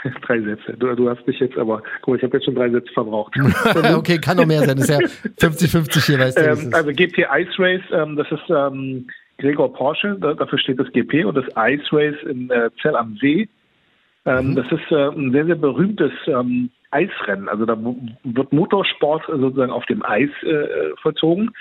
drei 0.26 0.42
Sätze. 0.42 0.74
Du, 0.78 0.94
du 0.96 1.10
hast 1.10 1.26
mich 1.28 1.40
jetzt 1.40 1.58
aber, 1.58 1.82
guck 2.02 2.10
mal, 2.10 2.18
ich 2.18 2.24
habe 2.24 2.38
jetzt 2.38 2.46
schon 2.46 2.56
drei 2.56 2.70
Sätze 2.70 2.92
verbraucht. 2.94 3.34
okay, 3.96 4.20
kann 4.20 4.38
noch 4.38 4.46
mehr 4.46 4.64
sein. 4.64 4.78
Das 4.78 4.90
ist 4.90 4.90
ja 4.90 5.48
50-50 5.48 6.06
hier, 6.06 6.20
weißt 6.20 6.38
du. 6.38 6.42
ähm, 6.42 6.70
also 6.74 6.92
GP 6.92 7.26
Ice 7.38 7.60
Race, 7.60 7.82
ähm, 7.92 8.16
das 8.16 8.32
ist 8.32 8.50
ähm, 8.50 9.08
Gregor 9.38 9.74
Porsche, 9.74 10.18
da, 10.20 10.34
dafür 10.34 10.60
steht 10.60 10.80
das 10.80 10.92
GP 10.92 11.26
und 11.26 11.36
das 11.36 11.46
Ice 11.58 11.86
Race 11.92 12.18
in 12.30 12.50
äh, 12.50 12.70
Zell 12.82 12.96
am 12.96 13.18
See. 13.20 13.48
Ähm, 14.26 14.52
Mhm. 14.52 14.56
Das 14.56 14.66
ist 14.72 14.92
äh, 14.92 15.10
ein 15.10 15.32
sehr, 15.32 15.46
sehr 15.46 15.56
berühmtes 15.56 16.12
ähm, 16.28 16.70
Eisrennen. 16.92 17.50
Also 17.50 17.66
da 17.66 17.78
wird 18.24 18.54
Motorsport 18.54 19.28
äh, 19.28 19.38
sozusagen 19.38 19.72
auf 19.72 19.86
dem 19.86 20.04
Eis 20.06 20.30
äh, 20.44 20.96
vollzogen. 21.02 21.52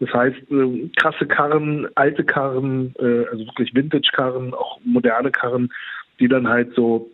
Das 0.00 0.12
heißt, 0.12 0.36
äh, 0.50 0.88
krasse 0.96 1.26
Karren, 1.26 1.88
alte 1.94 2.24
Karren, 2.24 2.94
äh, 2.98 3.26
also 3.30 3.46
wirklich 3.46 3.74
Vintage-Karren, 3.74 4.54
auch 4.54 4.78
moderne 4.84 5.30
Karren, 5.30 5.70
die 6.20 6.28
dann 6.28 6.48
halt 6.48 6.74
so 6.74 7.10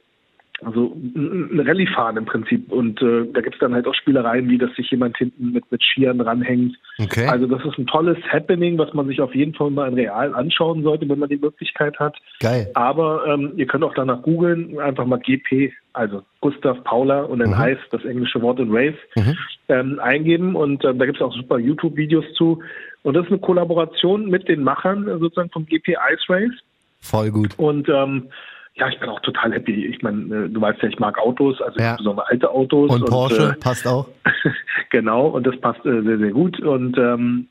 also 0.65 0.97
ein 1.15 1.61
Rallye 1.61 1.87
fahren 1.87 2.17
im 2.17 2.25
Prinzip. 2.25 2.71
Und 2.73 3.01
äh, 3.03 3.25
da 3.33 3.41
gibt's 3.41 3.59
dann 3.59 3.75
halt 3.75 3.87
auch 3.87 3.95
Spielereien, 3.95 4.49
wie 4.49 4.59
dass 4.59 4.75
sich 4.75 4.91
jemand 4.91 5.17
hinten 5.17 5.53
mit, 5.53 5.71
mit 5.71 5.83
Skiern 5.83 6.21
ranhängt. 6.21 6.77
Okay. 6.99 7.27
Also 7.27 7.47
das 7.47 7.65
ist 7.65 7.79
ein 7.79 7.87
tolles 7.87 8.19
Happening, 8.31 8.79
was 8.79 8.93
man 8.95 9.07
sich 9.09 9.21
auf 9.21 9.35
jeden 9.35 9.55
Fall 9.55 9.71
mal 9.71 9.89
in 9.89 9.95
real 9.95 10.35
anschauen 10.35 10.83
sollte, 10.83 11.09
wenn 11.09 11.19
man 11.19 11.29
die 11.29 11.37
Möglichkeit 11.37 11.99
hat. 11.99 12.17
Geil. 12.41 12.71
Aber 12.75 13.25
ähm, 13.27 13.53
ihr 13.57 13.67
könnt 13.67 13.85
auch 13.85 13.95
danach 13.95 14.23
googeln, 14.23 14.79
einfach 14.81 15.07
mal 15.07 15.19
GP, 15.19 15.73
also 15.93 16.23
Gustav 16.41 16.83
Paula 16.85 17.23
und 17.23 17.41
dann 17.41 17.51
Mhm. 17.51 17.59
heißt 17.59 17.83
das 17.91 18.05
englische 18.05 18.41
Wort 18.43 18.59
in 18.61 18.71
Race 18.75 18.95
Mhm. 19.17 19.37
ähm, 19.69 20.01
eingeben 20.01 20.55
und 20.55 20.85
ähm, 20.85 20.99
da 20.99 21.07
gibt's 21.07 21.21
auch 21.21 21.35
super 21.35 21.59
YouTube-Videos 21.59 22.25
zu. 22.35 22.63
Und 23.03 23.15
das 23.15 23.25
ist 23.25 23.31
eine 23.33 23.41
Kollaboration 23.41 24.29
mit 24.31 24.49
den 24.49 24.63
Machern 24.63 25.09
äh, 25.09 25.19
sozusagen 25.19 25.51
vom 25.51 25.67
GP 25.67 25.97
Ice 26.13 26.25
Race. 26.29 26.53
Voll 27.01 27.31
gut. 27.33 27.59
Und 27.59 27.89
ähm, 27.89 28.29
ja, 28.75 28.89
ich 28.89 28.99
bin 28.99 29.09
auch 29.09 29.21
total 29.21 29.53
happy. 29.53 29.87
Ich 29.87 30.03
meine, 30.03 30.35
äh, 30.35 30.49
du 30.49 30.61
weißt 30.61 30.83
ja, 30.83 30.89
ich 30.89 30.99
mag 30.99 31.19
Autos, 31.19 31.61
also 31.61 31.79
Ja. 31.79 31.91
insbesondere 31.91 32.29
alte 32.29 32.51
Autos. 32.51 32.91
Und 32.91 33.07
Porsche 33.07 33.55
äh, 33.57 33.61
passt 33.61 33.87
auch. 33.87 34.09
genau, 34.91 35.27
und 35.29 35.47
das 35.47 35.59
passt 35.61 35.85
äh, 35.85 36.03
sehr, 36.03 36.19
sehr 36.19 36.31
gut. 36.31 36.59
Und 36.61 36.97
ähm, 36.97 37.49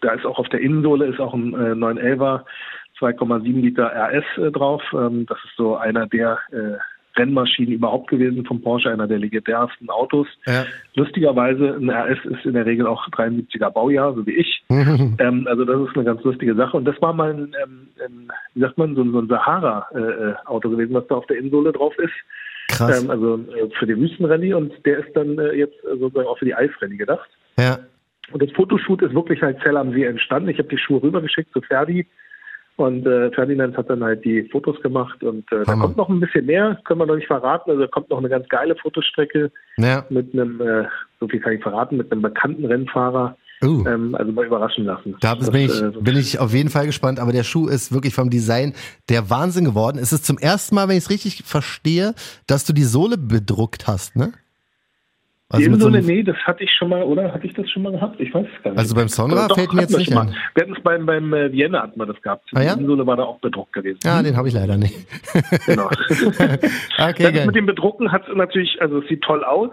da 0.00 0.12
ist 0.12 0.26
auch 0.26 0.38
auf 0.38 0.48
der 0.48 0.60
Innensohle 0.60 1.06
ist 1.06 1.20
auch 1.20 1.32
ein 1.32 1.54
äh, 1.54 1.74
911er 1.74 2.42
2,7 3.00 3.60
Liter 3.60 3.86
RS 3.86 4.24
äh, 4.38 4.50
drauf. 4.50 4.82
Ähm, 4.92 5.26
das 5.26 5.38
ist 5.44 5.56
so 5.56 5.76
einer 5.76 6.06
der 6.06 6.38
äh, 6.50 6.76
Rennmaschinen 7.16 7.72
überhaupt 7.72 8.08
gewesen 8.10 8.44
von 8.44 8.60
Porsche, 8.60 8.90
einer 8.90 9.06
der 9.06 9.18
legendärsten 9.18 9.88
Autos. 9.90 10.26
Ja. 10.46 10.64
Lustigerweise, 10.94 11.74
ein 11.80 11.90
RS 11.90 12.24
ist 12.24 12.44
in 12.44 12.54
der 12.54 12.66
Regel 12.66 12.86
auch 12.86 13.06
73er 13.10 13.70
Baujahr, 13.70 14.14
so 14.14 14.26
wie 14.26 14.32
ich. 14.36 14.64
Ähm, 15.18 15.46
also 15.48 15.64
das 15.64 15.88
ist 15.88 15.94
eine 15.96 16.04
ganz 16.04 16.22
lustige 16.24 16.54
Sache. 16.54 16.76
Und 16.76 16.84
das 16.86 17.00
war 17.00 17.12
mal 17.12 17.30
ein, 17.32 17.54
ähm, 17.64 17.88
ein 18.04 18.28
wie 18.54 18.60
sagt 18.60 18.78
man, 18.78 18.94
so, 18.96 19.02
ein- 19.02 19.12
so 19.12 19.20
ein 19.20 19.28
Sahara-Auto 19.28 20.70
gewesen, 20.70 20.94
was 20.94 21.06
da 21.08 21.16
auf 21.16 21.26
der 21.26 21.38
Innensohle 21.38 21.72
drauf 21.72 21.96
ist. 21.98 22.12
Krass. 22.68 23.02
Ähm, 23.04 23.10
also 23.10 23.36
äh, 23.36 23.68
für 23.78 23.86
die 23.86 23.96
Wüstenrallye 23.96 24.54
und 24.54 24.72
der 24.84 24.98
ist 25.06 25.14
dann 25.14 25.38
äh, 25.38 25.52
jetzt 25.52 25.76
äh, 25.84 25.96
sozusagen 25.98 26.26
auch 26.28 26.38
für 26.38 26.46
die 26.46 26.54
Eisrallye 26.54 26.96
gedacht. 26.96 27.28
Ja. 27.58 27.78
Und 28.32 28.42
das 28.42 28.50
Fotoshoot 28.52 29.02
ist 29.02 29.14
wirklich 29.14 29.42
halt 29.42 29.60
Zell 29.62 29.76
am 29.76 29.92
See 29.92 30.04
entstanden. 30.04 30.48
Ich 30.48 30.58
habe 30.58 30.68
die 30.68 30.78
Schuhe 30.78 31.02
rübergeschickt 31.02 31.52
zu 31.52 31.60
Ferdi 31.60 32.06
und 32.76 33.06
äh, 33.06 33.30
Ferdinand 33.30 33.76
hat 33.76 33.88
dann 33.88 34.02
halt 34.02 34.24
die 34.24 34.48
Fotos 34.50 34.80
gemacht 34.82 35.22
und 35.22 35.50
äh, 35.52 35.62
da 35.64 35.76
kommt 35.76 35.96
noch 35.96 36.08
ein 36.08 36.20
bisschen 36.20 36.46
mehr, 36.46 36.78
können 36.84 37.00
wir 37.00 37.06
noch 37.06 37.16
nicht 37.16 37.28
verraten. 37.28 37.70
Also 37.70 37.82
da 37.82 37.88
kommt 37.88 38.10
noch 38.10 38.18
eine 38.18 38.28
ganz 38.28 38.48
geile 38.48 38.74
Fotostrecke 38.76 39.52
Ja. 39.76 40.04
mit 40.10 40.32
einem, 40.32 40.60
äh, 40.60 40.84
so 41.20 41.28
viel 41.28 41.40
kann 41.40 41.52
ich 41.52 41.62
verraten, 41.62 41.96
mit 41.96 42.10
einem 42.10 42.22
bekannten 42.22 42.64
Rennfahrer. 42.64 43.36
Uh. 43.62 43.86
Ähm, 43.86 44.14
also 44.16 44.32
mal 44.32 44.44
überraschen 44.44 44.84
lassen. 44.84 45.16
Da 45.20 45.36
Das, 45.36 45.50
bin 45.50 45.62
ich, 45.62 45.80
äh, 45.80 45.90
bin 46.00 46.16
ich 46.16 46.38
auf 46.40 46.52
jeden 46.52 46.68
Fall 46.68 46.86
gespannt, 46.86 47.20
aber 47.20 47.32
der 47.32 47.44
Schuh 47.44 47.68
ist 47.68 47.92
wirklich 47.94 48.12
vom 48.12 48.28
Design 48.28 48.74
der 49.08 49.30
Wahnsinn 49.30 49.64
geworden. 49.64 49.96
Es 49.98 50.12
ist 50.12 50.26
zum 50.26 50.38
ersten 50.38 50.74
Mal, 50.74 50.88
wenn 50.88 50.96
ich 50.96 51.04
es 51.04 51.10
richtig 51.10 51.44
verstehe, 51.44 52.14
dass 52.48 52.66
du 52.66 52.72
die 52.72 52.82
Sohle 52.82 53.16
bedruckt 53.16 53.86
hast, 53.86 54.16
ne? 54.16 54.32
Mit 55.58 55.80
so 55.80 55.88
einem- 55.88 56.04
nee, 56.06 56.22
das 56.22 56.36
hatte 56.44 56.64
ich 56.64 56.70
schon 56.72 56.88
mal, 56.88 57.02
oder? 57.02 57.32
Hatte 57.32 57.46
ich 57.46 57.54
das 57.54 57.68
schon 57.70 57.82
mal 57.82 57.92
gehabt? 57.92 58.20
Ich 58.20 58.32
weiß 58.34 58.46
es 58.56 58.62
gar 58.62 58.70
nicht. 58.72 58.78
Also 58.80 58.94
beim 58.94 59.08
Sonra 59.08 59.46
Doch, 59.48 59.56
fällt 59.56 59.72
mir 59.72 59.82
jetzt 59.82 59.96
nicht 59.98 60.12
mal. 60.14 60.22
ein. 60.28 60.36
Wir 60.54 60.62
hatten 60.62 60.74
es 60.76 60.82
beim, 60.82 61.06
beim 61.06 61.32
äh, 61.32 61.52
Vienna 61.52 61.82
hatten 61.82 61.98
wir 61.98 62.06
das 62.06 62.20
gehabt. 62.22 62.48
Ah, 62.54 62.62
ja? 62.62 62.74
Die 62.74 62.80
Innensohle 62.80 63.06
war 63.06 63.16
da 63.16 63.24
auch 63.24 63.38
bedruckt 63.40 63.72
gewesen. 63.72 63.98
Ja, 64.04 64.22
den 64.22 64.36
habe 64.36 64.48
ich 64.48 64.54
leider 64.54 64.76
nicht. 64.76 64.94
Genau. 65.66 65.86
okay, 66.98 67.32
Das 67.32 67.46
mit 67.46 67.54
dem 67.56 67.66
Bedrucken 67.66 68.10
hat 68.12 68.22
natürlich, 68.34 68.80
also 68.80 69.00
es 69.00 69.08
sieht 69.08 69.22
toll 69.22 69.44
aus. 69.44 69.70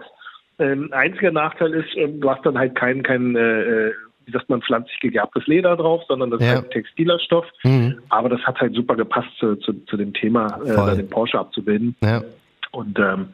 Ähm, 0.58 0.88
einziger 0.92 1.32
Nachteil 1.32 1.72
ist, 1.74 1.88
ähm, 1.96 2.20
du 2.20 2.30
hast 2.30 2.44
dann 2.44 2.58
halt 2.58 2.74
kein, 2.74 3.02
kein 3.02 3.34
äh, 3.36 3.40
äh, 3.88 3.92
wie 4.26 4.32
sagt 4.32 4.48
man, 4.48 4.62
pflanzlich 4.62 5.00
gegerbtes 5.00 5.46
Leder 5.48 5.76
drauf, 5.76 6.02
sondern 6.06 6.30
das 6.30 6.40
Ja. 6.40 6.52
ist 6.52 6.54
halt 6.62 6.70
textiler 6.70 7.18
Stoff. 7.18 7.46
Mhm. 7.64 7.98
Aber 8.10 8.28
das 8.28 8.40
hat 8.42 8.60
halt 8.60 8.74
super 8.74 8.94
gepasst 8.94 9.30
zu, 9.40 9.56
zu, 9.56 9.72
zu 9.86 9.96
dem 9.96 10.12
Thema, 10.12 10.60
äh, 10.64 10.96
den 10.96 11.08
Porsche 11.08 11.38
abzubilden. 11.38 11.96
Ja. 12.04 12.22
Und 12.70 12.98
ähm, 13.00 13.28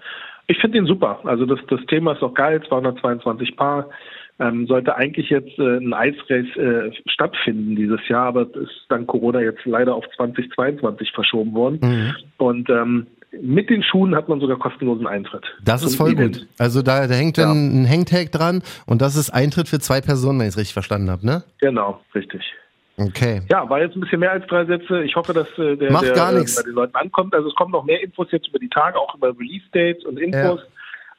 ich 0.48 0.58
finde 0.58 0.78
den 0.78 0.86
super. 0.86 1.20
Also 1.24 1.46
das, 1.46 1.60
das 1.68 1.80
Thema 1.86 2.12
ist 2.12 2.22
auch 2.22 2.34
geil, 2.34 2.60
222 2.66 3.56
Paar. 3.56 3.88
Ähm, 4.40 4.66
sollte 4.68 4.94
eigentlich 4.96 5.30
jetzt 5.30 5.58
äh, 5.58 5.78
ein 5.78 5.92
Eisrace 5.92 6.56
äh, 6.56 6.92
stattfinden 7.06 7.74
dieses 7.74 7.98
Jahr, 8.08 8.26
aber 8.26 8.42
ist 8.42 8.86
dank 8.88 9.08
Corona 9.08 9.40
jetzt 9.40 9.64
leider 9.64 9.94
auf 9.96 10.04
2022 10.16 11.10
verschoben 11.12 11.54
worden. 11.54 11.78
Mhm. 11.82 12.14
Und 12.36 12.70
ähm, 12.70 13.06
mit 13.42 13.68
den 13.68 13.82
Schuhen 13.82 14.14
hat 14.14 14.28
man 14.28 14.38
sogar 14.40 14.56
kostenlosen 14.58 15.06
Eintritt. 15.08 15.44
Das 15.64 15.82
ist 15.82 15.96
voll 15.96 16.12
Event. 16.12 16.38
gut. 16.38 16.48
Also 16.56 16.82
da, 16.82 17.06
da 17.08 17.14
hängt 17.14 17.36
Ja. 17.36 17.50
ein 17.50 17.86
Hangtag 17.88 18.30
dran 18.30 18.62
und 18.86 19.02
das 19.02 19.16
ist 19.16 19.30
Eintritt 19.30 19.68
für 19.68 19.80
zwei 19.80 20.00
Personen, 20.00 20.38
wenn 20.38 20.46
ich 20.46 20.52
es 20.54 20.58
richtig 20.58 20.72
verstanden 20.72 21.10
habe, 21.10 21.26
ne? 21.26 21.42
Genau, 21.60 22.00
richtig. 22.14 22.40
Okay. 22.98 23.42
Ja, 23.48 23.68
war 23.70 23.80
jetzt 23.80 23.94
ein 23.94 24.00
bisschen 24.00 24.20
mehr 24.20 24.32
als 24.32 24.46
drei 24.48 24.64
Sätze. 24.64 25.02
Ich 25.02 25.14
hoffe, 25.14 25.32
dass 25.32 25.46
äh, 25.56 25.76
der, 25.76 25.92
Macht 25.92 26.04
der 26.04 26.14
äh, 26.14 26.44
bei 26.56 26.62
den 26.62 26.72
Leuten 26.72 26.96
ankommt. 26.96 27.34
Also 27.34 27.48
es 27.48 27.54
kommen 27.54 27.70
noch 27.70 27.84
mehr 27.84 28.02
Infos 28.02 28.26
jetzt 28.32 28.48
über 28.48 28.58
die 28.58 28.68
Tage, 28.68 28.98
auch 28.98 29.14
über 29.14 29.28
Release-Dates 29.28 30.04
und 30.04 30.18
Infos. 30.18 30.60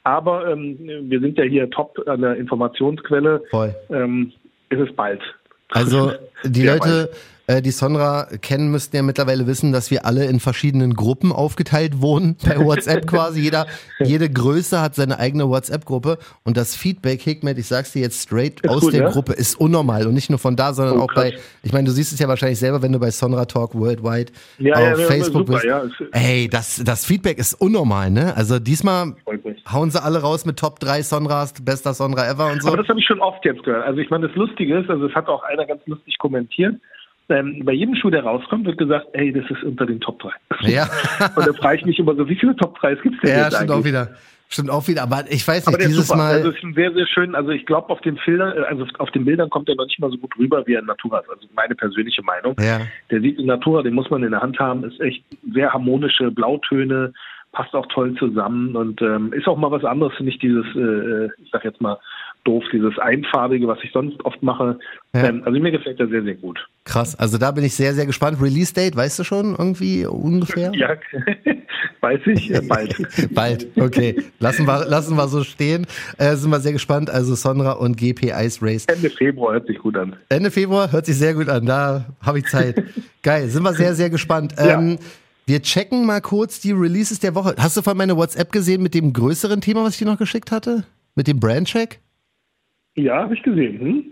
Aber 0.04 0.50
ähm, 0.50 0.78
wir 0.80 1.20
sind 1.22 1.38
ja 1.38 1.46
hier 1.46 1.70
top 1.70 1.98
an 2.06 2.22
der 2.22 2.36
Informationsquelle. 2.36 3.44
Voll. 3.50 3.74
Ähm, 3.90 4.34
ist 4.70 4.80
es 4.80 4.96
bald. 4.96 5.22
Also 5.70 6.12
die 6.44 6.62
Sehr 6.62 6.74
Leute, 6.74 7.10
äh, 7.50 7.64
die 7.64 7.72
Sonra 7.72 8.28
kennen, 8.42 8.70
müssten 8.70 8.96
ja 8.96 9.02
mittlerweile 9.02 9.48
wissen, 9.48 9.72
dass 9.72 9.90
wir 9.90 10.06
alle 10.06 10.26
in 10.26 10.40
verschiedenen 10.40 10.94
Gruppen 10.94 11.32
aufgeteilt 11.32 12.00
wohnen, 12.00 12.38
bei 12.46 12.58
WhatsApp 12.64 13.08
quasi. 13.08 13.42
Jeder, 13.42 13.66
jede 14.00 14.30
Größe 14.30 14.80
hat 14.80 14.94
seine 14.94 15.18
eigene 15.18 15.50
WhatsApp-Gruppe 15.50 16.20
und 16.44 16.58
das 16.58 16.76
Feedback, 16.76 17.22
Hikmet, 17.22 17.58
ich 17.58 17.66
sag's 17.66 17.92
dir 17.94 18.04
jetzt 18.04 18.22
straight 18.22 18.60
Ist 18.60 18.70
aus 18.70 18.82
gut, 18.82 18.94
der 18.94 19.02
ja? 19.02 19.10
Gruppe, 19.10 19.34
ist 19.34 19.60
unnormal 19.60 20.06
und 20.06 20.14
nicht 20.14 20.30
nur 20.30 20.38
von 20.38 20.56
da, 20.56 20.74
sondern 20.74 21.00
Oh, 21.00 21.04
auch 21.04 21.14
bei, 21.16 21.34
ich 21.64 21.74
meine, 21.74 21.86
du 21.86 21.92
siehst 21.92 22.14
es 22.14 22.20
ja 22.20 22.28
wahrscheinlich 22.28 22.60
selber, 22.60 22.84
wenn 22.84 22.92
du 22.92 23.00
bei 23.00 23.10
Sonra 23.10 23.46
Talk 23.46 23.74
Worldwide 23.74 24.32
Ja, 24.60 24.76
auf 24.76 25.00
ja, 25.00 25.08
Facebook 25.08 25.48
super, 25.48 25.60
bist. 25.88 26.04
Ey, 26.12 26.48
das, 26.50 26.84
das 26.86 27.04
Feedback 27.06 27.40
ist 27.40 27.56
unnormal, 27.56 28.12
ne? 28.12 28.36
Also 28.36 28.60
diesmal 28.60 29.16
hauen 29.72 29.90
sie 29.90 30.02
alle 30.02 30.22
raus 30.22 30.46
mit 30.46 30.58
Top 30.58 30.80
3 30.80 31.02
Sonras, 31.02 31.54
bester 31.64 31.96
Sonra 31.96 32.30
ever 32.30 32.52
und 32.52 32.62
so. 32.62 32.68
Aber 32.68 32.78
das 32.78 32.88
habe 32.88 33.00
ich 33.00 33.08
schon 33.08 33.20
oft 33.22 33.44
jetzt 33.44 33.64
gehört. 33.64 33.86
Also 33.86 34.00
ich 34.00 34.10
meine, 34.12 34.28
das 34.28 34.36
Lustige 34.36 34.78
ist, 34.78 34.90
also 34.90 35.08
es 35.08 35.16
hat 35.16 35.28
auch 35.28 35.42
einer 35.44 35.66
ganz 35.66 35.82
lustig 35.88 36.18
kommentiert. 36.20 36.76
Ähm, 37.30 37.64
bei 37.64 37.74
jedem 37.74 37.96
Schuh, 37.96 38.10
der 38.10 38.24
rauskommt, 38.24 38.66
wird 38.66 38.78
gesagt, 38.78 39.08
ey, 39.14 39.32
das 39.32 39.44
ist 39.50 39.64
unter 39.64 39.86
den 39.86 40.00
Top 40.00 40.20
3. 40.20 40.32
Ja. 40.70 40.84
Und 41.36 41.48
da 41.48 41.54
frage 41.54 41.78
ich 41.78 41.86
mich 41.86 42.00
immer 42.00 42.16
so, 42.16 42.28
wie 42.28 42.36
viele 42.36 42.56
Top 42.56 42.78
3s 42.80 43.02
gibt 43.02 43.16
es 43.16 43.22
denn 43.22 43.30
ja, 43.30 43.44
jetzt 43.44 43.56
stimmt 43.56 43.72
eigentlich? 43.72 43.82
auch 43.82 43.86
wieder. 43.86 44.16
Stimmt 44.52 44.72
auch 44.72 44.88
wieder, 44.88 45.04
aber 45.04 45.26
ich 45.30 45.48
weiß 45.48 45.68
nicht, 45.68 45.80
dieses 45.80 46.08
super. 46.08 46.18
Mal. 46.18 46.34
Also 46.34 46.50
es 46.50 46.56
ist 46.56 46.64
ein 46.64 46.74
sehr, 46.74 46.92
sehr 46.92 47.06
schön. 47.06 47.36
Also 47.36 47.52
ich 47.52 47.68
glaube 47.68 47.90
auf 47.90 48.02
den 48.02 48.18
Bildern, 48.26 48.58
äh, 48.58 48.62
also 48.62 48.84
auf 48.98 49.12
den 49.12 49.24
Bildern 49.24 49.48
kommt 49.52 49.70
er 49.70 49.76
noch 49.76 49.86
nicht 49.86 50.00
mal 50.00 50.10
so 50.10 50.18
gut 50.18 50.36
rüber, 50.40 50.66
wie 50.66 50.74
er 50.74 50.80
in 50.80 50.88
Natura 50.88 51.20
ist. 51.20 51.30
Also 51.30 51.46
meine 51.54 51.76
persönliche 51.76 52.24
Meinung. 52.24 52.56
Ja. 52.60 52.82
Der 53.12 53.22
sieht 53.22 53.38
in 53.38 53.46
Natura, 53.46 53.84
den 53.84 53.94
muss 53.94 54.10
man 54.10 54.24
in 54.24 54.32
der 54.32 54.42
Hand 54.42 54.58
haben, 54.58 54.84
ist 54.86 55.00
echt 55.02 55.24
sehr 55.54 55.72
harmonische 55.72 56.32
Blautöne, 56.32 57.14
passt 57.52 57.74
auch 57.74 57.88
toll 57.88 58.16
zusammen 58.16 58.76
und 58.76 59.02
ähm, 59.02 59.34
ist 59.34 59.48
auch 59.48 59.58
mal 59.58 59.72
was 59.72 59.84
anderes, 59.84 60.14
nicht 60.20 60.42
dieses, 60.42 60.66
äh, 60.76 61.26
ich 61.42 61.50
sag 61.52 61.64
jetzt 61.64 61.82
mal 61.82 61.98
doof, 62.44 62.64
dieses 62.72 62.98
einfarbige, 63.00 63.68
was 63.68 63.80
ich 63.84 63.92
sonst 63.92 64.24
oft 64.24 64.42
mache. 64.42 64.80
Ja. 65.14 65.26
Ähm, 65.26 65.42
also 65.46 65.60
mir 65.60 65.72
gefällt 65.72 66.00
er 66.00 66.08
sehr, 66.08 66.24
sehr 66.24 66.36
gut. 66.36 66.60
Krass, 66.86 67.16
also 67.16 67.38
da 67.38 67.52
bin 67.52 67.64
ich 67.64 67.76
sehr, 67.76 67.94
sehr 67.94 68.06
gespannt. 68.06 68.42
Release 68.42 68.74
Date, 68.74 68.96
weißt 68.96 69.20
du 69.20 69.24
schon 69.24 69.56
irgendwie 69.58 70.06
ungefähr? 70.06 70.72
Ja, 70.74 70.96
weiß 72.02 72.22
ich, 72.28 72.48
ja, 72.48 72.62
bald. 72.68 72.96
Bald, 73.34 73.68
okay. 73.78 74.16
Lassen 74.40 74.66
wir, 74.66 74.86
lassen 74.86 75.16
wir 75.16 75.28
so 75.28 75.44
stehen. 75.44 75.86
Äh, 76.18 76.36
sind 76.36 76.50
wir 76.52 76.60
sehr 76.60 76.74
gespannt. 76.74 77.10
Also 77.10 77.36
Sonra 77.36 77.74
und 77.74 77.98
GP 77.98 78.32
Ice 78.32 78.60
Race. 78.62 78.86
Ende 78.86 79.10
Februar 79.10 79.54
hört 79.54 79.68
sich 79.68 79.78
gut 79.78 79.98
an. 79.98 80.16
Ende 80.30 80.52
Februar 80.52 80.92
hört 80.92 81.06
sich 81.06 81.18
sehr 81.18 81.34
gut 81.34 81.50
an. 81.50 81.66
Da 81.66 82.06
habe 82.22 82.40
ich 82.40 82.46
Zeit. 82.46 82.84
Geil, 83.24 83.48
sind 83.48 83.64
wir 83.64 83.74
sehr, 83.74 83.94
sehr 83.94 84.10
gespannt. 84.10 84.54
Ja. 84.58 84.80
Wir 85.50 85.64
checken 85.64 86.06
mal 86.06 86.22
kurz 86.22 86.62
die 86.62 86.74
Releases 86.74 87.20
der 87.22 87.34
Woche. 87.34 87.56
Hast 87.58 87.76
du 87.76 87.82
von 87.82 87.98
meiner 87.98 88.16
WhatsApp 88.16 88.52
gesehen 88.52 88.84
mit 88.84 88.94
dem 88.94 89.14
größeren 89.14 89.62
Thema, 89.62 89.84
was 89.84 89.94
ich 89.94 89.98
dir 89.98 90.06
noch 90.06 90.20
geschickt 90.20 90.52
hatte? 90.52 90.84
Mit 91.16 91.26
dem 91.26 91.40
Brandcheck? 91.40 92.02
Ja, 92.94 93.24
habe 93.24 93.34
ich 93.34 93.42
gesehen. 93.42 93.80
Hm? 93.80 94.06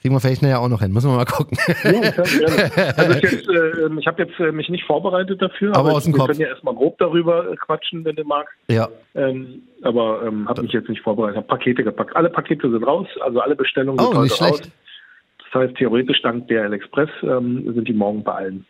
Kriegen 0.00 0.14
wir 0.14 0.20
vielleicht 0.20 0.40
nachher 0.40 0.60
auch 0.60 0.68
noch 0.68 0.80
hin. 0.80 0.92
Müssen 0.92 1.10
wir 1.10 1.16
mal 1.16 1.24
gucken. 1.24 1.58
Ja, 1.82 1.90
ich 1.90 2.96
also 2.96 3.12
jetzt, 3.18 3.48
äh, 3.48 3.98
ich 3.98 4.06
habe 4.06 4.22
jetzt 4.22 4.38
äh, 4.38 4.52
mich 4.52 4.68
nicht 4.68 4.84
vorbereitet 4.84 5.42
dafür, 5.42 5.70
aber, 5.74 5.88
aber 5.88 5.96
aus 5.96 6.04
dem 6.04 6.12
wir 6.12 6.18
Kopf. 6.18 6.28
können 6.28 6.42
ja 6.42 6.46
erstmal 6.46 6.76
grob 6.76 6.96
darüber 6.98 7.50
äh, 7.50 7.56
quatschen, 7.56 8.04
wenn 8.04 8.14
du 8.14 8.22
magst. 8.22 8.54
Ja. 8.68 8.88
Ähm, 9.16 9.64
aber 9.82 10.22
ähm, 10.28 10.48
habe 10.48 10.62
mich 10.62 10.70
jetzt 10.70 10.88
nicht 10.88 11.02
vorbereitet. 11.02 11.38
Habe 11.38 11.48
Pakete 11.48 11.82
gepackt. 11.82 12.14
Alle 12.14 12.30
Pakete 12.30 12.70
sind 12.70 12.84
raus, 12.84 13.08
also 13.22 13.40
alle 13.40 13.56
Bestellungen 13.56 13.98
oh, 13.98 14.12
sind 14.12 14.22
nicht 14.22 14.40
heute 14.40 14.54
schlecht. 14.54 14.64
raus. 14.66 14.72
Das 15.38 15.60
heißt, 15.60 15.74
theoretisch 15.74 16.22
dank 16.22 16.46
DHL 16.46 16.72
Express 16.72 17.10
ähm, 17.24 17.64
sind 17.74 17.88
die 17.88 17.94
morgen 17.94 18.22
bei 18.22 18.32
allen. 18.32 18.64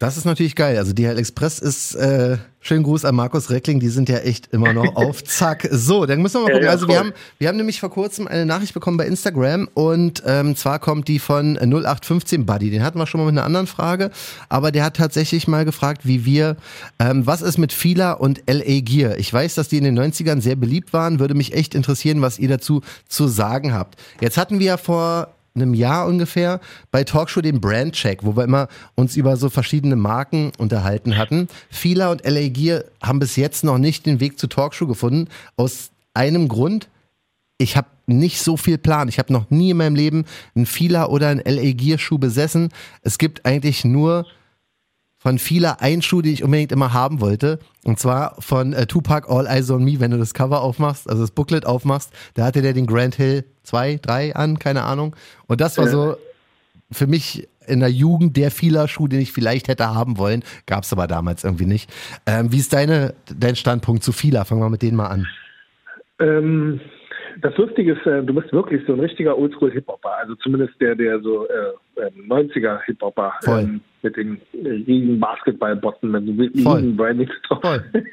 Das 0.00 0.16
ist 0.16 0.24
natürlich 0.24 0.56
geil. 0.56 0.78
Also 0.78 0.94
DHL 0.94 1.18
Express 1.18 1.58
ist, 1.58 1.94
äh, 1.94 2.38
schönen 2.58 2.84
Gruß 2.84 3.04
an 3.04 3.14
Markus 3.14 3.50
Reckling, 3.50 3.80
die 3.80 3.90
sind 3.90 4.08
ja 4.08 4.16
echt 4.16 4.46
immer 4.50 4.72
noch 4.72 4.96
auf 4.96 5.22
Zack. 5.22 5.68
So, 5.70 6.06
dann 6.06 6.22
müssen 6.22 6.36
wir 6.36 6.44
mal 6.44 6.46
gucken. 6.46 6.62
Ja, 6.62 6.68
ja, 6.68 6.70
also 6.70 6.88
wir 6.88 6.98
haben, 6.98 7.12
wir 7.36 7.48
haben 7.48 7.58
nämlich 7.58 7.80
vor 7.80 7.90
kurzem 7.90 8.26
eine 8.26 8.46
Nachricht 8.46 8.72
bekommen 8.72 8.96
bei 8.96 9.04
Instagram 9.04 9.68
und 9.74 10.22
ähm, 10.24 10.56
zwar 10.56 10.78
kommt 10.78 11.06
die 11.06 11.18
von 11.18 11.58
0815 11.58 12.46
Buddy. 12.46 12.70
Den 12.70 12.82
hatten 12.82 12.98
wir 12.98 13.06
schon 13.06 13.20
mal 13.20 13.26
mit 13.26 13.34
einer 13.34 13.44
anderen 13.44 13.66
Frage, 13.66 14.10
aber 14.48 14.72
der 14.72 14.84
hat 14.84 14.96
tatsächlich 14.96 15.46
mal 15.46 15.66
gefragt, 15.66 16.06
wie 16.06 16.24
wir, 16.24 16.56
ähm, 16.98 17.26
was 17.26 17.42
ist 17.42 17.58
mit 17.58 17.74
Fila 17.74 18.12
und 18.12 18.40
LA 18.48 18.80
Gear? 18.80 19.18
Ich 19.18 19.30
weiß, 19.30 19.54
dass 19.54 19.68
die 19.68 19.76
in 19.76 19.84
den 19.84 19.98
90ern 20.00 20.40
sehr 20.40 20.56
beliebt 20.56 20.94
waren, 20.94 21.18
würde 21.18 21.34
mich 21.34 21.52
echt 21.52 21.74
interessieren, 21.74 22.22
was 22.22 22.38
ihr 22.38 22.48
dazu 22.48 22.80
zu 23.06 23.28
sagen 23.28 23.74
habt. 23.74 24.00
Jetzt 24.22 24.38
hatten 24.38 24.60
wir 24.60 24.66
ja 24.66 24.76
vor 24.78 25.34
einem 25.54 25.74
Jahr 25.74 26.06
ungefähr 26.06 26.60
bei 26.90 27.04
Talkshow 27.04 27.40
den 27.40 27.60
Brandcheck, 27.60 28.24
wo 28.24 28.36
wir 28.36 28.44
immer 28.44 28.68
uns 28.94 29.16
über 29.16 29.36
so 29.36 29.50
verschiedene 29.50 29.96
Marken 29.96 30.52
unterhalten 30.58 31.16
hatten. 31.16 31.48
Fila 31.70 32.10
und 32.10 32.24
LA 32.24 32.48
Gear 32.48 32.84
haben 33.02 33.18
bis 33.18 33.36
jetzt 33.36 33.64
noch 33.64 33.78
nicht 33.78 34.06
den 34.06 34.20
Weg 34.20 34.38
zu 34.38 34.46
Talkshow 34.46 34.86
gefunden. 34.86 35.28
Aus 35.56 35.90
einem 36.14 36.48
Grund, 36.48 36.88
ich 37.58 37.76
habe 37.76 37.88
nicht 38.06 38.40
so 38.40 38.56
viel 38.56 38.78
Plan. 38.78 39.08
Ich 39.08 39.18
habe 39.18 39.32
noch 39.32 39.50
nie 39.50 39.70
in 39.70 39.76
meinem 39.76 39.94
Leben 39.94 40.24
einen 40.54 40.66
Fila 40.66 41.06
oder 41.06 41.28
einen 41.28 41.42
LA 41.44 41.72
Gear 41.72 41.98
Schuh 41.98 42.18
besessen. 42.18 42.70
Es 43.02 43.18
gibt 43.18 43.44
eigentlich 43.46 43.84
nur 43.84 44.26
von 45.20 45.38
Fila 45.38 45.76
einen 45.80 46.00
Schuh, 46.00 46.22
den 46.22 46.32
ich 46.32 46.42
unbedingt 46.42 46.72
immer 46.72 46.94
haben 46.94 47.20
wollte. 47.20 47.58
Und 47.84 47.98
zwar 47.98 48.36
von 48.40 48.72
äh, 48.72 48.86
Tupac 48.86 49.30
All 49.30 49.46
Eyes 49.46 49.70
on 49.70 49.84
Me, 49.84 50.00
wenn 50.00 50.10
du 50.10 50.16
das 50.16 50.32
Cover 50.32 50.62
aufmachst, 50.62 51.08
also 51.08 51.22
das 51.22 51.30
Booklet 51.30 51.66
aufmachst. 51.66 52.10
Da 52.34 52.46
hatte 52.46 52.62
der 52.62 52.72
den 52.72 52.86
Grand 52.86 53.16
Hill 53.16 53.44
2, 53.64 53.98
3 54.00 54.34
an, 54.34 54.58
keine 54.58 54.82
Ahnung. 54.82 55.14
Und 55.46 55.60
das 55.60 55.76
war 55.76 55.88
so 55.88 56.16
für 56.90 57.06
mich 57.06 57.46
in 57.66 57.80
der 57.80 57.90
Jugend 57.90 58.38
der 58.38 58.50
Fila-Schuh, 58.50 59.08
den 59.08 59.20
ich 59.20 59.30
vielleicht 59.30 59.68
hätte 59.68 59.94
haben 59.94 60.16
wollen. 60.16 60.42
Gab 60.64 60.84
es 60.84 60.92
aber 60.92 61.06
damals 61.06 61.44
irgendwie 61.44 61.66
nicht. 61.66 61.90
Ähm, 62.26 62.50
wie 62.50 62.56
ist 62.56 62.72
deine, 62.72 63.14
dein 63.38 63.56
Standpunkt 63.56 64.02
zu 64.02 64.12
Fila? 64.12 64.44
Fangen 64.44 64.62
wir 64.62 64.70
mit 64.70 64.80
denen 64.80 64.96
mal 64.96 65.08
an. 65.08 65.26
Ähm, 66.18 66.80
das 67.42 67.56
Lustige 67.58 67.92
ist, 67.92 68.06
äh, 68.06 68.22
du 68.22 68.34
bist 68.34 68.52
wirklich 68.52 68.82
so 68.86 68.94
ein 68.94 69.00
richtiger 69.00 69.36
Oldschool-Hip-Hopper, 69.36 70.16
also 70.18 70.34
zumindest 70.36 70.80
der, 70.80 70.94
der 70.94 71.20
so 71.20 71.46
äh, 71.46 71.72
90er-Hip-Hopper 72.08 73.32
Voll. 73.42 73.60
ähm, 73.60 73.80
mit 74.02 74.16
den 74.16 74.40
äh, 74.52 74.68
riesigen 74.68 75.20
Basketball-Botten, 75.20 76.10
mit 76.10 76.26
den 76.26 76.62
Voll. 76.62 76.76
riesigen 76.76 76.96
Brandings 76.96 77.32
drauf. 77.46 77.60
Voll. 77.62 77.84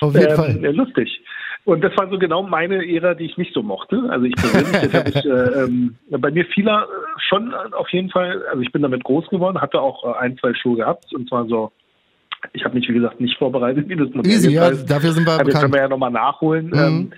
Auf 0.00 0.14
jeden 0.14 0.30
ähm, 0.30 0.36
Fall. 0.36 0.64
äh, 0.64 0.70
Lustig. 0.72 1.20
Und 1.64 1.82
das 1.82 1.96
war 1.96 2.10
so 2.10 2.18
genau 2.18 2.42
meine 2.42 2.86
Ära, 2.86 3.14
die 3.14 3.24
ich 3.24 3.38
nicht 3.38 3.54
so 3.54 3.62
mochte. 3.62 4.02
Also 4.10 4.26
ich 4.26 4.34
persönlich, 4.34 4.70
das 4.70 4.94
habe 4.94 5.08
ich 5.08 5.24
äh, 5.24 5.62
ähm, 5.64 5.96
bei 6.10 6.30
mir 6.30 6.44
vieler 6.46 6.82
äh, 6.82 7.20
schon 7.28 7.54
auf 7.54 7.88
jeden 7.90 8.10
Fall, 8.10 8.42
also 8.50 8.60
ich 8.60 8.70
bin 8.70 8.82
damit 8.82 9.02
groß 9.02 9.28
geworden, 9.28 9.60
hatte 9.60 9.80
auch 9.80 10.04
äh, 10.04 10.18
ein, 10.18 10.36
zwei 10.36 10.52
Schuhe 10.54 10.76
gehabt 10.76 11.14
und 11.14 11.26
zwar 11.28 11.46
so, 11.46 11.72
ich 12.52 12.64
habe 12.66 12.74
mich 12.74 12.86
wie 12.88 12.92
gesagt 12.92 13.18
nicht 13.18 13.38
vorbereitet, 13.38 13.88
wie 13.88 13.96
das 13.96 14.10
Modell 14.10 14.32
Easy, 14.32 14.52
ja, 14.52 14.70
dafür 14.72 15.12
sind 15.12 15.24
wir 15.26 15.32
Aber 15.32 15.44
das 15.44 15.54
können 15.54 15.70
bekannt. 15.70 15.74
wir 15.74 15.80
ja 15.80 15.88
nochmal 15.88 16.10
nachholen. 16.10 16.66
Mhm. 16.66 16.78
Ähm, 16.78 17.12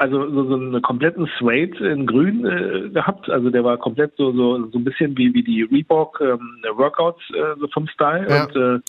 also 0.00 0.30
so, 0.30 0.44
so 0.48 0.54
einen 0.54 0.80
kompletten 0.80 1.28
Suede 1.38 1.86
in 1.86 2.06
Grün 2.06 2.46
äh, 2.46 2.88
gehabt. 2.88 3.28
Also 3.28 3.50
der 3.50 3.64
war 3.64 3.76
komplett 3.76 4.12
so 4.16 4.32
so 4.32 4.66
so 4.70 4.78
ein 4.78 4.84
bisschen 4.84 5.16
wie 5.18 5.34
wie 5.34 5.42
die 5.42 5.62
Reebok 5.62 6.20
ähm, 6.22 6.62
Workouts 6.74 7.20
äh, 7.34 7.58
so 7.60 7.68
vom 7.68 7.86
Style 7.86 8.26
Ja. 8.28 8.44
und 8.44 8.56
äh, 8.56 8.80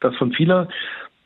das 0.00 0.16
von 0.16 0.32
Fila. 0.32 0.66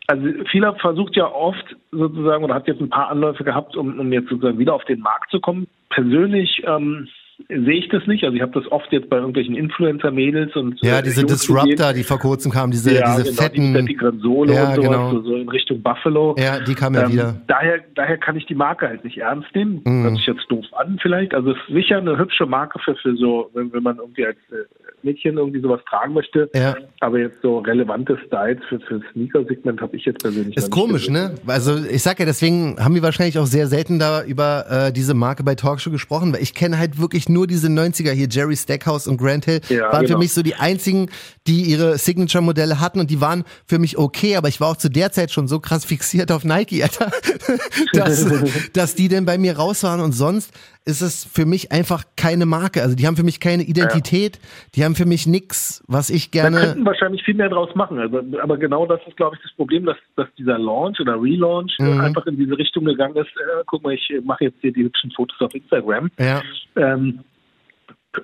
Also 0.09 0.27
Fila 0.51 0.73
versucht 0.75 1.14
ja 1.14 1.31
oft 1.31 1.77
sozusagen 1.93 2.43
oder 2.43 2.55
hat 2.55 2.66
jetzt 2.66 2.81
ein 2.81 2.90
paar 2.90 3.09
Anläufe 3.09 3.45
gehabt, 3.45 3.77
um, 3.77 4.01
um 4.01 4.12
jetzt 4.12 4.29
sozusagen 4.31 4.59
wieder 4.59 4.75
auf 4.75 4.85
den 4.87 4.99
Markt 4.99 5.31
zu 5.31 5.38
kommen. 5.38 5.69
Persönlich 5.90 6.64
ähm, 6.66 7.07
sehe 7.48 7.79
ich 7.79 7.88
das 7.88 8.07
nicht. 8.07 8.24
Also 8.24 8.37
ich 8.37 8.42
habe 8.42 8.53
das 8.53 8.70
oft 8.70 8.90
jetzt 8.92 9.09
bei 9.11 9.16
irgendwelchen 9.16 9.55
Influencer-Mädels 9.57 10.55
und 10.57 10.79
Ja, 10.83 10.98
äh, 10.98 11.03
diese 11.03 11.20
Jungs 11.22 11.33
gesehen. 11.46 11.57
Disruptor, 11.64 11.92
die 11.92 12.03
vor 12.05 12.18
kurzem 12.18 12.53
kamen, 12.53 12.70
diese, 12.70 12.94
ja, 12.94 13.16
diese 13.16 13.31
genau, 13.31 13.42
fetten. 13.42 13.62
die 13.62 13.70
Steffi 13.79 13.94
Granzolo 13.94 14.53
Ja, 14.53 14.68
und 14.70 14.74
sowas, 14.76 14.88
genau. 14.88 15.11
so, 15.12 15.22
so 15.22 15.37
in 15.37 15.48
Richtung 15.48 15.83
Buffalo. 15.83 16.35
Ja, 16.38 16.61
die 16.61 16.74
kamen 16.74 16.96
ja 16.96 17.05
Ähm, 17.07 17.12
wieder. 17.12 17.37
Daher, 17.46 17.81
daher 17.94 18.18
kann 18.18 18.37
ich 18.37 18.46
die 18.46 18.55
Marke 18.55 18.87
halt 18.88 19.05
nicht 19.05 19.18
ernst 19.18 19.48
nehmen. 19.55 19.81
Mhm. 19.85 20.03
Hört 20.05 20.16
sich 20.16 20.26
jetzt 20.26 20.46
doof 20.48 20.64
an 20.79 20.98
vielleicht. 21.00 21.35
Also 21.35 21.53
es 21.53 21.57
ist 21.68 21.74
sicher 21.74 21.98
eine 21.98 22.18
hübsche 22.18 22.46
Marke 22.46 22.79
für, 22.85 22.94
für 22.96 23.16
so, 23.16 23.50
wenn, 23.55 23.72
wenn 23.72 23.83
man 23.83 23.96
irgendwie 23.98 24.26
als 24.26 24.37
äh, 24.50 24.57
Mädchen 25.03 25.38
irgendwie 25.38 25.61
sowas 25.61 25.81
tragen 25.88 26.12
möchte. 26.12 26.50
Ja. 26.55 26.74
Aber 27.00 27.18
jetzt 27.18 27.40
so 27.42 27.59
relevante 27.59 28.18
Styles 28.26 28.61
für, 28.68 28.79
für 28.81 28.98
das 29.00 29.09
Sneaker-Segment 29.12 29.81
habe 29.81 29.96
ich 29.96 30.05
jetzt 30.05 30.22
persönlich 30.22 30.57
Ist 30.57 30.70
komisch, 30.70 31.07
gesehen. 31.07 31.14
ne? 31.14 31.35
Also 31.46 31.76
ich 31.90 32.03
sag 32.03 32.18
ja, 32.20 32.26
deswegen 32.26 32.76
haben 32.79 32.94
wir 32.94 33.03
wahrscheinlich 33.03 33.38
auch 33.38 33.46
sehr 33.46 33.66
selten 33.66 33.98
da 33.98 34.22
über 34.22 34.66
äh, 34.88 34.92
diese 34.92 35.14
Marke 35.14 35.42
bei 35.42 35.55
Talkshow 35.55 35.90
gesprochen, 35.90 36.35
weil 36.35 36.42
ich 36.42 36.53
kenne 36.55 36.79
halt 36.79 37.00
wirklich 37.00 37.30
nur 37.31 37.47
diese 37.47 37.69
90er 37.69 38.11
hier, 38.12 38.29
Jerry 38.31 38.57
Stackhouse 38.57 39.07
und 39.07 39.16
Grant 39.19 39.47
Hill, 39.47 39.61
Ja, 39.69 39.93
waren 39.93 40.01
für 40.03 40.07
genau. 40.09 40.19
mich 40.19 40.33
so 40.33 40.43
die 40.43 40.55
einzigen, 40.57 41.09
die 41.47 41.62
ihre 41.62 41.97
Signature-Modelle 41.99 42.81
hatten 42.81 43.01
und 43.01 43.11
die 43.11 43.21
waren 43.21 43.45
für 43.66 43.79
mich 43.79 43.97
okay, 43.97 44.37
aber 44.37 44.49
ich 44.49 44.61
war 44.61 44.69
auch 44.69 44.77
zu 44.77 44.90
der 44.90 45.11
Zeit 45.12 45.31
schon 45.31 45.49
so 45.49 45.59
krass 45.61 45.85
fixiert 45.85 46.31
auf 46.33 46.45
Nike, 46.45 46.83
Alter, 46.83 47.11
dass, 47.93 48.27
dass 48.73 48.95
die 48.95 49.09
denn 49.09 49.25
bei 49.25 49.38
mir 49.38 49.57
raus 49.57 49.83
waren 49.83 50.01
und 50.01 50.12
sonst 50.12 50.53
ist 50.87 51.03
es 51.03 51.25
für 51.25 51.45
mich 51.45 51.73
einfach 51.73 52.05
keine 52.16 52.47
Marke. 52.47 52.83
Also 52.83 52.97
die 52.97 53.07
haben 53.07 53.14
für 53.16 53.23
mich 53.23 53.38
keine 53.38 53.62
Identität, 53.64 54.40
die 54.75 54.85
haben 54.85 54.95
für 54.95 55.05
mich 55.05 55.27
nix, 55.27 55.85
was 55.87 56.09
ich 56.11 56.31
Da 56.31 56.43
gerne... 56.43 56.61
könnten 56.61 56.87
wahrscheinlich 56.87 57.23
viel 57.23 57.35
mehr 57.35 57.51
draus 57.51 57.69
machen. 57.75 57.99
Also, 57.99 58.23
aber 58.43 58.57
genau 58.57 58.87
das 58.87 58.99
ist, 59.07 59.16
glaube 59.16 59.37
ich, 59.37 59.43
das 59.43 59.53
Problem, 59.53 59.85
dass, 59.85 59.97
dass 60.16 60.27
dieser 60.38 60.59
Launch 60.59 60.99
oder 61.01 61.21
Relaunch 61.21 61.73
Mhm. 61.79 62.01
einfach 62.01 62.27
in 62.27 62.37
diese 62.37 62.57
Richtung 62.59 62.85
gegangen 62.85 63.14
ist. 63.16 63.29
Äh, 63.29 63.62
guck 63.66 63.83
mal, 63.83 63.93
ich 63.95 64.11
mache 64.25 64.45
jetzt 64.45 64.57
hier 64.61 64.73
die 64.73 64.85
hübschen 64.85 65.11
Fotos 65.12 65.38
auf 65.40 65.55
Instagram. 65.55 66.11
Ja, 66.19 66.43
Ähm, 66.77 67.19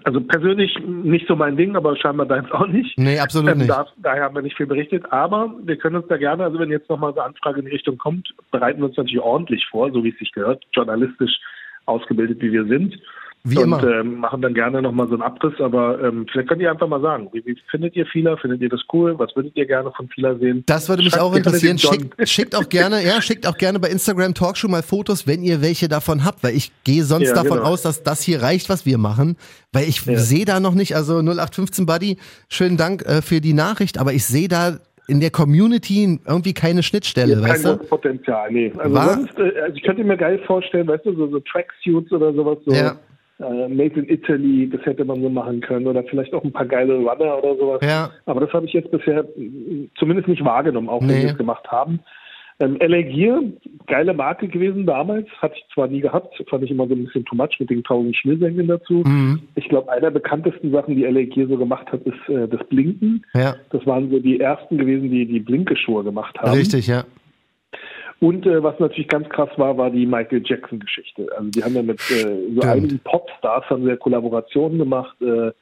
also 0.05 0.20
persönlich 0.20 0.77
nicht 0.85 1.29
so 1.29 1.37
mein 1.37 1.57
Ding, 1.57 1.77
aber 1.77 1.96
scheinbar 1.96 2.27
deins 2.27 2.51
auch 2.51 2.66
nicht. 2.66 2.99
nee, 2.99 3.18
absolut 3.18 3.51
Ähm, 3.53 3.59
nicht. 3.59 3.70
da, 3.70 3.87
daher 3.99 4.25
haben 4.25 4.35
wir 4.35 4.42
nicht 4.42 4.57
viel 4.57 4.66
berichtet, 4.66 5.05
aber 5.12 5.55
wir 5.62 5.77
können 5.77 5.96
uns 5.96 6.09
da 6.09 6.16
gerne, 6.16 6.44
also 6.44 6.59
wenn 6.59 6.70
jetzt 6.70 6.88
nochmal 6.90 7.12
so 7.14 7.20
eine 7.20 7.29
Anfrage 7.29 7.61
in 7.61 7.66
die 7.66 7.72
Richtung 7.72 7.96
kommt, 7.96 8.35
bereiten 8.51 8.81
wir 8.81 8.87
uns 8.87 8.96
natürlich 8.96 9.20
ordentlich 9.20 9.64
vor, 9.66 9.92
so 9.92 10.03
wie 10.03 10.11
es 10.11 10.18
sich 10.18 10.33
gehört, 10.33 10.64
journalistisch 10.72 11.38
ausgebildet 11.85 12.40
wie 12.40 12.53
wir 12.53 12.64
sind. 12.66 12.99
Wie 13.50 13.59
und. 13.59 13.82
Ähm, 13.85 14.16
machen 14.20 14.42
dann 14.42 14.54
gerne 14.54 14.82
nochmal 14.82 15.06
so 15.09 15.14
einen 15.14 15.22
Abriss, 15.22 15.54
aber 15.61 16.02
ähm, 16.02 16.26
vielleicht 16.30 16.48
könnt 16.48 16.61
ihr 16.61 16.70
einfach 16.70 16.88
mal 16.88 17.00
sagen, 17.00 17.28
wie, 17.32 17.44
wie 17.46 17.56
findet 17.70 17.94
ihr 17.96 18.04
Fila? 18.06 18.37
Findet 18.37 18.61
ihr 18.61 18.68
das 18.68 18.80
cool? 18.92 19.18
Was 19.18 19.35
würdet 19.37 19.56
ihr 19.56 19.66
gerne 19.66 19.92
von 19.96 20.09
Fila 20.09 20.35
sehen? 20.38 20.62
Das 20.66 20.88
würde 20.88 21.02
mich 21.02 21.12
Schreibt 21.12 21.22
auch 21.22 21.35
interessieren. 21.37 21.78
Schickt, 21.78 22.28
schickt 22.28 22.54
auch 22.56 22.68
gerne, 22.68 23.04
ja, 23.04 23.22
schickt 23.22 23.46
auch 23.46 23.56
gerne 23.56 23.78
bei 23.78 23.88
Instagram 23.88 24.35
Talkshow 24.35 24.68
mal 24.68 24.82
Fotos, 24.82 25.26
wenn 25.26 25.42
ihr 25.42 25.62
welche 25.62 25.88
davon 25.88 26.24
habt, 26.24 26.42
weil 26.42 26.54
ich 26.56 26.72
gehe 26.85 27.04
sonst 27.04 27.28
Ja, 27.28 27.35
davon 27.35 27.59
genau. 27.59 27.70
aus, 27.70 27.82
dass 27.82 28.02
das 28.02 28.22
hier 28.22 28.42
reicht, 28.42 28.68
was 28.68 28.85
wir 28.87 28.98
machen, 28.98 29.37
weil 29.72 29.85
ich 29.88 30.04
Ja. 30.04 30.16
sehe 30.18 30.44
da 30.44 30.61
noch 30.61 30.74
nicht, 30.74 30.96
also 30.96 31.20
0815 31.22 31.87
Buddy, 31.87 32.16
schönen 32.48 32.76
Dank 32.76 33.02
äh, 33.06 33.22
für 33.22 33.40
die 33.40 33.52
Nachricht, 33.52 33.98
aber 33.98 34.12
ich 34.12 34.24
sehe 34.26 34.48
da 34.48 34.78
in 35.09 35.20
der 35.20 35.30
Community 35.30 36.18
irgendwie 36.26 36.52
keine 36.52 36.82
Schnittstelle, 36.82 37.35
Kein 37.35 37.42
weißt 37.44 37.64
du? 37.64 37.68
großes 37.76 37.88
Potenzial, 37.88 38.50
nee. 38.50 38.72
Also 38.76 38.94
War- 38.94 39.14
sonst, 39.14 39.38
äh, 39.38 39.61
also 39.61 39.76
ich 39.76 39.82
könnte 39.85 40.02
mir 40.02 40.16
geil 40.16 40.40
vorstellen, 40.48 40.88
weißt 40.88 41.06
du, 41.06 41.14
so, 41.14 41.28
so 41.30 41.38
Tracksuits 41.40 42.11
oder 42.11 42.32
sowas, 42.35 42.59
so 42.66 42.72
Ja. 42.74 42.96
Äh, 43.38 43.68
Made 43.68 44.01
in 44.01 44.09
Italy, 44.09 44.68
das 44.70 44.85
hätte 44.87 45.05
man 45.05 45.20
so 45.22 45.29
machen 45.29 45.61
können 45.61 45.87
oder 45.87 46.03
vielleicht 46.05 46.33
auch 46.35 46.44
ein 46.44 46.53
paar 46.53 46.66
geile 46.66 46.94
Runner 46.96 47.38
oder 47.42 47.57
sowas. 47.57 47.81
Ja. 47.83 48.11
Aber 48.27 48.40
das 48.40 48.53
habe 48.53 48.66
ich 48.66 48.72
jetzt 48.72 48.90
bisher 48.90 49.25
zumindest 49.99 50.29
nicht 50.29 50.44
wahrgenommen, 50.44 50.88
auch 50.88 51.01
wenn 51.01 51.09
Nee. 51.09 51.22
wir 51.22 51.31
es 51.31 51.38
gemacht 51.38 51.66
haben. 51.70 52.01
Ähm, 52.59 52.79
LA 52.81 53.03
Gear, 53.03 53.42
geile 53.87 54.14
Marke 54.14 54.49
gewesen 54.49 54.87
damals, 54.87 55.29
hatte 55.42 55.57
ich 55.59 55.64
zwar 55.75 55.88
nie 55.88 56.01
gehabt, 56.01 56.35
fand 56.49 56.64
ich 56.64 56.70
immer 56.70 56.88
so 56.88 56.94
ein 56.94 57.05
bisschen 57.05 57.27
too 57.27 57.37
much 57.37 57.55
mit 57.61 57.68
den 57.68 57.85
tausend 57.85 58.16
Schnürsenkeln 58.16 58.66
dazu. 58.68 59.03
Mhm. 59.05 59.40
Ich 59.57 59.68
glaube, 59.68 59.92
einer 59.92 60.01
der 60.01 60.11
bekanntesten 60.12 60.72
Sachen, 60.72 60.96
die 60.96 61.05
LA 61.05 61.25
Gear 61.25 61.49
so 61.49 61.59
gemacht 61.59 61.87
hat, 61.92 62.01
ist 62.07 62.29
äh, 62.31 62.49
das 62.49 62.66
Blinken. 62.68 63.27
Ja, 63.35 63.57
Das 63.72 63.85
waren 63.87 64.11
so 64.11 64.18
die 64.20 64.40
ersten 64.40 64.79
gewesen, 64.79 65.11
die 65.11 65.27
die 65.27 65.40
Blinke-Schuhe 65.40 66.03
gemacht 66.03 66.38
haben. 66.40 66.53
richtig, 66.57 66.87
ja. 66.87 67.05
Und 68.20 68.46
äh, 68.46 68.62
was 68.62 68.79
natürlich 68.81 69.09
ganz 69.09 69.29
krass 69.29 69.50
war, 69.57 69.76
war 69.76 69.90
die 69.90 70.07
Michael 70.07 70.42
Jackson-Geschichte. 70.44 71.29
Also 71.37 71.50
die 71.50 71.62
haben 71.62 71.74
ja 71.74 71.83
mit 71.83 71.98
äh, 72.11 72.55
so 72.55 72.62
einigen 72.62 72.98
Popstars 73.00 73.64
haben 73.68 73.87
ja 73.87 73.96
Kollaborationen 73.96 74.79
gemacht. 74.79 75.16
Äh, 75.20 75.52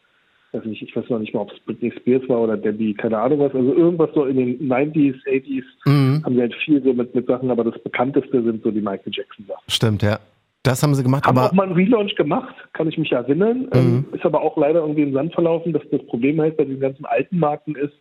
weiß 0.52 0.64
nicht, 0.66 0.82
ich 0.82 0.94
weiß 0.94 1.08
noch 1.10 1.18
nicht 1.18 1.34
mal, 1.34 1.40
ob 1.40 1.50
es 1.52 1.58
Britney 1.66 1.90
Spears 1.98 2.28
war 2.28 2.40
oder 2.42 2.56
Debbie, 2.56 2.94
keine 2.94 3.18
Ahnung 3.18 3.40
was. 3.40 3.52
Also 3.54 3.74
irgendwas 3.74 4.10
so 4.14 4.24
in 4.26 4.36
den 4.36 4.68
90s, 4.68 5.16
80s 5.26 5.64
Mhm. 5.86 6.22
haben 6.24 6.34
sie 6.36 6.40
halt 6.42 6.54
viel 6.64 6.80
so 6.82 6.92
mit, 6.92 7.12
mit 7.12 7.26
Sachen, 7.26 7.50
aber 7.50 7.64
das 7.64 7.76
bekannteste 7.82 8.40
sind 8.42 8.62
so 8.62 8.70
die 8.70 8.80
Michael 8.80 9.12
Jackson-Sachen. 9.12 9.62
Stimmt, 9.68 10.02
ja. 10.02 10.20
Das 10.62 10.80
haben 10.82 10.94
sie 10.94 11.02
gemacht, 11.02 11.26
Haben 11.26 11.36
auch 11.38 11.46
aber 11.46 11.54
mal 11.56 11.64
einen 11.64 11.72
Relaunch 11.74 12.14
gemacht, 12.14 12.54
kann 12.72 12.88
ich 12.88 12.96
mich 12.96 13.10
erinnern. 13.12 13.68
Ähm, 13.72 13.92
Mhm. 13.92 14.04
ist 14.14 14.24
aber 14.24 14.40
auch 14.42 14.56
leider 14.56 14.80
irgendwie 14.80 15.02
im 15.02 15.12
Sand 15.12 15.34
verlaufen, 15.34 15.72
dass 15.72 15.82
das 15.90 16.06
Problem 16.06 16.40
halt 16.40 16.56
bei 16.56 16.64
den 16.64 16.78
ganzen 16.78 17.04
alten 17.04 17.38
Marken 17.38 17.74
ist, 17.74 17.92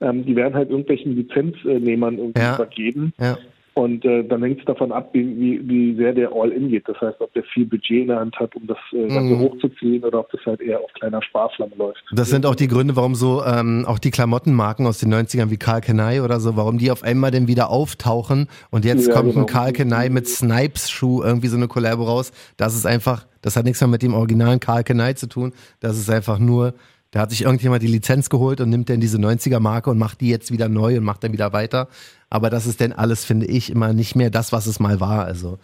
ähm, 0.00 0.24
die 0.24 0.34
werden 0.34 0.54
halt 0.54 0.70
irgendwelchen 0.70 1.14
Lizenznehmern 1.14 2.16
irgendwie 2.16 2.40
Ja. 2.40 2.54
vergeben. 2.56 3.12
Ja. 3.20 3.36
Und 3.74 4.04
äh, 4.04 4.24
dann 4.24 4.42
hängt 4.42 4.58
es 4.58 4.64
davon 4.64 4.90
ab, 4.90 5.10
wie, 5.12 5.24
wie, 5.38 5.68
wie 5.68 5.96
sehr 5.96 6.12
der 6.12 6.32
All-In 6.32 6.68
geht. 6.70 6.88
Das 6.88 7.00
heißt, 7.00 7.20
ob 7.20 7.32
der 7.34 7.44
viel 7.44 7.64
Budget 7.66 8.02
in 8.02 8.08
der 8.08 8.18
Hand 8.18 8.36
hat, 8.38 8.54
um 8.56 8.66
das 8.66 8.76
äh, 8.92 9.06
Ganze 9.08 9.34
Mhm. 9.34 9.40
hochzuziehen 9.40 10.02
oder 10.04 10.20
ob 10.20 10.30
das 10.32 10.40
halt 10.44 10.60
eher 10.60 10.80
auf 10.80 10.92
kleiner 10.94 11.22
Sparflamme 11.22 11.72
läuft. 11.76 12.02
Das 12.12 12.30
sind 12.30 12.46
auch 12.46 12.56
die 12.56 12.66
Gründe, 12.68 12.96
warum 12.96 13.14
so 13.14 13.44
ähm, 13.44 13.84
auch 13.86 13.98
die 14.00 14.10
Klamottenmarken 14.10 14.86
aus 14.86 14.98
den 14.98 15.14
90ern 15.14 15.50
wie 15.50 15.56
Karl 15.56 15.80
Kenai 15.80 16.20
oder 16.22 16.40
so, 16.40 16.56
warum 16.56 16.78
die 16.78 16.90
auf 16.90 17.02
einmal 17.04 17.30
dann 17.30 17.46
wieder 17.46 17.70
auftauchen 17.70 18.48
und 18.70 18.84
jetzt 18.84 19.06
Ja, 19.06 19.14
kommt 19.14 19.30
genau. 19.34 19.44
ein 19.44 19.46
Karl 19.46 19.72
Kenai 19.72 20.08
mit 20.08 20.26
Snipes 20.28 20.90
Schuh 20.90 21.22
irgendwie 21.22 21.48
so 21.48 21.56
eine 21.56 21.68
Kollabo 21.68 22.02
raus. 22.04 22.32
Das 22.56 22.74
ist 22.74 22.86
einfach, 22.86 23.26
das 23.40 23.56
hat 23.56 23.64
nichts 23.64 23.80
mehr 23.80 23.88
mit 23.88 24.02
dem 24.02 24.14
originalen 24.14 24.58
Karl 24.60 24.82
Kenai 24.84 25.12
zu 25.14 25.28
tun. 25.28 25.52
Das 25.78 25.96
ist 25.96 26.10
einfach 26.10 26.38
nur, 26.38 26.74
da 27.12 27.20
hat 27.20 27.30
sich 27.30 27.42
irgendjemand 27.42 27.82
die 27.82 27.88
Lizenz 27.88 28.30
geholt 28.30 28.60
und 28.60 28.70
nimmt 28.70 28.88
dann 28.88 29.00
diese 29.00 29.18
90er 29.18 29.58
Marke 29.60 29.90
und 29.90 29.98
macht 29.98 30.20
die 30.20 30.28
jetzt 30.30 30.52
wieder 30.52 30.68
neu 30.68 30.96
und 30.96 31.04
macht 31.04 31.24
dann 31.24 31.32
wieder 31.32 31.52
weiter. 31.52 31.88
Aber 32.28 32.50
das 32.50 32.66
ist 32.66 32.80
denn 32.80 32.92
alles, 32.92 33.24
finde 33.24 33.46
ich, 33.46 33.70
immer 33.70 33.92
nicht 33.92 34.14
mehr 34.14 34.30
das, 34.30 34.52
was 34.52 34.66
es 34.66 34.78
mal 34.78 35.00
war. 35.00 35.24
Also 35.24 35.58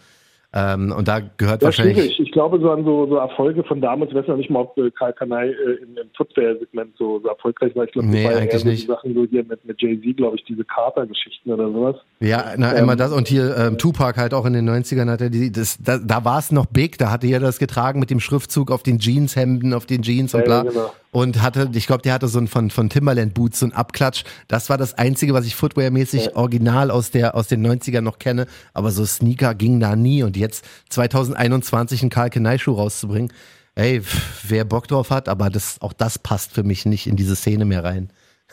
ähm, 0.53 0.93
und 0.97 1.09
da 1.09 1.19
gehört 1.19 1.61
Ja, 1.61 1.65
wahrscheinlich. 1.67 1.97
schwierig. 1.97 2.19
Ich 2.21 2.31
glaube, 2.31 2.59
so 2.61 2.71
an 2.71 2.85
so, 2.85 3.05
so 3.07 3.17
Erfolge 3.17 3.63
von 3.65 3.81
damals, 3.81 4.11
ich 4.11 4.17
weiß 4.17 4.27
noch 4.27 4.37
nicht 4.37 4.49
mal, 4.49 4.61
ob 4.61 4.77
äh, 4.77 4.89
Karl 4.91 5.11
Kanai 5.11 5.47
äh, 5.49 5.51
im, 5.83 5.97
im 5.97 6.09
Footwear-Segment 6.15 6.95
so, 6.97 7.19
so 7.19 7.27
erfolgreich 7.27 7.75
war. 7.75 7.83
Ich 7.83 7.91
glaube, 7.91 8.07
Nee, 8.07 8.25
eigentlich 8.27 8.61
so 8.61 8.67
nicht. 8.67 8.83
die 8.83 8.87
Sachen 8.87 9.13
so 9.13 9.25
hier 9.29 9.43
mit, 9.43 9.65
mit 9.65 9.81
Jay-Z, 9.81 10.15
glaube 10.15 10.37
ich, 10.37 10.45
diese 10.45 10.63
Carter-Geschichten 10.63 11.51
oder 11.51 11.69
sowas. 11.69 11.95
Ja, 12.21 12.53
na, 12.57 12.71
Ähm, 12.75 12.83
immer 12.83 12.95
das 12.95 13.11
und 13.11 13.27
hier 13.27 13.57
ähm, 13.57 13.77
Tupac 13.77 14.17
halt 14.19 14.33
auch 14.33 14.45
in 14.45 14.53
den 14.53 14.69
90ern 14.69 15.09
hatte 15.11 15.29
die, 15.29 15.51
das, 15.51 15.79
da, 15.83 15.97
da 15.97 16.23
war 16.23 16.39
es 16.39 16.51
noch 16.53 16.65
big, 16.65 16.97
da 16.97 17.11
hatte 17.11 17.27
jeder 17.27 17.41
das 17.41 17.59
getragen 17.59 17.99
mit 17.99 18.09
dem 18.09 18.21
Schriftzug 18.21 18.71
auf 18.71 18.83
den 18.83 18.99
Jeanshemden, 18.99 19.73
auf 19.73 19.85
den 19.85 20.01
Jeans 20.01 20.33
und 20.33 20.45
bla. 20.45 20.63
ja, 20.63 20.69
genau. 20.69 20.91
Und 21.11 21.41
hatte, 21.41 21.69
ich 21.73 21.87
glaube, 21.87 22.01
der 22.01 22.13
hatte 22.13 22.27
so 22.27 22.39
ein 22.39 22.47
von, 22.47 22.69
von 22.69 22.89
Timberland 22.89 23.33
Boots, 23.33 23.59
so 23.59 23.65
ein 23.65 23.73
Abklatsch. 23.73 24.23
Das 24.47 24.69
war 24.69 24.77
das 24.77 24.97
Einzige, 24.97 25.33
was 25.33 25.45
ich 25.45 25.55
Footwear-mäßig 25.55 26.35
original 26.35 26.91
aus, 26.91 27.11
der, 27.11 27.35
aus 27.35 27.47
den 27.47 27.65
90ern 27.65 28.01
noch 28.01 28.19
kenne. 28.19 28.45
Aber 28.73 28.91
so 28.91 29.05
Sneaker 29.05 29.55
ging 29.55 29.79
da 29.79 29.95
nie. 29.95 30.23
Und 30.23 30.37
jetzt 30.37 30.65
2021 30.89 32.01
einen 32.01 32.09
Karl 32.09 32.29
Kenai 32.29 32.57
Schuh 32.57 32.73
rauszubringen, 32.73 33.31
ey, 33.75 34.01
pff, 34.01 34.49
wer 34.49 34.65
Bock 34.65 34.87
drauf 34.87 35.09
hat, 35.09 35.29
aber 35.29 35.49
das, 35.49 35.81
auch 35.81 35.93
das 35.93 36.19
passt 36.19 36.53
für 36.53 36.63
mich 36.63 36.85
nicht 36.85 37.07
in 37.07 37.15
diese 37.15 37.35
Szene 37.35 37.65
mehr 37.65 37.83
rein. 37.83 38.09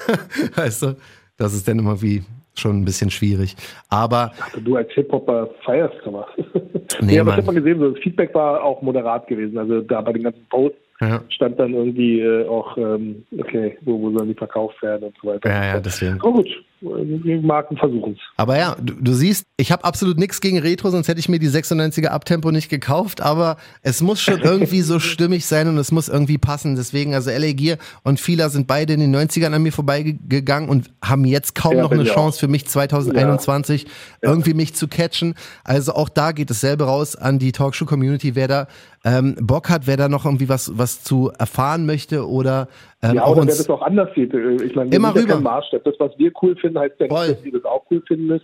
weißt 0.54 0.82
du? 0.82 0.96
Das 1.36 1.54
ist 1.54 1.66
dann 1.66 1.78
immer 1.78 2.00
wie 2.02 2.22
schon 2.54 2.80
ein 2.80 2.84
bisschen 2.84 3.10
schwierig. 3.10 3.56
Aber 3.88 4.32
Du 4.62 4.76
als 4.76 4.90
Hip-Hopper 4.92 5.50
feierst 5.64 5.96
sowas. 6.04 6.26
Nee, 7.00 7.14
nee, 7.14 7.18
aber 7.18 7.30
ich 7.30 7.36
habe 7.38 7.46
mal 7.46 7.54
gesehen, 7.54 7.78
so 7.80 7.90
das 7.90 8.02
Feedback 8.02 8.34
war 8.34 8.62
auch 8.62 8.82
moderat 8.82 9.26
gewesen. 9.26 9.56
Also 9.56 9.80
da 9.80 10.02
bei 10.02 10.12
den 10.12 10.22
ganzen 10.22 10.46
Posts 10.50 10.78
ja, 11.08 11.22
stand 11.28 11.58
dann 11.58 11.74
irgendwie 11.74 12.20
äh, 12.20 12.46
auch, 12.46 12.76
ähm, 12.76 13.24
okay, 13.38 13.76
wo, 13.82 14.00
wo 14.00 14.10
sollen 14.10 14.28
die 14.28 14.34
verkauft 14.34 14.80
werden 14.82 15.04
und 15.04 15.16
so 15.20 15.28
weiter. 15.28 15.48
ja, 15.48 15.64
ja, 15.74 15.80
deswegen. 15.80 16.20
Aber 16.20 16.32
gut, 16.32 16.48
die 16.73 16.73
Marken 16.80 17.76
versuchen 17.76 18.12
es. 18.12 18.18
Aber 18.36 18.58
ja, 18.58 18.76
du, 18.80 18.94
du 18.94 19.12
siehst, 19.14 19.46
ich 19.56 19.72
habe 19.72 19.84
absolut 19.84 20.18
nichts 20.18 20.40
gegen 20.40 20.58
Retro, 20.58 20.90
sonst 20.90 21.08
hätte 21.08 21.20
ich 21.20 21.28
mir 21.28 21.38
die 21.38 21.48
96er 21.48 22.08
Abtempo 22.08 22.50
nicht 22.50 22.68
gekauft, 22.68 23.20
aber 23.20 23.56
es 23.82 24.00
muss 24.02 24.20
schon 24.20 24.40
irgendwie 24.42 24.82
so 24.82 24.98
stimmig 24.98 25.46
sein 25.46 25.68
und 25.68 25.78
es 25.78 25.92
muss 25.92 26.08
irgendwie 26.08 26.38
passen. 26.38 26.76
Deswegen, 26.76 27.14
also 27.14 27.30
LA 27.30 27.52
Gear 27.52 27.78
und 28.02 28.20
Fila 28.20 28.48
sind 28.48 28.66
beide 28.66 28.92
in 28.92 29.00
den 29.00 29.14
90ern 29.14 29.52
an 29.54 29.62
mir 29.62 29.72
vorbeigegangen 29.72 30.68
und 30.68 30.90
haben 31.02 31.24
jetzt 31.24 31.54
kaum 31.54 31.76
Ja, 31.76 31.82
noch 31.82 31.92
eine 31.92 32.04
Chance 32.04 32.38
für 32.38 32.48
mich 32.48 32.66
2021 32.66 33.84
Ja. 33.84 33.88
irgendwie 34.30 34.54
mich 34.54 34.74
zu 34.74 34.88
catchen. 34.88 35.34
Also 35.64 35.94
auch 35.94 36.08
da 36.08 36.32
geht 36.32 36.50
dasselbe 36.50 36.84
raus 36.84 37.16
an 37.16 37.38
die 37.38 37.52
Talkshow-Community, 37.52 38.34
wer 38.34 38.48
da 38.48 38.66
ähm, 39.04 39.36
Bock 39.40 39.68
hat, 39.68 39.86
wer 39.86 39.96
da 39.96 40.08
noch 40.08 40.24
irgendwie 40.24 40.48
was, 40.48 40.78
was 40.78 41.02
zu 41.02 41.30
erfahren 41.38 41.84
möchte 41.86 42.28
oder 42.28 42.68
ähm, 43.10 43.16
Ja, 43.16 43.24
auch 43.24 43.28
oder 43.32 43.36
wer 43.36 43.42
uns 43.44 43.58
das 43.58 43.70
auch 43.70 43.82
anders 43.82 44.08
sieht. 44.14 44.32
Äh, 44.34 44.54
Ich 44.64 44.74
meine, 44.74 44.90
wir 44.90 44.96
Immer 44.98 45.12
sind 45.12 45.28
ja 45.28 45.34
rüber. 45.34 45.34
kein 45.34 45.42
Maßstab. 45.42 45.84
Das, 45.84 45.94
was 45.98 46.18
wir 46.18 46.32
cool 46.42 46.56
finden, 46.56 46.78
heißt 46.78 46.98
ja 46.98 47.06
nicht, 47.06 47.38
dass 47.38 47.44
ihr 47.44 47.52
das 47.52 47.64
auch 47.64 47.84
cool 47.90 48.02
findet. 48.06 48.42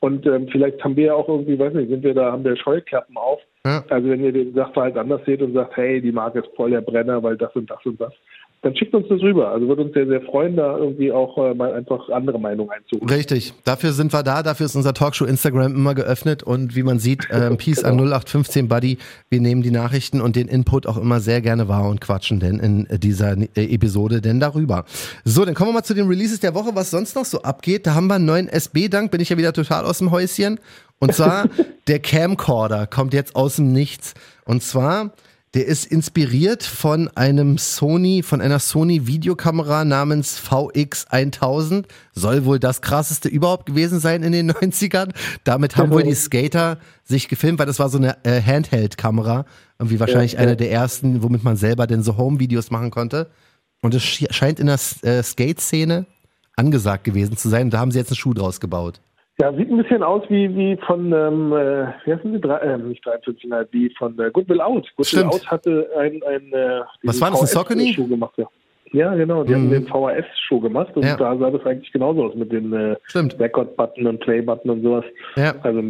Und 0.00 0.26
ähm, 0.26 0.46
vielleicht 0.52 0.82
haben 0.84 0.94
wir 0.96 1.06
ja 1.06 1.14
auch 1.14 1.28
irgendwie, 1.28 1.58
weiß 1.58 1.74
nicht, 1.74 1.88
sind 1.88 2.04
wir 2.04 2.14
da, 2.14 2.30
haben 2.30 2.44
wir 2.44 2.56
Scheuklappen 2.56 3.16
auf. 3.16 3.40
Ja. 3.66 3.84
Also 3.88 4.08
wenn 4.08 4.22
ihr 4.22 4.32
den 4.32 4.54
Sachverhalt 4.54 4.96
anders 4.96 5.20
seht 5.26 5.42
und 5.42 5.54
sagt, 5.54 5.76
hey, 5.76 6.00
die 6.00 6.12
Marke 6.12 6.38
ist 6.38 6.48
voll 6.54 6.70
der 6.70 6.82
Brenner, 6.82 7.20
weil 7.22 7.36
das 7.36 7.54
und 7.56 7.68
das 7.68 7.84
und 7.84 8.00
das, 8.00 8.12
dann 8.62 8.74
schickt 8.76 8.92
uns 8.92 9.06
das 9.08 9.20
rüber. 9.20 9.50
Also 9.50 9.68
würde 9.68 9.82
uns 9.82 9.94
sehr, 9.94 10.06
sehr 10.06 10.20
freuen, 10.22 10.56
da 10.56 10.76
irgendwie 10.76 11.12
auch 11.12 11.38
äh, 11.38 11.54
mal 11.54 11.72
einfach 11.74 12.08
andere 12.08 12.40
Meinungen 12.40 12.70
einzuholen. 12.70 13.08
Richtig, 13.08 13.54
dafür 13.64 13.92
sind 13.92 14.12
wir 14.12 14.24
da, 14.24 14.42
dafür 14.42 14.66
ist 14.66 14.74
unser 14.74 14.94
Talkshow 14.94 15.26
Instagram 15.26 15.74
immer 15.74 15.94
geöffnet 15.94 16.42
und 16.42 16.74
wie 16.74 16.82
man 16.82 16.98
sieht, 16.98 17.28
ähm, 17.32 17.56
Peace 17.56 17.84
an 17.84 17.94
0815 17.98 18.68
Buddy, 18.68 18.98
wir 19.30 19.40
nehmen 19.40 19.62
die 19.62 19.70
Nachrichten 19.70 20.20
und 20.20 20.34
den 20.34 20.48
Input 20.48 20.86
auch 20.86 20.96
immer 20.96 21.20
sehr 21.20 21.40
gerne 21.40 21.68
wahr 21.68 21.88
und 21.88 22.00
quatschen 22.00 22.40
denn 22.40 22.58
in 22.58 22.86
äh, 22.86 22.98
dieser 22.98 23.36
äh, 23.38 23.74
Episode 23.74 24.20
denn 24.20 24.40
darüber. 24.40 24.84
So, 25.24 25.44
dann 25.44 25.54
kommen 25.54 25.70
wir 25.70 25.74
mal 25.74 25.84
zu 25.84 25.94
den 25.94 26.08
Releases 26.08 26.40
der 26.40 26.54
Woche, 26.54 26.70
was 26.74 26.90
sonst 26.90 27.14
noch 27.14 27.24
so 27.24 27.42
abgeht. 27.42 27.86
Da 27.86 27.94
haben 27.94 28.08
wir 28.08 28.16
einen 28.16 28.26
neuen 28.26 28.48
SB-Dank, 28.48 29.12
bin 29.12 29.20
ich 29.20 29.28
ja 29.28 29.38
wieder 29.38 29.52
total 29.52 29.84
aus 29.84 29.98
dem 29.98 30.10
Häuschen. 30.10 30.58
Und 30.98 31.14
zwar 31.14 31.48
der 31.86 32.00
Camcorder 32.00 32.88
kommt 32.88 33.14
jetzt 33.14 33.36
aus 33.36 33.56
dem 33.56 33.72
Nichts. 33.72 34.14
Und 34.44 34.64
zwar 34.64 35.12
der 35.54 35.66
ist 35.66 35.86
inspiriert 35.86 36.62
von 36.62 37.08
einem 37.16 37.56
Sony, 37.56 38.22
von 38.22 38.40
einer 38.40 38.58
Sony 38.58 39.06
Videokamera 39.06 39.84
namens 39.84 40.38
VX1000. 40.40 41.84
Soll 42.12 42.44
wohl 42.44 42.58
das 42.58 42.82
krasseste 42.82 43.28
überhaupt 43.28 43.66
gewesen 43.66 43.98
sein 43.98 44.22
in 44.22 44.32
den 44.32 44.52
90ern. 44.52 45.12
Damit 45.44 45.76
haben 45.76 45.90
wohl 45.90 46.02
die 46.02 46.14
Skater 46.14 46.78
sich 47.04 47.28
gefilmt, 47.28 47.58
weil 47.58 47.66
das 47.66 47.78
war 47.78 47.88
so 47.88 47.98
eine 47.98 48.22
äh, 48.24 48.42
Handheld-Kamera. 48.42 49.46
Irgendwie 49.78 50.00
wahrscheinlich 50.00 50.32
Ja, 50.32 50.40
eine 50.40 50.50
ja. 50.50 50.56
der 50.56 50.70
ersten, 50.70 51.22
womit 51.22 51.44
man 51.44 51.56
selber 51.56 51.86
denn 51.86 52.02
so 52.02 52.16
Home-Videos 52.18 52.70
machen 52.70 52.90
konnte. 52.90 53.30
Und 53.80 53.94
es 53.94 54.02
scheint 54.02 54.60
in 54.60 54.66
der 54.66 54.78
äh, 55.02 55.22
Skate-Szene 55.22 56.06
angesagt 56.56 57.04
gewesen 57.04 57.36
zu 57.36 57.48
sein. 57.48 57.66
Und 57.66 57.70
da 57.70 57.78
haben 57.78 57.92
sie 57.92 57.98
jetzt 57.98 58.10
einen 58.10 58.16
Schuh 58.16 58.34
draus 58.34 58.60
gebaut. 58.60 59.00
Ja, 59.40 59.52
sieht 59.52 59.70
ein 59.70 59.76
bisschen 59.76 60.02
aus 60.02 60.22
wie, 60.28 60.52
wie 60.56 60.76
von, 60.78 61.12
ähm, 61.12 61.52
äh, 61.52 61.86
wie 62.04 62.12
heißen 62.14 62.32
die, 62.32 62.40
drei, 62.40 62.56
äh, 62.58 62.76
nicht 62.78 63.06
53, 63.06 63.48
nein, 63.48 63.66
wie 63.70 63.88
von 63.96 64.18
äh, 64.18 64.30
Goodwill 64.32 64.60
Out. 64.60 64.88
Goodwill 64.96 65.04
Stimmt. 65.04 65.32
Out 65.32 65.46
hatte 65.46 65.88
ein, 65.96 66.20
ein 66.28 66.52
äh, 66.52 66.80
Was 67.04 67.20
war 67.20 67.30
das, 67.30 67.56
ein? 67.56 67.64
VHS-Schuh 67.64 68.08
gemacht, 68.08 68.34
ja. 68.36 68.46
Ja, 68.92 69.14
genau, 69.14 69.44
die 69.44 69.52
Mhm. 69.54 69.56
haben 69.56 69.70
den 69.70 69.86
VHS-Show 69.86 70.60
gemacht 70.60 70.96
und 70.96 71.04
Ja. 71.04 71.16
da 71.16 71.36
sah 71.36 71.50
das 71.50 71.64
eigentlich 71.66 71.92
genauso 71.92 72.24
aus 72.24 72.34
mit 72.34 72.50
den 72.50 72.72
äh. 72.72 72.96
Record-Button 73.14 74.06
und 74.06 74.20
Play-Button 74.20 74.70
und 74.70 74.82
sowas. 74.82 75.04
Ja. 75.36 75.54
Also 75.62 75.82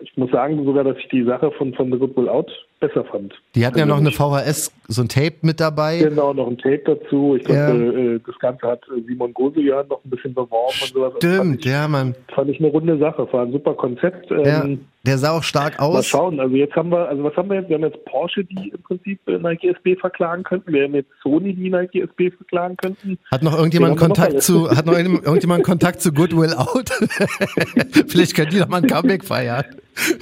ich 0.00 0.16
muss 0.16 0.30
sagen 0.30 0.64
sogar, 0.64 0.84
dass 0.84 0.96
ich 0.98 1.08
die 1.08 1.24
Sache 1.24 1.50
von, 1.52 1.72
von 1.74 1.90
The 1.90 1.98
Good 1.98 2.16
Will 2.16 2.28
Out 2.28 2.50
besser 2.86 3.04
fand. 3.04 3.32
Die 3.54 3.64
hatten 3.66 3.78
ja 3.78 3.84
Also 3.84 3.94
noch 3.94 4.00
eine 4.00 4.10
VHS, 4.10 4.72
so 4.88 5.02
ein 5.02 5.08
Tape 5.08 5.34
mit 5.42 5.60
dabei. 5.60 5.98
Genau, 5.98 6.32
noch 6.32 6.48
ein 6.48 6.58
Tape 6.58 6.82
dazu. 6.84 7.36
Ich 7.36 7.44
glaube, 7.44 7.60
Ja. 7.60 8.14
äh, 8.14 8.20
das 8.26 8.38
Ganze 8.38 8.66
hat 8.66 8.82
äh, 8.96 9.00
Simon 9.06 9.32
Goselian 9.34 9.86
noch 9.88 10.04
ein 10.04 10.10
bisschen 10.10 10.34
beworben 10.34 10.74
und 10.82 10.92
sowas. 10.92 11.12
Fand 11.12 11.22
Stimmt, 11.22 11.64
ich, 11.66 11.72
ja, 11.72 11.88
Mann. 11.88 12.14
Fand 12.34 12.50
ich 12.50 12.58
eine 12.58 12.68
runde 12.68 12.98
Sache. 12.98 13.26
War 13.32 13.42
ein 13.44 13.52
super 13.52 13.74
Konzept. 13.74 14.30
Ja, 14.30 14.64
Ähm, 14.64 14.86
der 15.06 15.18
sah 15.18 15.36
auch 15.36 15.42
stark 15.42 15.78
Mal 15.80 15.84
aus. 15.86 16.06
schauen. 16.06 16.40
Also 16.40 16.54
jetzt 16.56 16.74
haben 16.76 16.90
wir, 16.90 17.08
also 17.08 17.22
was 17.24 17.36
haben 17.36 17.50
wir 17.50 17.56
jetzt? 17.56 17.68
Wir 17.68 17.76
haben 17.76 17.84
jetzt 17.84 18.02
Porsche, 18.06 18.42
die 18.44 18.70
im 18.70 18.82
Prinzip 18.82 19.20
äh, 19.28 19.38
Nike 19.38 19.68
SB 19.68 19.96
verklagen 19.96 20.42
könnten. 20.44 20.72
Wir 20.72 20.84
haben 20.84 20.94
jetzt 20.94 21.10
Sony, 21.22 21.54
die 21.54 21.68
Nike 21.70 22.00
SB 22.00 22.30
verklagen 22.30 22.76
könnten. 22.78 23.18
Hat 23.30 23.42
noch 23.42 23.54
irgendjemand 23.56 23.94
noch 23.96 24.00
Kontakt 24.00 24.42
zu, 24.42 24.70
hat 24.70 24.86
noch 24.86 24.96
irgendjemand 24.96 25.62
Kontakt 25.64 26.00
zu 26.00 26.12
Goodwill 26.12 26.54
Out? 26.54 26.90
Vielleicht 28.08 28.34
können 28.34 28.50
die 28.50 28.58
noch 28.58 28.68
mal 28.68 28.78
ein 28.82 28.86
Comeback 28.86 29.24
feiern. 29.24 29.64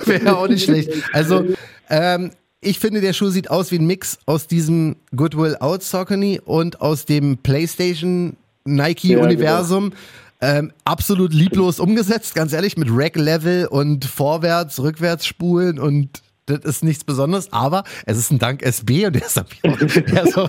Wäre 0.04 0.36
auch 0.36 0.48
nicht 0.48 0.64
schlecht. 0.64 0.90
Also, 1.12 1.44
ähm, 1.88 2.30
ich 2.62 2.78
finde, 2.78 3.00
der 3.00 3.12
Schuh 3.12 3.28
sieht 3.28 3.50
aus 3.50 3.72
wie 3.72 3.78
ein 3.78 3.86
Mix 3.86 4.18
aus 4.24 4.46
diesem 4.46 4.96
Goodwill 5.14 5.56
Out 5.58 5.82
Saucony 5.82 6.40
und 6.42 6.80
aus 6.80 7.04
dem 7.04 7.36
PlayStation 7.38 8.36
Nike 8.64 9.08
Ja, 9.08 9.18
Universum. 9.20 9.92
Ähm, 10.40 10.72
absolut 10.84 11.32
lieblos 11.32 11.80
umgesetzt, 11.80 12.34
ganz 12.34 12.52
ehrlich, 12.52 12.76
mit 12.76 12.88
Rack-Level 12.90 13.66
und 13.66 14.04
Vorwärts-, 14.04 14.80
Rückwärtsspulen 14.80 15.78
und 15.78 16.22
das 16.46 16.60
ist 16.64 16.82
nichts 16.82 17.04
Besonderes, 17.04 17.52
aber 17.52 17.84
es 18.06 18.18
ist 18.18 18.32
ein 18.32 18.40
Dank 18.40 18.62
SB 18.62 19.06
und 19.06 19.14
der 19.14 19.22
ist, 19.24 19.34
so, 20.32 20.48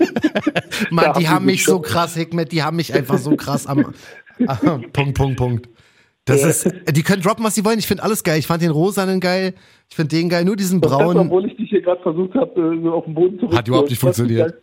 Mann, 0.90 1.12
die 1.18 1.28
haben 1.28 1.46
mich 1.46 1.64
so 1.64 1.80
krass, 1.80 2.14
Hikmet, 2.14 2.50
die 2.50 2.62
haben 2.62 2.76
mich 2.76 2.92
einfach 2.92 3.18
so 3.18 3.36
krass 3.36 3.66
am 3.66 3.94
ah, 4.46 4.78
Punkt, 4.92 5.14
Punkt, 5.14 5.36
Punkt. 5.36 5.68
Das 6.24 6.42
ist, 6.42 6.70
die 6.90 7.02
können 7.02 7.22
droppen, 7.22 7.44
was 7.44 7.54
sie 7.54 7.64
wollen. 7.64 7.78
Ich 7.78 7.86
finde 7.86 8.02
alles 8.02 8.24
geil. 8.24 8.38
Ich 8.38 8.46
fand 8.46 8.62
den 8.62 8.70
rosanen 8.70 9.20
geil. 9.20 9.52
Ich 9.90 9.96
finde 9.96 10.16
den 10.16 10.28
geil. 10.28 10.44
Nur 10.44 10.56
diesen 10.56 10.76
Und 10.76 10.84
das, 10.84 10.92
braunen. 10.92 11.26
obwohl 11.26 11.46
ich 11.46 11.56
dich 11.56 11.70
hier 11.70 11.82
gerade 11.82 12.02
versucht 12.02 12.34
habe, 12.34 12.60
äh, 12.60 12.82
so 12.82 12.92
auf 12.92 13.04
den 13.04 13.14
Boden 13.14 13.38
zu 13.38 13.50
Hat 13.50 13.68
überhaupt 13.68 13.90
nicht 13.90 14.00
funktioniert. 14.00 14.54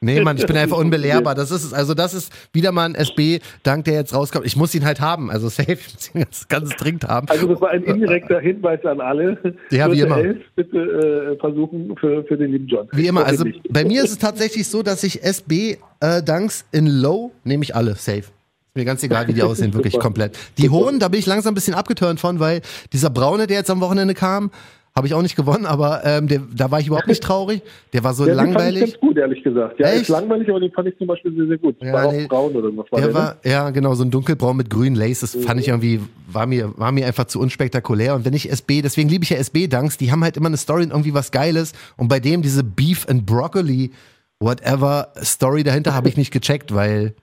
Nee, 0.00 0.22
Mann, 0.22 0.38
ich 0.38 0.46
bin 0.46 0.56
einfach 0.56 0.78
unbelehrbar. 0.78 1.34
Das 1.34 1.50
ist 1.50 1.62
es. 1.62 1.72
Also, 1.74 1.94
das 1.94 2.14
ist 2.14 2.32
wieder 2.54 2.72
mal 2.72 2.86
ein 2.86 2.94
SB-Dank, 2.94 3.84
der 3.84 3.94
jetzt 3.94 4.14
rauskommt. 4.14 4.46
Ich 4.46 4.56
muss 4.56 4.74
ihn 4.74 4.84
halt 4.84 5.00
haben. 5.00 5.30
Also, 5.30 5.48
safe. 5.50 5.72
Ich 5.72 5.92
muss 5.94 6.14
ihn 6.14 6.20
ganz, 6.22 6.48
ganz 6.48 6.76
dringend 6.76 7.04
haben. 7.04 7.28
Also 7.28 7.46
das 7.46 7.60
war 7.60 7.70
ein 7.70 7.84
indirekter 7.84 8.40
Hinweis 8.40 8.84
an 8.84 9.00
alle. 9.00 9.38
Ja, 9.70 9.90
wie 9.92 9.96
Vierte 9.96 10.06
immer. 10.06 10.18
Elf, 10.18 10.38
bitte 10.56 10.78
äh, 10.78 11.38
versuchen 11.38 11.94
für, 12.00 12.24
für 12.24 12.36
den 12.36 12.52
lieben 12.52 12.66
John. 12.66 12.88
Wie 12.92 13.06
immer, 13.06 13.26
also 13.26 13.44
bei 13.68 13.84
mir 13.84 14.02
ist 14.02 14.10
es 14.10 14.18
tatsächlich 14.18 14.66
so, 14.68 14.82
dass 14.82 15.04
ich 15.04 15.22
SB-Dunks 15.22 16.64
in 16.72 16.86
Low 16.86 17.30
nehme 17.44 17.62
ich 17.62 17.76
alle, 17.76 17.94
safe. 17.94 18.24
Mir 18.80 18.86
ganz 18.86 19.02
egal, 19.02 19.28
wie 19.28 19.34
die 19.34 19.42
aussehen, 19.42 19.74
wirklich 19.74 19.92
Super. 19.92 20.02
komplett. 20.06 20.38
Die 20.58 20.70
hohen, 20.70 20.98
da 20.98 21.08
bin 21.08 21.20
ich 21.20 21.26
langsam 21.26 21.52
ein 21.52 21.54
bisschen 21.54 21.74
abgeturnt 21.74 22.18
von, 22.18 22.40
weil 22.40 22.62
dieser 22.92 23.10
braune, 23.10 23.46
der 23.46 23.58
jetzt 23.58 23.70
am 23.70 23.80
Wochenende 23.80 24.14
kam, 24.14 24.50
habe 24.96 25.06
ich 25.06 25.14
auch 25.14 25.22
nicht 25.22 25.36
gewonnen, 25.36 25.66
aber 25.66 26.00
ähm, 26.04 26.26
der, 26.26 26.40
da 26.52 26.70
war 26.72 26.80
ich 26.80 26.88
überhaupt 26.88 27.06
nicht 27.06 27.22
traurig. 27.22 27.62
Der 27.92 28.02
war 28.02 28.12
so 28.12 28.24
Ja, 28.26 28.30
den 28.34 28.38
fand 28.38 28.54
langweilig. 28.54 28.82
ich 28.82 28.90
ganz 28.92 29.00
gut, 29.00 29.16
ehrlich 29.18 29.44
gesagt. 29.44 29.78
Ja, 29.78 29.88
Echt? 29.88 30.02
ist 30.02 30.08
langweilig, 30.08 30.48
aber 30.50 30.58
den 30.58 30.72
fand 30.72 30.88
ich 30.88 30.98
zum 30.98 31.06
Beispiel 31.06 31.32
sehr, 31.36 31.46
sehr 31.46 31.58
gut. 31.58 31.76
Ja, 31.80 31.92
war 31.92 32.06
auch 32.06 32.12
nee. 32.12 32.26
braun 32.26 32.56
oder 32.56 32.68
was 32.76 32.90
war 32.90 32.98
Der 32.98 33.08
der? 33.08 33.14
war, 33.14 33.36
ja, 33.44 33.70
genau, 33.70 33.94
so 33.94 34.02
ein 34.02 34.10
dunkelbraun 34.10 34.56
mit 34.56 34.68
grünen 34.68 34.96
Laces. 34.96 35.32
Das 35.32 35.44
fand 35.44 35.60
ich 35.60 35.68
irgendwie, 35.68 36.00
war 36.26 36.46
mir, 36.46 36.76
war 36.76 36.90
mir 36.90 37.06
einfach 37.06 37.26
zu 37.26 37.38
unspektakulär. 37.38 38.16
Und 38.16 38.24
wenn 38.24 38.32
ich 38.34 38.50
SB, 38.50 38.82
deswegen 38.82 39.08
liebe 39.08 39.22
ich 39.22 39.30
ja 39.30 39.36
SB-Dunks, 39.36 39.96
die 39.96 40.10
haben 40.10 40.24
halt 40.24 40.36
immer 40.36 40.48
eine 40.48 40.56
Story 40.56 40.82
und 40.82 40.90
irgendwie 40.90 41.14
was 41.14 41.30
Geiles. 41.30 41.72
Und 41.96 42.08
bei 42.08 42.18
dem 42.18 42.42
diese 42.42 42.64
Beef 42.64 43.06
and 43.08 43.26
Broccoli, 43.26 43.92
whatever 44.40 45.12
Story 45.22 45.62
dahinter 45.62 45.94
habe 45.94 46.08
ich 46.08 46.16
nicht 46.16 46.32
gecheckt, 46.32 46.74
weil 46.74 47.14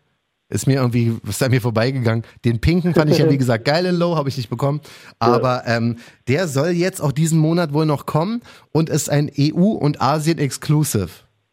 ist 0.49 0.65
mir 0.67 0.75
irgendwie, 0.75 1.13
ist 1.27 1.43
an 1.43 1.51
mir 1.51 1.59
vorbeigegangen. 1.61 2.23
Den 2.45 2.59
pinken 2.59 2.93
fand 2.93 3.11
ich 3.11 3.17
ja, 3.17 3.29
wie 3.29 3.37
gesagt, 3.43 3.65
geil 3.65 3.85
in 3.85 3.95
Low, 3.95 4.15
habe 4.15 4.29
ich 4.29 4.37
nicht 4.37 4.49
bekommen. 4.49 4.81
Aber 5.19 5.63
ähm, 5.65 5.97
der 6.27 6.47
soll 6.47 6.69
jetzt 6.69 7.01
auch 7.01 7.11
diesen 7.11 7.39
Monat 7.39 7.73
wohl 7.73 7.85
noch 7.85 8.05
kommen 8.05 8.41
und 8.71 8.89
ist 8.89 9.09
ein 9.09 9.29
EU- 9.37 9.61
und 9.77 10.01
Asien-Exclusive. 10.01 11.09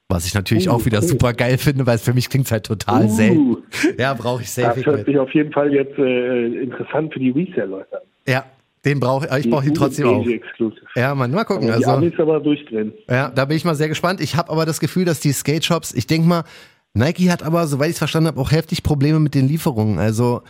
Was 0.08 0.26
ich 0.26 0.34
natürlich 0.34 0.68
Uh, 0.68 0.72
auch 0.72 0.84
wieder 0.84 0.98
cool. 1.00 1.08
super 1.08 1.32
geil 1.32 1.56
finde, 1.58 1.86
weil 1.86 1.96
es 1.96 2.02
für 2.02 2.12
mich 2.12 2.28
klingt 2.28 2.50
halt 2.52 2.66
total 2.66 3.06
Uh. 3.06 3.08
selten. 3.08 3.56
Ja, 3.98 4.14
brauche 4.14 4.42
ich 4.42 4.50
safe. 4.50 4.74
Das 4.76 4.86
hört 4.86 4.98
mit. 4.98 5.06
sich 5.06 5.18
auf 5.18 5.32
jeden 5.34 5.50
Fall 5.52 5.72
jetzt 5.72 5.98
äh, 5.98 6.46
interessant 6.62 7.12
für 7.12 7.18
die 7.20 7.30
Resale-Leute 7.30 7.96
an. 7.96 8.02
Ja, 8.28 8.44
den 8.84 9.00
brauche 9.00 9.26
ich, 9.26 9.44
ich 9.46 9.50
brauche 9.50 9.66
ihn 9.66 9.74
trotzdem 9.74 10.06
auch. 10.06 10.20
Easy 10.22 10.34
Exclusive. 10.34 10.82
Ja, 10.94 11.14
Mann, 11.14 11.30
mal 11.30 11.44
gucken. 11.44 11.66
Die 11.66 11.72
Also, 11.72 11.90
aber 11.90 12.40
durchdrehen. 12.40 12.92
ja, 13.08 13.30
da 13.30 13.46
bin 13.46 13.56
ich 13.56 13.64
mal 13.64 13.74
sehr 13.74 13.88
gespannt. 13.88 14.20
Ich 14.20 14.36
habe 14.36 14.50
aber 14.50 14.66
das 14.66 14.78
Gefühl, 14.78 15.06
dass 15.06 15.20
die 15.20 15.32
Skate 15.32 15.64
Shops, 15.64 15.92
ich 15.94 16.06
denke 16.06 16.28
mal, 16.28 16.44
Nike 16.94 17.30
hat 17.30 17.42
aber, 17.42 17.66
soweit 17.66 17.88
ich 17.88 17.94
es 17.94 17.98
verstanden 17.98 18.28
habe, 18.28 18.40
auch 18.40 18.52
heftig 18.52 18.82
Probleme 18.82 19.18
mit 19.20 19.34
den 19.34 19.48
Lieferungen. 19.48 19.98
Also, 19.98 20.42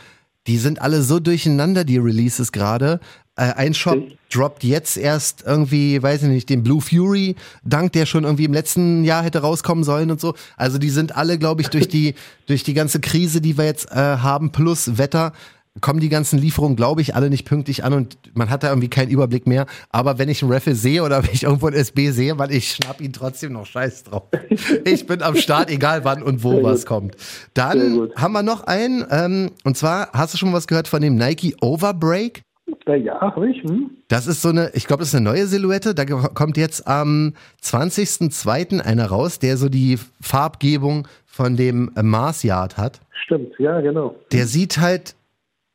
die 0.46 0.58
sind 0.58 0.82
alle 0.82 1.02
so 1.02 1.20
durcheinander, 1.20 1.84
die 1.84 1.96
Releases 1.96 2.52
gerade. 2.52 3.00
Äh, 3.36 3.52
ein 3.54 3.74
Shop 3.74 3.94
Okay. 3.96 4.16
droppt 4.30 4.62
jetzt 4.62 4.96
erst 4.96 5.42
irgendwie, 5.46 6.02
weiß 6.02 6.22
ich 6.24 6.28
nicht, 6.28 6.48
den 6.50 6.62
Blue 6.62 6.80
Fury 6.80 7.34
Dank, 7.64 7.92
der 7.92 8.04
schon 8.06 8.24
irgendwie 8.24 8.44
im 8.44 8.52
letzten 8.52 9.04
Jahr 9.04 9.24
hätte 9.24 9.40
rauskommen 9.40 9.84
sollen 9.84 10.10
und 10.10 10.20
so. 10.20 10.34
Also 10.56 10.78
die 10.78 10.90
sind 10.90 11.16
alle, 11.16 11.38
glaube 11.38 11.62
ich, 11.62 11.68
durch 11.68 11.88
die 11.88 12.14
durch 12.46 12.62
die 12.62 12.74
ganze 12.74 13.00
Krise, 13.00 13.40
die 13.40 13.56
wir 13.56 13.64
jetzt 13.64 13.90
äh, 13.90 13.94
haben, 13.94 14.50
plus 14.52 14.98
Wetter, 14.98 15.32
kommen 15.80 16.00
die 16.00 16.08
ganzen 16.08 16.38
Lieferungen, 16.38 16.76
glaube 16.76 17.00
ich, 17.00 17.14
alle 17.14 17.30
nicht 17.30 17.46
pünktlich 17.46 17.84
an 17.84 17.92
und 17.92 18.16
man 18.34 18.48
hat 18.48 18.62
da 18.62 18.68
irgendwie 18.68 18.88
keinen 18.88 19.10
Überblick 19.10 19.46
mehr. 19.46 19.66
Aber 19.90 20.18
wenn 20.18 20.28
ich 20.28 20.42
einen 20.42 20.52
Raffle 20.52 20.74
sehe 20.74 21.02
oder 21.02 21.22
wenn 21.24 21.32
ich 21.32 21.42
irgendwo 21.42 21.66
ein 21.66 21.74
SB 21.74 22.10
sehe, 22.10 22.38
weil 22.38 22.52
ich 22.52 22.70
schnapp 22.72 23.00
ihn 23.00 23.12
trotzdem 23.12 23.52
noch 23.52 23.66
scheiß 23.66 24.04
drauf. 24.04 24.22
Ich 24.84 25.06
bin 25.06 25.22
am 25.22 25.36
Start, 25.36 25.70
egal 25.70 26.04
wann 26.04 26.22
und 26.22 26.44
wo 26.44 26.62
was 26.62 26.86
kommt. 26.86 27.16
Dann 27.54 28.10
haben 28.16 28.32
wir 28.32 28.42
noch 28.42 28.64
einen, 28.64 29.04
ähm, 29.10 29.50
und 29.64 29.76
zwar, 29.76 30.10
hast 30.12 30.34
du 30.34 30.38
schon 30.38 30.52
was 30.52 30.66
gehört 30.66 30.88
von 30.88 31.00
dem 31.00 31.16
Nike 31.16 31.56
Overbreak? 31.60 32.42
Na 32.86 32.94
ja, 32.94 33.20
habe 33.20 33.50
ich. 33.50 33.62
Hm? 33.62 33.90
Das 34.08 34.26
ist 34.26 34.42
so 34.42 34.50
eine, 34.50 34.70
ich 34.74 34.86
glaube, 34.86 35.00
das 35.00 35.08
ist 35.08 35.14
eine 35.14 35.24
neue 35.24 35.46
Silhouette. 35.46 35.94
Da 35.94 36.04
kommt 36.04 36.56
jetzt 36.56 36.86
am 36.86 37.34
20.02. 37.62 38.80
einer 38.80 39.06
raus, 39.06 39.38
der 39.38 39.56
so 39.56 39.68
die 39.68 39.98
Farbgebung 40.20 41.08
von 41.26 41.56
dem 41.56 41.90
äh, 41.96 42.02
Mars 42.02 42.42
Yard 42.42 42.76
hat. 42.76 43.00
Stimmt, 43.24 43.52
ja, 43.58 43.80
genau. 43.80 44.14
Der 44.32 44.46
sieht 44.46 44.78
halt, 44.78 45.14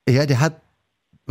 ja, 0.09 0.25
der 0.25 0.39
hat, 0.39 0.61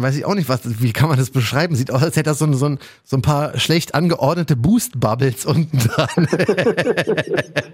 weiß 0.02 0.16
ich 0.16 0.24
auch 0.24 0.34
nicht, 0.34 0.48
was, 0.48 0.80
wie 0.82 0.92
kann 0.92 1.08
man 1.08 1.18
das 1.18 1.30
beschreiben? 1.30 1.74
Sieht 1.74 1.90
aus, 1.92 2.02
als 2.02 2.16
hätte 2.16 2.30
er 2.30 2.34
so, 2.34 2.44
ein- 2.44 2.54
so, 2.54 2.66
ein, 2.66 2.78
so 3.04 3.16
ein 3.16 3.22
paar 3.22 3.58
schlecht 3.58 3.94
angeordnete 3.94 4.56
Boost-Bubbles 4.56 5.46
unten 5.46 5.78
dran. 5.78 6.28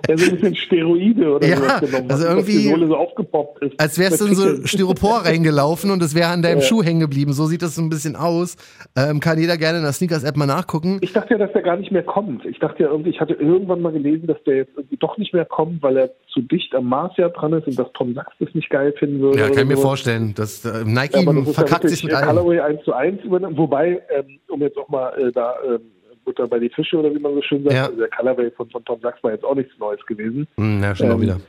Ja, 0.06 0.18
so 0.18 0.24
ein 0.26 0.30
bisschen 0.32 0.54
Steroide 0.56 1.30
oder 1.36 1.46
Ja, 1.46 1.56
sowas 1.56 1.80
genommen. 1.80 2.10
also 2.10 2.24
dass 2.24 2.32
irgendwie- 2.34 2.52
die 2.58 2.68
Sohle 2.68 2.86
so 2.88 2.96
aufgepoppt 2.96 3.62
ist. 3.62 3.80
Als 3.80 3.98
wärst 3.98 4.20
du 4.20 4.26
in 4.26 4.34
so 4.34 4.66
Styropor 4.66 5.20
reingelaufen 5.24 5.90
und 5.90 6.02
es 6.02 6.14
wäre 6.14 6.28
an 6.28 6.42
deinem 6.42 6.58
Ja. 6.58 6.64
Schuh 6.64 6.82
hängen 6.82 7.00
geblieben. 7.00 7.32
So 7.32 7.46
sieht 7.46 7.62
das 7.62 7.74
so 7.74 7.80
ein 7.82 7.88
bisschen 7.88 8.14
aus. 8.16 8.56
Ähm, 8.96 9.20
kann 9.20 9.38
jeder 9.38 9.56
gerne 9.56 9.78
in 9.78 9.84
der 9.84 9.92
Sneakers-App 9.92 10.36
mal 10.36 10.44
nachgucken. 10.46 10.98
Ich 11.00 11.12
dachte 11.14 11.34
ja, 11.34 11.38
dass 11.38 11.52
der 11.52 11.62
gar 11.62 11.76
nicht 11.76 11.90
mehr 11.90 12.02
kommt. 12.02 12.44
Ich 12.44 12.58
dachte 12.58 12.82
ja 12.82 12.90
irgendwie, 12.90 13.10
ich 13.10 13.20
hatte 13.20 13.32
irgendwann 13.34 13.80
mal 13.80 13.92
gelesen, 13.92 14.26
dass 14.26 14.36
der 14.44 14.56
jetzt 14.56 14.72
irgendwie 14.76 14.98
doch 14.98 15.16
nicht 15.16 15.32
mehr 15.32 15.46
kommt, 15.46 15.82
weil 15.82 15.96
er 15.96 16.10
zu 16.32 16.42
dicht 16.42 16.74
am 16.74 16.86
Mars 16.86 17.12
ja 17.16 17.28
dran 17.30 17.52
ist 17.54 17.66
und 17.66 17.78
dass 17.78 17.86
Tom 17.94 18.14
Sachs 18.14 18.32
das 18.40 18.48
nicht 18.54 18.68
geil 18.68 18.92
finden 18.98 19.20
würde. 19.20 19.38
Ja, 19.38 19.48
kann 19.48 19.58
ich 19.62 19.68
mir 19.68 19.76
vorstellen. 19.78 20.34
Das, 20.34 20.64
äh, 20.64 20.84
Nike 20.84 21.16
Ja, 21.24 21.32
das 21.32 21.54
verkackt 21.54 21.88
sich 21.88 22.04
mit 22.04 22.12
allem. 22.18 22.28
Colorway 22.28 22.60
1 22.60 22.84
zu 22.84 22.92
1 22.92 23.22
übernommen. 23.24 23.56
Wobei, 23.56 24.02
ähm, 24.10 24.38
um 24.48 24.60
jetzt 24.60 24.76
auch 24.78 24.88
mal 24.88 25.10
äh, 25.18 25.32
da 25.32 25.54
ähm, 25.66 25.80
Butter 26.24 26.46
bei 26.48 26.58
die 26.58 26.70
Fische 26.70 26.98
oder 26.98 27.14
wie 27.14 27.18
man 27.18 27.34
so 27.34 27.42
schön 27.42 27.62
sagt, 27.64 27.74
Ja. 27.74 27.84
also 27.86 27.98
der 27.98 28.08
Colorway 28.10 28.50
von, 28.52 28.68
von 28.70 28.84
Tom 28.84 29.00
Sachs 29.00 29.22
war 29.22 29.32
jetzt 29.32 29.44
auch 29.44 29.54
nichts 29.54 29.78
Neues 29.78 30.04
gewesen. 30.06 30.46
Hm, 30.56 30.82
ja, 30.82 30.92
auch 30.92 31.00
Ähm, 31.00 31.20
wieder. 31.20 31.40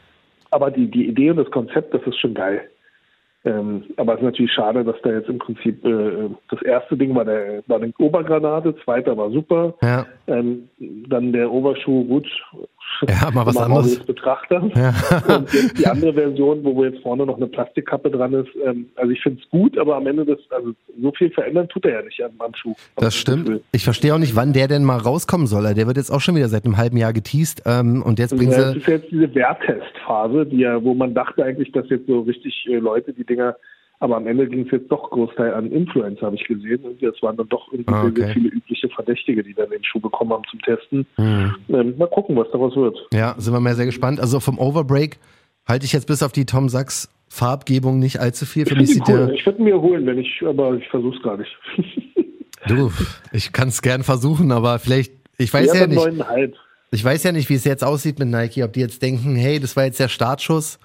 Aber 0.52 0.72
die, 0.72 0.88
die 0.90 1.08
Idee 1.08 1.32
und 1.32 1.38
das 1.38 1.50
Konzept, 1.52 1.94
das 1.94 2.02
ist 2.06 2.20
schon 2.20 2.34
geil. 2.34 2.62
Ähm, 3.46 3.84
aber 3.98 4.14
es 4.14 4.20
ist 4.20 4.26
natürlich 4.26 4.52
schade, 4.54 4.84
dass 4.84 4.96
da 5.04 5.12
jetzt 5.12 5.30
im 5.30 5.38
Prinzip 5.38 5.86
äh, 5.86 6.30
das 6.50 6.62
erste 6.64 6.98
Ding 6.98 7.14
war 7.14 7.26
der 7.26 7.62
war 7.68 7.80
eine 7.80 7.94
Obergranate, 8.00 8.76
zweiter 8.84 9.16
war 9.18 9.30
super. 9.30 9.76
Ja. 9.84 10.06
Ähm, 10.28 10.68
dann 10.80 11.32
der 11.32 11.52
Oberschuh, 11.52 12.06
gut. 12.06 12.28
Ja, 13.08 13.30
mal 13.32 13.46
was 13.46 13.58
anderes. 13.58 13.98
des 13.98 14.06
Betrachters. 14.06 14.64
Ja. 14.76 14.94
Und 15.36 15.54
jetzt 15.54 15.80
die 15.80 15.88
andere 15.88 16.14
Version, 16.14 16.64
wo 16.64 16.84
jetzt 16.84 17.02
vorne 17.02 17.26
noch 17.26 17.38
eine 17.38 17.48
Plastikkappe 17.48 18.10
dran 18.10 18.34
ist. 18.34 18.50
Ähm, 18.64 18.88
also 18.96 19.12
ich 19.12 19.22
finde 19.22 19.42
es 19.44 19.50
gut, 19.50 19.78
aber 19.78 19.96
am 19.96 20.08
Ende 20.08 20.26
des, 20.26 20.40
also 20.50 20.72
so 21.02 21.12
viel 21.12 21.30
verändern 21.32 21.68
tut 21.68 21.86
er 21.86 22.00
ja 22.00 22.02
nicht 22.02 22.22
am, 22.24 22.32
am 22.40 22.54
Schuh. 22.56 22.74
Das 22.96 23.16
stimmt. 23.16 23.46
Gefühl. 23.46 23.62
Ich 23.72 23.84
verstehe 23.84 24.14
auch 24.14 24.20
nicht, 24.20 24.36
wann 24.36 24.54
der 24.54 24.68
denn 24.68 24.84
mal 24.84 24.98
rauskommen 24.98 25.48
soll. 25.48 25.74
Der 25.74 25.88
wird 25.88 25.98
jetzt 25.98 26.12
auch 26.12 26.22
schon 26.22 26.36
wieder 26.36 26.48
seit 26.48 26.66
einem 26.66 26.78
halben 26.78 26.98
Jahr 26.98 27.14
geteased. 27.14 27.64
Ähm, 27.66 28.02
und 28.04 28.20
jetzt 28.20 28.36
bringen 28.36 28.52
Ja, 28.52 28.74
das 28.74 28.78
ist 28.78 28.88
jetzt 28.88 29.12
diese 29.12 29.34
Werttestphase, 29.36 30.46
die 30.46 30.60
ja, 30.60 30.84
wo 30.84 30.94
man 30.94 31.14
dachte 31.14 31.44
eigentlich, 31.44 31.72
dass 31.72 31.90
jetzt 31.90 32.08
so 32.08 32.22
richtig 32.22 32.66
äh, 32.70 32.76
Leute 32.78 33.14
die 33.14 33.26
Dinger, 33.26 33.56
aber 34.06 34.18
am 34.18 34.28
Ende 34.28 34.48
ging 34.48 34.66
es 34.66 34.72
jetzt 34.72 34.90
doch 34.92 35.10
Großteil 35.10 35.54
an 35.54 35.72
Influencer, 35.72 36.28
habe 36.28 36.36
ich 36.36 36.46
gesehen. 36.48 36.80
Und 36.84 37.02
jetzt 37.02 37.22
waren 37.22 37.36
dann 37.38 37.50
doch 37.50 37.72
irgendwie 37.72 37.92
Ah, 37.94 38.02
sehr, 38.04 38.12
okay. 38.12 38.22
sehr 38.22 38.34
viele 38.34 38.50
übliche 38.50 38.90
Verdächtige, 38.90 39.44
die 39.44 39.54
dann 39.54 39.70
den 39.70 39.84
Schuh 39.84 40.00
bekommen 40.00 40.32
haben 40.32 40.44
zum 40.50 40.62
Testen. 40.62 41.06
Hm. 41.18 41.56
Ähm, 41.70 41.98
mal 41.98 42.08
gucken, 42.08 42.36
was 42.38 42.48
daraus 42.52 42.76
wird. 42.76 42.98
Ja, 43.14 43.36
sind 43.38 43.54
wir 43.54 43.60
mal 43.60 43.76
sehr 43.76 43.86
gespannt. 43.86 44.20
Also 44.20 44.40
vom 44.40 44.58
Overbreak 44.58 45.18
halte 45.68 45.86
ich 45.86 45.94
jetzt 45.94 46.08
bis 46.08 46.24
auf 46.24 46.32
die 46.32 46.46
Tom 46.46 46.70
Sachs 46.70 47.10
Farbgebung 47.28 48.00
nicht 48.00 48.20
allzu 48.20 48.46
viel. 48.46 48.66
Für 48.66 48.74
Ich 48.76 48.80
mich 48.80 48.94
sieht 48.94 49.10
cool. 49.10 49.28
der. 49.28 49.30
Ich 49.34 49.46
würde 49.46 49.62
mir 49.62 49.82
holen, 49.82 50.06
wenn 50.06 50.20
ich, 50.20 50.42
aber 50.46 50.76
ich 50.76 50.88
versuche 50.90 51.18
es 51.18 51.24
gar 51.24 51.38
nicht. 51.38 51.52
Du, 52.68 52.92
ich 53.32 53.54
kann 53.54 53.68
es 53.68 53.84
gern 53.84 54.02
versuchen, 54.04 54.52
aber 54.52 54.80
vielleicht. 54.80 55.14
Ich 55.38 55.54
weiß 55.54 55.68
Ja, 55.74 55.82
ja 55.82 55.88
nicht. 55.88 56.56
Ich 56.92 57.04
weiß 57.06 57.22
ja 57.24 57.32
nicht, 57.32 57.48
wie 57.50 57.54
es 57.54 57.64
jetzt 57.64 57.84
aussieht 57.84 58.18
mit 58.18 58.28
Nike. 58.30 58.64
Ob 58.64 58.74
die 58.74 58.80
jetzt 58.80 59.02
denken, 59.04 59.36
hey, 59.36 59.60
das 59.60 59.76
war 59.76 59.86
jetzt 59.86 60.00
der 60.00 60.08
Startschuss. 60.08 60.80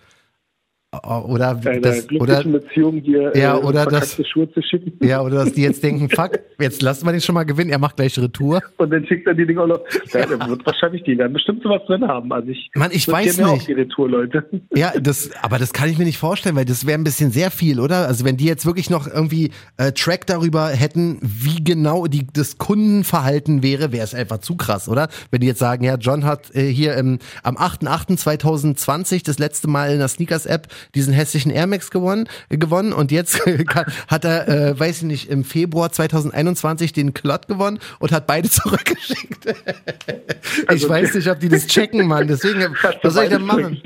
Oder 0.93 1.51
Einer 1.65 1.81
das, 1.81 2.09
glücklichen 2.09 2.51
oder 2.53 2.59
Beziehung 2.59 3.01
dir 3.05 3.31
Ja, 3.37 3.57
äh, 3.57 3.61
oder 3.63 3.87
das- 3.87 4.21
Schuhe 4.27 4.51
zu 4.53 4.61
schicken. 4.61 4.93
ja, 5.07 5.23
oder 5.23 5.45
dass 5.45 5.53
die 5.53 5.63
jetzt 5.63 5.85
denken, 5.85 6.09
fuck, 6.11 6.41
jetzt 6.59 6.83
lassen 6.83 7.07
wir 7.07 7.13
den 7.13 7.21
schon 7.21 7.37
mal 7.37 7.45
gewinnen, 7.45 7.71
er 7.71 7.79
macht 7.79 7.95
gleich 7.95 8.19
Retour. 8.19 8.61
Und 8.77 8.91
dann 8.91 9.07
schickt 9.07 9.25
er 9.29 9.35
die 9.35 9.47
Dinger 9.47 9.63
auch 9.63 9.67
noch. 9.69 9.81
Ja, 10.13 10.27
der 10.27 10.49
wird 10.49 10.67
wahrscheinlich, 10.67 11.05
die 11.05 11.17
werden 11.17 11.33
bestimmt 11.33 11.63
sowas 11.63 11.81
drin 11.87 12.03
haben. 12.09 12.33
Also 12.33 12.49
ich, 12.49 12.73
Mann, 12.75 12.91
ich 12.93 13.07
weiß 13.07 13.39
nicht. 13.39 13.47
Auch 13.47 13.63
die 13.63 13.73
Retour-Leute. 13.75 14.45
Ja, 14.75 14.93
das, 15.01 15.31
aber 15.41 15.59
das 15.59 15.73
kann 15.73 15.89
ich 15.89 15.97
mir 15.97 16.05
nicht 16.07 16.19
vorstellen, 16.19 16.57
weil 16.57 16.65
das 16.65 16.85
wäre 16.85 16.99
ein 16.99 17.05
bisschen 17.05 17.31
sehr 17.31 17.53
viel, 17.53 17.79
oder? 17.79 18.09
Also 18.09 18.25
wenn 18.25 18.37
die 18.37 18.47
jetzt 18.47 18.67
wirklich 18.67 18.91
noch 18.91 19.07
irgendwie 19.07 19.53
äh, 19.77 19.93
Track 19.93 20.27
darüber 20.27 20.71
hätten, 20.71 21.21
wie 21.23 21.63
genau 21.63 22.09
die, 22.09 22.27
das 22.33 22.59
Kundenverhalten 22.59 23.63
wäre, 23.63 23.93
wäre 23.93 24.03
es 24.03 24.13
einfach 24.13 24.39
zu 24.39 24.57
krass, 24.57 24.89
oder? 24.89 25.09
Wenn 25.31 25.41
die 25.41 25.47
jetzt 25.47 25.61
sagen, 25.61 25.85
ja, 25.85 25.95
John 25.95 26.25
hat 26.25 26.53
äh, 26.57 26.63
hier 26.67 26.97
im, 26.97 27.21
am 27.45 27.57
8.8.2020 27.57 29.25
das 29.25 29.39
letzte 29.39 29.69
Mal 29.69 29.93
in 29.93 29.99
der 30.01 30.09
Sneakers-App 30.09 30.67
diesen 30.95 31.13
hässlichen 31.13 31.51
Air 31.51 31.67
Max 31.67 31.91
gewonnen, 31.91 32.29
gewonnen 32.49 32.93
und 32.93 33.13
jetzt 33.13 33.45
hat 34.09 34.25
er, 34.25 34.49
äh, 34.49 34.79
weiß 34.79 34.99
ich 34.99 35.03
nicht, 35.05 35.31
im 35.31 35.45
Februar 35.45 35.91
2021 35.93 36.93
den 36.93 37.15
Klott 37.15 37.49
gewonnen 37.49 37.79
und 37.99 38.13
hat 38.13 38.27
beide 38.27 38.49
zurückgeschickt. 38.51 39.47
ich 39.47 40.69
Also- 40.69 40.89
weiß 40.89 41.15
nicht, 41.15 41.29
ob 41.29 41.41
die 41.41 41.49
das 41.49 41.67
checken, 41.67 42.07
Mann. 42.07 42.27
Deswegen, 42.29 42.61
was 43.03 43.15
soll 43.15 43.25
ich 43.25 43.31
denn 43.31 43.43
machen? 43.43 43.81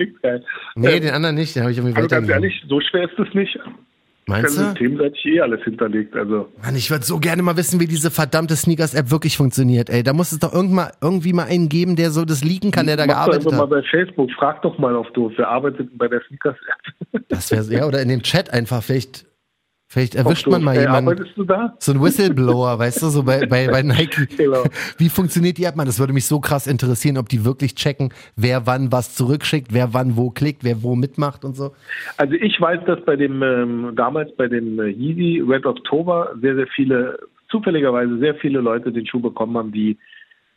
Nee, 0.76 0.88
Ähm, 0.96 1.02
den 1.02 1.10
anderen 1.14 1.34
nicht, 1.36 1.54
den 1.56 1.62
habe 1.62 1.72
ich 1.72 1.78
irgendwie 1.78 1.96
also 1.96 2.08
ganz 2.08 2.26
weitergegeben. 2.28 2.44
ehrlich, 2.44 2.64
so 2.68 2.80
schwer 2.80 3.04
ist 3.04 3.18
es 3.18 3.34
nicht. 3.34 3.58
Meinst 4.26 4.56
du? 4.56 4.64
systemseitig 4.64 5.26
eh 5.26 5.40
alles 5.40 5.62
hinterlegt. 5.64 6.16
Also 6.16 6.48
Mann, 6.62 6.76
ich 6.76 6.90
würde 6.90 7.04
so 7.04 7.18
gerne 7.18 7.42
mal 7.42 7.56
wissen, 7.56 7.78
wie 7.80 7.86
diese 7.86 8.10
verdammte 8.10 8.56
Sneakers-App 8.56 9.10
wirklich 9.10 9.36
funktioniert, 9.36 9.90
ey. 9.90 10.02
Da 10.02 10.12
muss 10.12 10.32
es 10.32 10.38
doch 10.38 10.52
irgend 10.52 10.72
mal, 10.72 10.92
irgendwie 11.02 11.32
mal 11.32 11.44
einen 11.44 11.68
geben, 11.68 11.96
der 11.96 12.10
so 12.10 12.24
das 12.24 12.42
leaken 12.42 12.70
kann, 12.70 12.86
der 12.86 12.96
da 12.96 13.06
mach 13.06 13.26
doch 13.26 13.32
gearbeitet 13.32 13.52
mal 13.52 13.58
hat. 13.58 13.70
bei 13.70 13.82
Facebook, 13.82 14.30
frag 14.32 14.62
doch 14.62 14.78
mal 14.78 14.96
auf 14.96 15.10
doof, 15.12 15.32
wer 15.36 15.48
arbeitet 15.48 15.90
denn 15.90 15.98
bei 15.98 16.08
der 16.08 16.22
Sneakers-App? 16.26 17.22
Das 17.28 17.50
wäre 17.50 17.64
ja, 17.72 17.86
oder 17.86 18.00
in 18.00 18.08
dem 18.08 18.22
Chat 18.22 18.52
einfach, 18.52 18.82
vielleicht, 18.82 19.26
vielleicht 19.94 20.14
erwischt 20.16 20.46
man 20.46 20.62
mal 20.62 20.74
Ey, 20.76 20.82
jemanden. 20.82 21.10
Arbeitest 21.10 21.36
du 21.38 21.44
da? 21.44 21.74
So 21.78 21.92
ein 21.92 22.02
Whistleblower, 22.02 22.78
weißt 22.78 23.00
du, 23.02 23.08
so 23.08 23.22
bei, 23.22 23.46
bei, 23.46 23.68
bei 23.68 23.82
Nike. 23.82 24.26
Genau. 24.36 24.64
Wie 24.98 25.08
funktioniert 25.08 25.56
die 25.56 25.64
App, 25.64 25.76
Mann? 25.76 25.86
Das 25.86 25.98
würde 25.98 26.12
mich 26.12 26.26
so 26.26 26.40
krass 26.40 26.66
interessieren, 26.66 27.16
ob 27.16 27.28
die 27.28 27.44
wirklich 27.44 27.74
checken, 27.76 28.12
wer 28.36 28.66
wann 28.66 28.90
was 28.92 29.14
zurückschickt, 29.14 29.72
wer 29.72 29.94
wann 29.94 30.16
wo 30.16 30.30
klickt, 30.30 30.64
wer 30.64 30.82
wo 30.82 30.96
mitmacht 30.96 31.44
und 31.44 31.56
so. 31.56 31.72
Also 32.18 32.34
ich 32.34 32.60
weiß, 32.60 32.80
dass 32.86 33.02
bei 33.04 33.16
dem 33.16 33.42
ähm, 33.42 33.92
damals 33.96 34.34
bei 34.36 34.48
dem 34.48 34.78
äh, 34.80 34.88
Yeezy 34.88 35.40
Red 35.48 35.64
October 35.64 36.34
sehr, 36.42 36.56
sehr 36.56 36.66
viele, 36.74 37.18
zufälligerweise 37.50 38.18
sehr 38.18 38.34
viele 38.34 38.60
Leute 38.60 38.92
den 38.92 39.06
Schuh 39.06 39.20
bekommen 39.20 39.56
haben, 39.56 39.72
die 39.72 39.96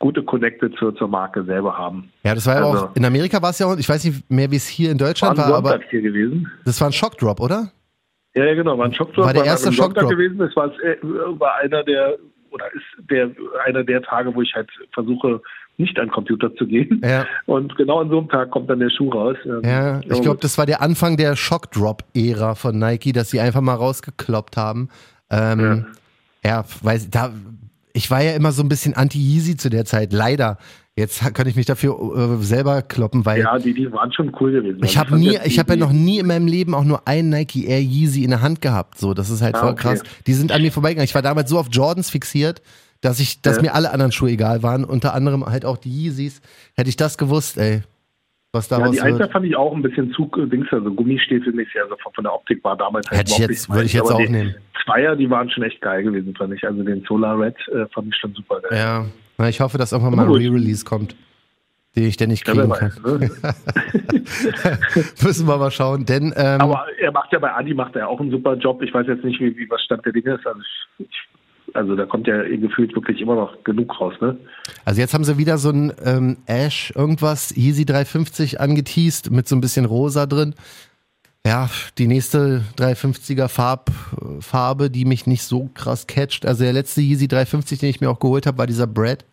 gute 0.00 0.22
Connecte 0.22 0.70
zur, 0.78 0.94
zur 0.94 1.08
Marke 1.08 1.42
selber 1.44 1.76
haben. 1.76 2.10
Ja, 2.24 2.34
das 2.34 2.46
war 2.46 2.54
ja 2.56 2.64
Also- 2.64 2.86
auch, 2.86 2.96
in 2.96 3.04
Amerika 3.04 3.40
war 3.42 3.50
es 3.50 3.58
ja 3.58 3.66
auch, 3.66 3.76
ich 3.76 3.88
weiß 3.88 4.04
nicht 4.04 4.30
mehr, 4.30 4.50
wie 4.50 4.56
es 4.56 4.66
hier 4.66 4.90
in 4.92 5.00
War 5.00 5.08
Deutschland 5.08 5.38
ein 5.38 5.50
war, 5.50 5.58
aber 5.58 5.80
hier 5.90 6.02
gewesen. 6.02 6.50
das 6.64 6.80
war 6.80 6.88
ein 6.88 6.92
Schockdrop, 6.92 7.40
oder? 7.40 7.72
Ja, 8.34 8.44
ja, 8.44 8.54
genau, 8.54 8.78
war 8.78 8.86
ein 8.86 8.94
Schockdrop. 8.94 9.26
War 9.26 9.32
der 9.32 9.44
erste 9.44 9.72
Schockdrop. 9.72 10.10
gewesen. 10.10 10.38
Das 10.38 10.54
war, 10.54 10.66
äh, 10.82 10.96
war 11.02 11.56
einer 11.56 11.82
der 11.82 12.16
oder 12.50 12.66
ist 12.74 13.10
der 13.10 13.30
einer 13.66 13.84
der 13.84 14.02
Tage, 14.02 14.34
wo 14.34 14.42
ich 14.42 14.54
halt 14.54 14.70
versuche, 14.92 15.40
nicht 15.76 15.98
an 15.98 16.10
Computer 16.10 16.54
zu 16.56 16.66
gehen. 16.66 17.00
Ja. 17.04 17.26
Und 17.46 17.76
genau 17.76 18.00
an 18.00 18.10
so 18.10 18.18
einem 18.18 18.28
Tag 18.28 18.50
kommt 18.50 18.68
dann 18.68 18.80
der 18.80 18.90
Schuh 18.90 19.10
raus. 19.10 19.36
Ähm, 19.44 19.60
Ja, 19.64 20.00
ich 20.00 20.20
glaube, 20.20 20.40
das 20.40 20.58
war 20.58 20.66
der 20.66 20.82
Anfang 20.82 21.16
der 21.16 21.36
Shock-Drop-Ära 21.36 22.54
von 22.56 22.78
Nike, 22.78 23.12
dass 23.12 23.30
sie 23.30 23.40
einfach 23.40 23.60
mal 23.60 23.74
rausgekloppt 23.74 24.56
haben. 24.56 24.88
Ähm, 25.30 25.86
ja. 26.44 26.64
weil 26.82 27.00
da, 27.10 27.32
ich 27.92 28.10
war 28.10 28.22
ja 28.22 28.32
immer 28.32 28.52
so 28.52 28.62
ein 28.62 28.68
bisschen 28.68 28.94
anti-Yeezy 28.94 29.56
zu 29.56 29.70
der 29.70 29.84
Zeit, 29.84 30.12
leider. 30.12 30.58
Jetzt 30.98 31.32
kann 31.34 31.46
ich 31.46 31.54
mich 31.54 31.66
dafür 31.66 32.38
äh, 32.40 32.42
selber 32.42 32.82
kloppen, 32.82 33.24
weil 33.24 33.40
ja, 33.40 33.56
die, 33.58 33.72
die 33.72 33.90
waren 33.92 34.12
schon 34.12 34.32
cool 34.40 34.50
gewesen. 34.52 34.80
ich 34.82 34.98
habe 34.98 35.10
fand 35.10 35.22
nie, 35.22 35.36
ich 35.44 35.54
die- 35.54 35.58
habe 35.60 35.70
ja 35.70 35.76
die- 35.76 35.80
noch 35.82 35.92
nie 35.92 36.18
in 36.18 36.26
meinem 36.26 36.46
Leben 36.48 36.74
auch 36.74 36.84
nur 36.84 37.06
einen 37.06 37.28
Nike 37.30 37.66
Air 37.66 37.80
Yeezy 37.80 38.24
in 38.24 38.30
der 38.30 38.42
Hand 38.42 38.60
gehabt. 38.60 38.98
So, 38.98 39.14
das 39.14 39.30
ist 39.30 39.40
halt 39.40 39.54
Ah, 39.54 39.60
voll 39.60 39.72
okay. 39.72 39.82
krass. 39.82 40.02
Die 40.26 40.32
sind 40.34 40.50
an 40.50 40.60
mir 40.60 40.72
vorbeigegangen. 40.72 41.04
Ich 41.04 41.14
war 41.14 41.22
damals 41.22 41.48
so 41.50 41.58
auf 41.58 41.68
Jordans 41.70 42.10
fixiert, 42.10 42.62
dass 43.00 43.20
ich, 43.20 43.40
dass 43.42 43.56
Ja. 43.58 43.62
mir 43.62 43.74
alle 43.74 43.92
anderen 43.92 44.10
Schuhe 44.12 44.30
egal 44.30 44.62
waren. 44.64 44.84
Unter 44.84 45.14
anderem 45.14 45.46
halt 45.46 45.64
auch 45.64 45.76
die 45.76 45.90
Yeezys. 45.90 46.40
Hätte 46.76 46.88
ich 46.90 46.96
das 46.96 47.16
gewusst, 47.16 47.58
ey, 47.58 47.82
was 48.52 48.68
Ja, 48.68 48.78
daraus 48.78 48.92
die 48.96 49.00
Alter 49.00 49.18
wird. 49.20 49.32
fand 49.32 49.46
ich 49.46 49.54
auch 49.56 49.72
ein 49.76 49.82
bisschen 49.82 50.10
zu 50.14 50.28
äh, 50.36 50.46
Dings, 50.48 50.66
also 50.72 50.90
Gummistiefelmäßig, 50.92 51.80
also 51.80 51.94
von, 52.02 52.12
von 52.14 52.24
der 52.24 52.34
Optik 52.34 52.64
war 52.64 52.76
damals 52.76 53.08
halt 53.08 53.20
Hätte 53.20 53.30
ich 53.32 53.38
jetzt- 53.38 53.70
würde 53.70 53.84
ich 53.84 53.92
jetzt 53.92 54.10
auch 54.10 54.18
die 54.18 54.28
nehmen. 54.28 54.54
Zweier, 54.84 55.14
die 55.14 55.30
waren 55.30 55.48
schon 55.50 55.62
echt 55.62 55.80
geil 55.80 56.02
gewesen, 56.02 56.34
fand 56.34 56.54
ich. 56.54 56.64
Also 56.64 56.82
den 56.82 57.04
Solar 57.06 57.38
Red 57.38 57.54
äh, 57.72 57.86
fand 57.94 58.08
ich 58.08 58.16
schon 58.16 58.32
super 58.34 58.60
geil. 58.62 58.78
Ja, 58.78 59.04
na, 59.38 59.48
ich 59.48 59.60
hoffe, 59.60 59.78
dass 59.78 59.92
irgendwann 59.92 60.16
mal 60.16 60.26
ein. 60.26 60.32
Re-Release 60.32 60.84
kommt, 60.84 61.16
den 61.96 62.04
ich 62.04 62.16
denn 62.16 62.28
nicht 62.30 62.46
Ja, 62.46 62.54
kriegen 62.54 62.70
kann. 62.70 62.92
weiß, 63.04 63.20
ne? 63.20 63.30
Müssen 65.22 65.46
wir 65.48 65.56
mal 65.56 65.70
schauen, 65.70 66.04
denn 66.04 66.34
ähm, 66.36 66.60
Aber 66.60 66.86
er 67.00 67.12
macht 67.12 67.32
ja 67.32 67.38
bei 67.38 67.52
Adi 67.52 67.74
macht 67.74 67.96
er 67.96 68.08
auch 68.08 68.20
einen 68.20 68.30
super 68.30 68.54
Job. 68.54 68.82
Ich 68.82 68.92
weiß 68.92 69.06
jetzt 69.06 69.24
nicht, 69.24 69.40
wie, 69.40 69.56
wie 69.56 69.70
was 69.70 69.82
Stand 69.82 70.04
der 70.04 70.12
Dinge 70.12 70.34
ist. 70.34 70.46
Also, 70.46 70.60
ich, 70.98 71.06
ich, 71.08 71.74
also 71.74 71.96
da 71.96 72.06
kommt 72.06 72.26
ja 72.26 72.42
gefühlt 72.42 72.94
wirklich 72.94 73.20
immer 73.20 73.34
noch 73.34 73.62
genug 73.62 74.00
raus, 74.00 74.14
ne? 74.20 74.36
also 74.86 75.00
jetzt 75.00 75.12
haben 75.12 75.24
sie 75.24 75.36
wieder 75.36 75.58
so 75.58 75.70
ein 75.70 75.92
ähm, 76.02 76.38
Ash 76.46 76.92
irgendwas 76.96 77.54
Yeezy 77.54 77.84
350 77.84 78.58
angeteased 78.60 79.30
mit 79.30 79.46
so 79.46 79.54
ein 79.54 79.60
bisschen 79.60 79.84
rosa 79.84 80.26
drin. 80.26 80.54
Ja, 81.48 81.70
die 81.96 82.06
nächste 82.06 82.62
350er 82.76 83.48
Farb, 83.48 83.90
Farbe, 84.40 84.90
die 84.90 85.06
mich 85.06 85.26
nicht 85.26 85.44
so 85.44 85.70
krass 85.72 86.06
catcht. 86.06 86.44
Also 86.44 86.62
der 86.62 86.74
letzte 86.74 87.00
Yeezy 87.00 87.26
350, 87.26 87.78
den 87.78 87.88
ich 87.88 88.02
mir 88.02 88.10
auch 88.10 88.18
geholt 88.18 88.46
habe, 88.46 88.58
war 88.58 88.66
dieser 88.66 88.86
Brad. 88.86 89.24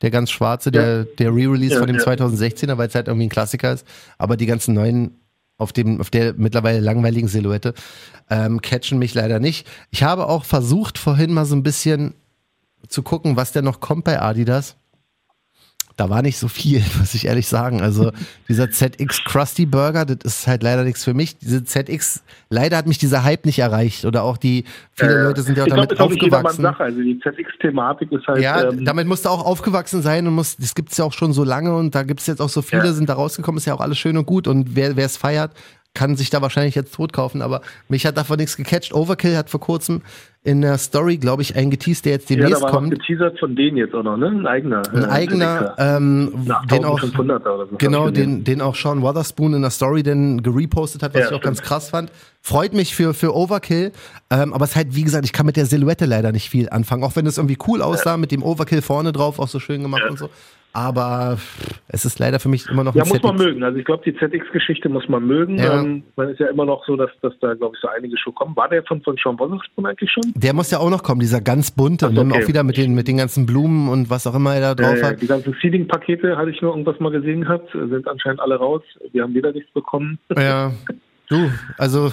Der 0.00 0.12
ganz 0.12 0.30
schwarze, 0.30 0.70
der, 0.70 1.02
der 1.02 1.30
Re-Release 1.30 1.74
Ja, 1.74 1.80
von 1.80 1.88
dem 1.88 1.96
ja. 1.96 2.04
2016er, 2.04 2.78
weil 2.78 2.86
es 2.86 2.94
halt 2.94 3.08
irgendwie 3.08 3.26
ein 3.26 3.30
Klassiker 3.30 3.72
ist. 3.72 3.84
Aber 4.18 4.36
die 4.36 4.46
ganzen 4.46 4.72
neuen 4.72 5.18
auf 5.56 5.72
dem, 5.72 6.00
auf 6.00 6.10
der 6.10 6.34
mittlerweile 6.34 6.78
langweiligen 6.78 7.26
Silhouette, 7.26 7.74
ähm, 8.30 8.60
catchen 8.60 9.00
mich 9.00 9.12
leider 9.14 9.40
nicht. 9.40 9.66
Ich 9.90 10.04
habe 10.04 10.28
auch 10.28 10.44
versucht, 10.44 10.96
vorhin 10.96 11.32
mal 11.32 11.44
so 11.44 11.56
ein 11.56 11.64
bisschen 11.64 12.14
zu 12.86 13.02
gucken, 13.02 13.34
was 13.34 13.50
denn 13.50 13.64
noch 13.64 13.80
kommt 13.80 14.04
bei 14.04 14.22
Adidas. 14.22 14.76
Da 15.96 16.10
war 16.10 16.22
nicht 16.22 16.38
so 16.38 16.48
viel, 16.48 16.82
muss 16.98 17.14
ich 17.14 17.26
ehrlich 17.26 17.46
sagen. 17.46 17.80
Also 17.80 18.10
dieser 18.48 18.70
ZX 18.70 19.22
Krusty 19.24 19.64
Burger, 19.64 20.04
das 20.04 20.18
ist 20.24 20.46
halt 20.48 20.62
leider 20.64 20.82
nichts 20.82 21.04
für 21.04 21.14
mich. 21.14 21.38
Diese 21.38 21.62
ZX, 21.62 22.24
leider 22.50 22.76
hat 22.76 22.86
mich 22.88 22.98
dieser 22.98 23.22
Hype 23.22 23.46
nicht 23.46 23.60
erreicht. 23.60 24.04
Oder 24.04 24.24
auch 24.24 24.36
die, 24.36 24.64
viele 24.92 25.12
Äh, 25.20 25.22
Leute 25.22 25.42
sind 25.42 25.56
ja 25.56 25.62
auch 25.62 25.66
ich 25.68 25.72
damit 25.72 25.88
glaub, 25.90 25.98
ist 25.98 26.04
auch 26.04 26.10
nicht 26.10 26.22
jedermanns 26.22 26.58
aufgewachsen. 26.58 26.62
Sache. 26.62 26.82
Also 26.84 27.00
die 27.00 27.20
ZX-Thematik 27.20 28.10
ist 28.10 28.26
halt. 28.26 28.42
Ja, 28.42 28.70
ähm, 28.70 28.84
damit 28.84 29.06
musst 29.06 29.24
du 29.24 29.28
auch 29.28 29.44
aufgewachsen 29.44 30.02
sein 30.02 30.26
und 30.26 30.34
muss, 30.34 30.56
das 30.56 30.74
gibt's 30.74 30.96
ja 30.96 31.04
auch 31.04 31.12
schon 31.12 31.32
so 31.32 31.44
lange 31.44 31.74
und 31.76 31.94
da 31.94 32.02
gibt's 32.02 32.26
jetzt 32.26 32.40
auch 32.40 32.48
so 32.48 32.60
viele, 32.62 32.86
Ja. 32.86 32.92
sind 32.92 33.08
da 33.08 33.14
rausgekommen, 33.14 33.58
ist 33.58 33.66
ja 33.66 33.74
auch 33.74 33.80
alles 33.80 33.98
schön 33.98 34.16
und 34.16 34.26
gut 34.26 34.48
und 34.48 34.74
wer 34.74 34.96
wer 34.96 35.06
es 35.06 35.16
feiert, 35.16 35.52
kann 35.94 36.16
sich 36.16 36.28
da 36.28 36.42
wahrscheinlich 36.42 36.74
jetzt 36.74 36.92
tot 36.92 37.12
kaufen, 37.12 37.40
aber 37.40 37.60
mich 37.88 38.04
hat 38.04 38.16
davon 38.16 38.36
nichts 38.38 38.56
gecatcht. 38.56 38.92
Overkill 38.92 39.36
hat 39.36 39.48
vor 39.48 39.60
kurzem 39.60 40.02
in 40.46 40.60
der 40.60 40.76
Story, 40.76 41.16
glaube 41.16 41.40
ich, 41.40 41.56
einen 41.56 41.70
geteased, 41.70 42.04
der 42.04 42.12
jetzt 42.12 42.28
ja, 42.28 42.36
demnächst 42.36 42.60
da 42.60 42.64
war 42.66 42.70
kommt. 42.72 42.90
geteasert 42.90 43.38
von 43.40 43.56
denen 43.56 43.78
jetzt 43.78 43.94
auch 43.94 44.02
noch, 44.02 44.18
ne? 44.18 44.26
Ein 44.26 44.46
eigener. 44.46 44.82
Ein 44.92 45.02
äh, 45.04 45.06
eigener, 45.06 45.74
ähm, 45.78 46.32
den 46.70 46.84
auch, 46.84 47.00
1500er 47.00 47.48
oder 47.54 47.66
so. 47.70 47.76
genau, 47.78 48.10
den, 48.10 48.44
den 48.44 48.60
auch 48.60 48.74
Sean 48.76 49.00
Wotherspoon 49.00 49.54
in 49.54 49.62
der 49.62 49.70
Story 49.70 50.02
denn 50.02 50.42
gerepostet 50.42 51.02
hat, 51.02 51.14
was 51.14 51.20
Ja, 51.20 51.26
ich 51.28 51.32
auch 51.32 51.38
stimmt. 51.38 51.44
ganz 51.44 51.62
krass 51.62 51.88
fand. 51.88 52.12
Freut 52.42 52.74
mich 52.74 52.94
für, 52.94 53.14
für 53.14 53.34
Overkill, 53.34 53.92
ähm, 54.30 54.52
aber 54.52 54.64
es 54.66 54.72
ist 54.72 54.76
halt, 54.76 54.94
wie 54.94 55.02
gesagt, 55.02 55.24
ich 55.24 55.32
kann 55.32 55.46
mit 55.46 55.56
der 55.56 55.64
Silhouette 55.64 56.04
leider 56.04 56.30
nicht 56.30 56.50
viel 56.50 56.68
anfangen, 56.68 57.04
auch 57.04 57.16
wenn 57.16 57.24
es 57.26 57.38
irgendwie 57.38 57.56
cool 57.66 57.80
aussah, 57.80 58.18
mit 58.18 58.30
dem 58.30 58.42
Overkill 58.42 58.82
vorne 58.82 59.12
drauf, 59.12 59.38
auch 59.38 59.48
so 59.48 59.58
schön 59.60 59.82
gemacht 59.82 60.02
Ja. 60.04 60.10
und 60.10 60.18
so. 60.18 60.28
Aber 60.76 61.38
es 61.86 62.04
ist 62.04 62.18
leider 62.18 62.40
für 62.40 62.48
mich 62.48 62.68
immer 62.68 62.82
noch 62.82 62.96
Ja, 62.96 63.04
muss 63.04 63.22
man 63.22 63.36
ZX. 63.38 63.44
mögen. 63.46 63.62
Also 63.62 63.78
ich 63.78 63.84
glaube, 63.84 64.02
die 64.04 64.12
ZX-Geschichte 64.16 64.88
muss 64.88 65.08
man 65.08 65.24
mögen. 65.24 65.56
Ja. 65.56 65.80
Ähm, 65.80 66.02
man 66.16 66.28
ist 66.30 66.40
ja 66.40 66.48
immer 66.48 66.64
noch 66.64 66.84
so, 66.84 66.96
dass, 66.96 67.10
dass 67.22 67.32
da, 67.40 67.54
glaube 67.54 67.76
ich, 67.76 67.80
so 67.80 67.86
einige 67.86 68.18
Schuhe 68.18 68.32
kommen. 68.32 68.56
War 68.56 68.68
der 68.68 68.82
von, 68.82 69.00
von 69.02 69.16
Sean 69.22 69.38
Wotherspoon 69.38 69.86
eigentlich 69.86 70.10
schon? 70.10 70.32
Der 70.34 70.52
muss 70.52 70.72
ja 70.72 70.78
auch 70.80 70.90
noch 70.90 71.04
kommen, 71.04 71.20
dieser 71.20 71.40
ganz 71.40 71.70
bunte, 71.70 72.12
ne? 72.12 72.20
okay. 72.22 72.42
auch 72.42 72.48
wieder 72.48 72.64
mit 72.64 72.76
den, 72.76 72.92
mit 72.94 73.06
den 73.06 73.18
ganzen 73.18 73.46
Blumen 73.46 73.88
und 73.88 74.10
was 74.10 74.26
auch 74.26 74.34
immer 74.34 74.54
er 74.56 74.74
da 74.74 74.74
drauf 74.74 74.98
Äh, 74.98 75.04
hat. 75.04 75.22
die 75.22 75.28
ganzen 75.28 75.56
Seeding-Pakete 75.62 76.36
hatte 76.36 76.50
ich 76.50 76.60
nur 76.60 76.72
irgendwas 76.72 76.98
mal 76.98 77.12
gesehen 77.12 77.42
gehabt, 77.42 77.72
äh, 77.74 77.86
sind 77.86 78.08
anscheinend 78.08 78.40
alle 78.40 78.56
raus. 78.56 78.82
Wir 79.12 79.22
haben 79.22 79.32
wieder 79.34 79.52
nichts 79.52 79.72
bekommen. 79.72 80.18
Ja, 80.36 80.72
du, 81.28 81.50
also, 81.78 82.10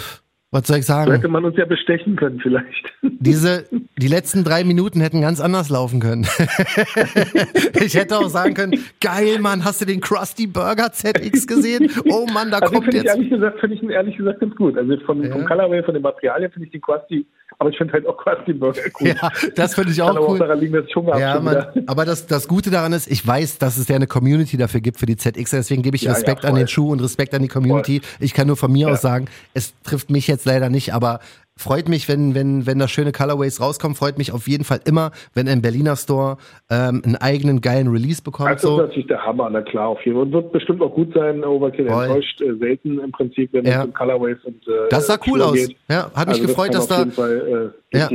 was 0.51 0.67
soll 0.67 0.77
ich 0.79 0.85
So 0.85 0.93
sagen? 0.93 1.11
hätte 1.11 1.27
man 1.29 1.45
uns 1.45 1.55
ja 1.57 1.65
bestechen 1.65 2.15
können 2.17 2.39
vielleicht. 2.41 2.91
Diese, 3.01 3.65
die 3.97 4.07
letzten 4.07 4.43
drei 4.43 4.63
Minuten 4.63 4.99
hätten 5.01 5.21
ganz 5.21 5.39
anders 5.39 5.69
laufen 5.69 5.99
können. 6.01 6.27
ich 7.81 7.95
hätte 7.95 8.17
auch 8.17 8.29
sagen 8.29 8.53
können, 8.53 8.79
geil, 8.99 9.39
Mann, 9.39 9.63
hast 9.63 9.81
du 9.81 9.85
den 9.85 10.01
Krusty 10.01 10.47
Burger 10.47 10.91
ZX 10.91 11.47
gesehen? 11.47 11.89
Oh 12.09 12.25
Mann, 12.31 12.51
da 12.51 12.57
Also 12.59 12.73
kommt 12.75 12.93
jetzt. 12.93 13.05
ehrlich 13.05 13.29
gesagt, 13.29 13.59
finde 13.59 13.75
ich 13.75 13.83
ihn 13.83 13.89
ehrlich 13.89 14.17
gesagt 14.17 14.39
ganz 14.39 14.55
gut. 14.55 14.77
Also 14.77 14.97
von, 15.05 15.23
Ja. 15.23 15.31
vom 15.31 15.45
Colorway, 15.45 15.83
von 15.83 15.93
den 15.93 16.03
Materialien 16.03 16.51
finde 16.51 16.65
ich 16.65 16.71
die 16.71 16.79
Quasti, 16.79 17.25
aber 17.59 17.69
ich 17.69 17.77
finde 17.77 17.93
halt 17.93 18.05
auch 18.07 18.17
Quasti 18.17 18.53
Burger 18.53 18.81
gut. 18.93 19.07
Ja, 19.07 19.29
das 19.55 19.75
finde 19.75 19.91
ich 19.91 19.97
Kann 19.97 20.09
auch 20.09 20.15
aber 20.17 20.25
auch 20.25 20.29
cool. 20.31 20.39
daran 20.39 20.59
liegen, 20.59 20.73
dass 20.73 20.85
ich 20.85 20.95
Hunger 20.95 21.17
Ja. 21.19 21.39
Mann, 21.39 21.65
aber 21.87 22.05
das, 22.05 22.27
das 22.27 22.47
Gute 22.47 22.69
daran 22.71 22.93
ist, 22.93 23.09
ich 23.09 23.25
weiß, 23.25 23.57
dass 23.59 23.77
es 23.77 23.87
ja 23.87 23.95
eine 23.95 24.07
Community 24.07 24.57
dafür 24.57 24.81
gibt 24.81 24.99
für 24.99 25.05
die 25.05 25.15
ZX, 25.17 25.51
deswegen 25.51 25.81
gebe 25.81 25.95
ich 25.95 26.03
Ja, 26.03 26.11
Respekt 26.13 26.43
ja, 26.43 26.49
an 26.49 26.55
voll. 26.55 26.63
den 26.63 26.67
Schuh 26.67 26.91
und 26.91 27.01
Respekt 27.01 27.33
an 27.33 27.41
die 27.41 27.47
Community. 27.47 28.01
Ich 28.19 28.33
kann 28.33 28.47
nur 28.47 28.57
von 28.57 28.71
mir 28.71 28.89
aus 28.89 29.01
sagen, 29.01 29.25
es 29.53 29.73
trifft 29.83 30.09
mich 30.09 30.27
jetzt 30.27 30.40
leider 30.45 30.69
nicht, 30.69 30.93
aber 30.93 31.19
freut 31.57 31.89
mich, 31.89 32.07
wenn, 32.07 32.33
wenn, 32.33 32.65
wenn 32.65 32.79
da 32.79 32.87
schöne 32.87 33.11
Colorways 33.11 33.61
rauskommen, 33.61 33.93
freut 33.95 34.17
mich 34.17 34.31
auf 34.31 34.47
jeden 34.47 34.63
Fall 34.63 34.79
immer, 34.85 35.11
wenn 35.35 35.47
ein 35.47 35.61
Berliner 35.61 35.95
Store 35.95 36.37
ähm, 36.71 37.01
einen 37.05 37.17
eigenen 37.17 37.61
geilen 37.61 37.89
Release 37.89 38.21
bekommt. 38.21 38.49
Das 38.49 38.63
ist 38.63 38.69
So. 38.69 38.77
natürlich 38.77 39.05
der 39.07 39.23
Hammer, 39.23 39.47
na 39.51 39.61
klar, 39.61 39.89
auf 39.89 39.99
jeden 40.03 40.17
Fall. 40.17 40.25
Und 40.27 40.31
wird 40.33 40.51
bestimmt 40.53 40.81
auch 40.81 40.93
gut 40.95 41.13
sein. 41.13 41.43
Overkill 41.43 41.87
Voll. 41.87 42.05
enttäuscht 42.05 42.41
äh, 42.41 42.55
selten 42.57 42.99
im 42.99 43.11
Prinzip, 43.11 43.53
wenn 43.53 43.65
Ja. 43.65 43.81
es 43.81 43.85
um 43.85 43.93
Colorways 43.93 44.37
und 44.43 44.67
äh, 44.67 44.71
Das 44.89 45.05
sah 45.07 45.19
cool 45.27 45.41
aus. 45.41 45.53
geht. 45.53 45.75
Ja, 45.87 46.09
hat 46.15 46.29
mich 46.29 46.37
Also 46.37 46.47
gefreut, 46.47 46.73
dass 46.73 46.87
da 46.87 47.05
Fall 47.05 47.73
äh, 47.93 47.97
Ja. 47.97 48.09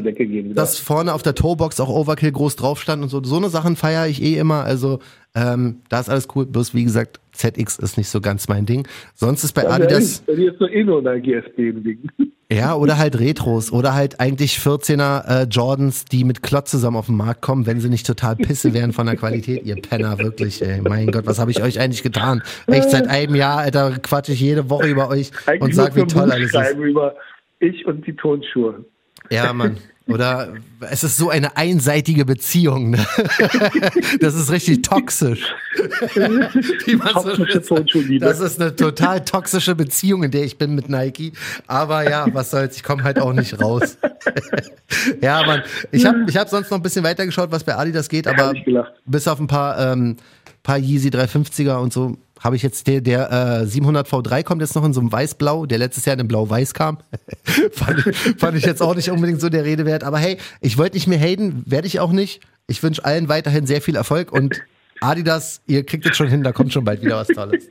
dass 0.55 0.79
vorne 0.81 1.14
auf 1.14 1.22
der 1.22 1.35
Toebox 1.37 1.79
auch 1.79 1.91
Overkill 1.91 2.33
groß 2.33 2.57
drauf 2.57 2.81
stand 2.81 3.03
und 3.03 3.11
so. 3.11 3.22
So 3.22 3.37
eine 3.37 3.49
Sachen 3.51 3.77
feiere 3.77 4.09
ich 4.09 4.22
eh 4.22 4.39
immer. 4.39 4.64
Also 4.64 4.99
ähm, 5.37 5.82
da 5.91 6.01
ist 6.01 6.09
alles 6.11 6.26
cool. 6.34 6.47
Bloß 6.47 6.74
wie 6.74 6.82
gesagt, 6.84 7.20
ZX 7.32 7.78
ist 7.78 7.99
nicht 7.99 8.09
so 8.09 8.20
ganz 8.20 8.49
mein 8.49 8.64
Ding. 8.66 8.89
Sonst 9.14 9.45
ist 9.45 9.53
bei 9.53 9.62
Ja, 9.64 9.70
Adidas, 9.70 10.20
Bei 10.26 10.34
dir 10.34 10.53
ist 10.53 10.59
nur 10.61 10.70
eh 10.70 10.82
nur 10.82 11.07
ein 11.07 11.22
GSB-Ding. 11.22 12.09
ja, 12.51 12.74
oder 12.74 12.97
halt 12.97 13.18
Retros 13.20 13.70
oder 13.70 13.93
halt 13.95 14.18
eigentlich 14.18 14.57
14er 14.57 15.43
äh, 15.43 15.43
Jordans, 15.45 16.07
die 16.07 16.24
mit 16.24 16.43
Klotz 16.43 16.70
zusammen 16.70 16.97
auf 16.97 17.07
den 17.07 17.16
Markt 17.16 17.43
kommen, 17.43 17.66
wenn 17.66 17.78
sie 17.80 17.91
nicht 17.91 18.07
total 18.07 18.37
pisse 18.37 18.72
wären 18.72 18.93
von 18.95 19.05
der 19.07 19.16
Qualität. 19.16 19.64
Ihr 19.66 19.76
Penner, 19.76 20.18
wirklich, 20.18 20.62
ey. 20.64 20.80
Mein 20.80 21.09
Gott, 21.09 21.26
was 21.26 21.39
habe 21.39 21.51
ich 21.51 21.62
euch 21.62 21.78
eigentlich 21.78 22.03
getan? 22.03 22.43
Echt 22.66 22.91
seit 22.91 23.07
einem 23.09 23.34
Jahr, 23.34 23.59
Alter, 23.59 23.99
quatsche 23.99 24.32
ich 24.32 24.41
jede 24.41 24.70
Woche 24.70 24.87
über 24.89 25.11
euch 25.11 25.30
und 25.47 25.49
Eigentlich 25.62 25.74
sag, 25.76 25.95
wie 25.97 26.07
toll 26.07 26.32
alles 26.32 26.55
ist. 26.55 26.76
über 26.78 27.14
ich 27.61 27.87
und 27.87 28.07
die 28.07 28.16
Tonschuhe. 28.16 28.84
Ja, 29.30 29.53
Mann. 29.53 29.76
Oder 30.09 30.55
es 30.89 31.03
ist 31.03 31.17
so 31.17 31.31
eine 31.31 31.57
einseitige 31.57 32.25
Beziehung. 32.25 32.91
Ne? 32.91 33.07
Das 34.21 34.35
ist 34.35 34.51
richtig 34.51 34.83
toxisch. 34.83 35.53
Wie 36.87 36.97
man 36.97 37.09
so 37.09 37.23
Toxische 37.23 37.37
schön 37.37 37.53
sagt. 37.53 37.67
Tonschuhliebe. 37.67 38.25
Das 38.25 38.41
ist 38.41 38.61
eine 38.61 38.75
total 38.75 39.25
toxische 39.25 39.75
Beziehung, 39.75 40.23
in 40.23 40.31
der 40.31 40.45
ich 40.45 40.59
bin 40.59 40.75
mit 40.75 40.89
Nike. 40.89 41.33
Aber 41.67 42.09
ja, 42.09 42.27
was 42.33 42.51
soll's, 42.51 42.77
ich 42.77 42.83
komme 42.83 43.03
halt 43.03 43.19
auch 43.19 43.33
nicht 43.33 43.61
raus. 43.61 43.99
ja, 45.21 45.45
Mann. 45.45 45.63
Ich 45.91 46.07
habe 46.07 46.25
ich 46.29 46.37
hab 46.37 46.49
sonst 46.49 46.71
noch 46.71 46.79
ein 46.79 46.83
bisschen 46.83 47.05
weitergeschaut, 47.05 47.51
was 47.51 47.65
bei 47.65 47.77
Adidas 47.77 48.09
geht, 48.09 48.27
aber 48.27 48.55
bis 49.07 49.27
auf 49.29 49.41
ein 49.41 49.49
paar, 49.49 49.79
ähm, 49.93 50.17
paar 50.63 50.79
Yeezy 50.79 51.09
350er 51.09 51.77
und 51.79 51.93
so 51.93 52.17
habe 52.47 52.57
ich 52.57 52.63
jetzt 52.63 52.87
der, 52.87 53.01
der 53.03 53.61
äh, 53.63 53.67
700 53.67 54.09
V3 54.09 54.43
kommt 54.43 54.63
jetzt 54.63 54.75
noch 54.75 54.85
in 54.85 54.95
so 54.95 55.01
einem 55.01 55.13
Weiß-Blau, 55.13 55.67
der 55.67 55.79
letztes 55.79 56.05
Jahr 56.07 56.15
in 56.15 56.21
einem 56.21 56.29
Blau-Weiß 56.29 56.73
kam. 56.73 56.99
fand, 57.73 58.07
ich, 58.07 58.17
fand 58.39 58.57
ich 58.57 58.65
jetzt 58.65 58.81
auch 58.81 58.95
nicht 58.95 59.11
unbedingt 59.11 59.41
so 59.41 59.49
der 59.49 59.65
Rede 59.65 59.85
wert. 59.85 60.05
Aber 60.05 60.19
hey, 60.19 60.39
ich 60.61 60.79
wollte 60.79 60.97
nicht 60.97 61.09
mehr 61.09 61.19
haten, 61.19 61.63
werde 61.67 61.87
ich 61.87 62.01
auch 62.01 62.13
nicht. 62.13 62.41
Ich 62.69 62.83
wünsche 62.83 63.05
allen 63.05 63.29
weiterhin 63.29 63.67
sehr 63.67 63.83
viel 63.83 63.97
Erfolg 63.97 64.33
und 64.33 64.63
Adidas, 65.01 65.61
ihr 65.67 65.85
kriegt 65.85 66.07
es 66.07 66.17
schon 66.17 66.29
hin, 66.29 66.43
da 66.43 66.53
kommt 66.53 66.73
schon 66.73 66.85
bald 66.85 67.03
wieder 67.03 67.17
was 67.17 67.29
Tolles. 67.29 67.65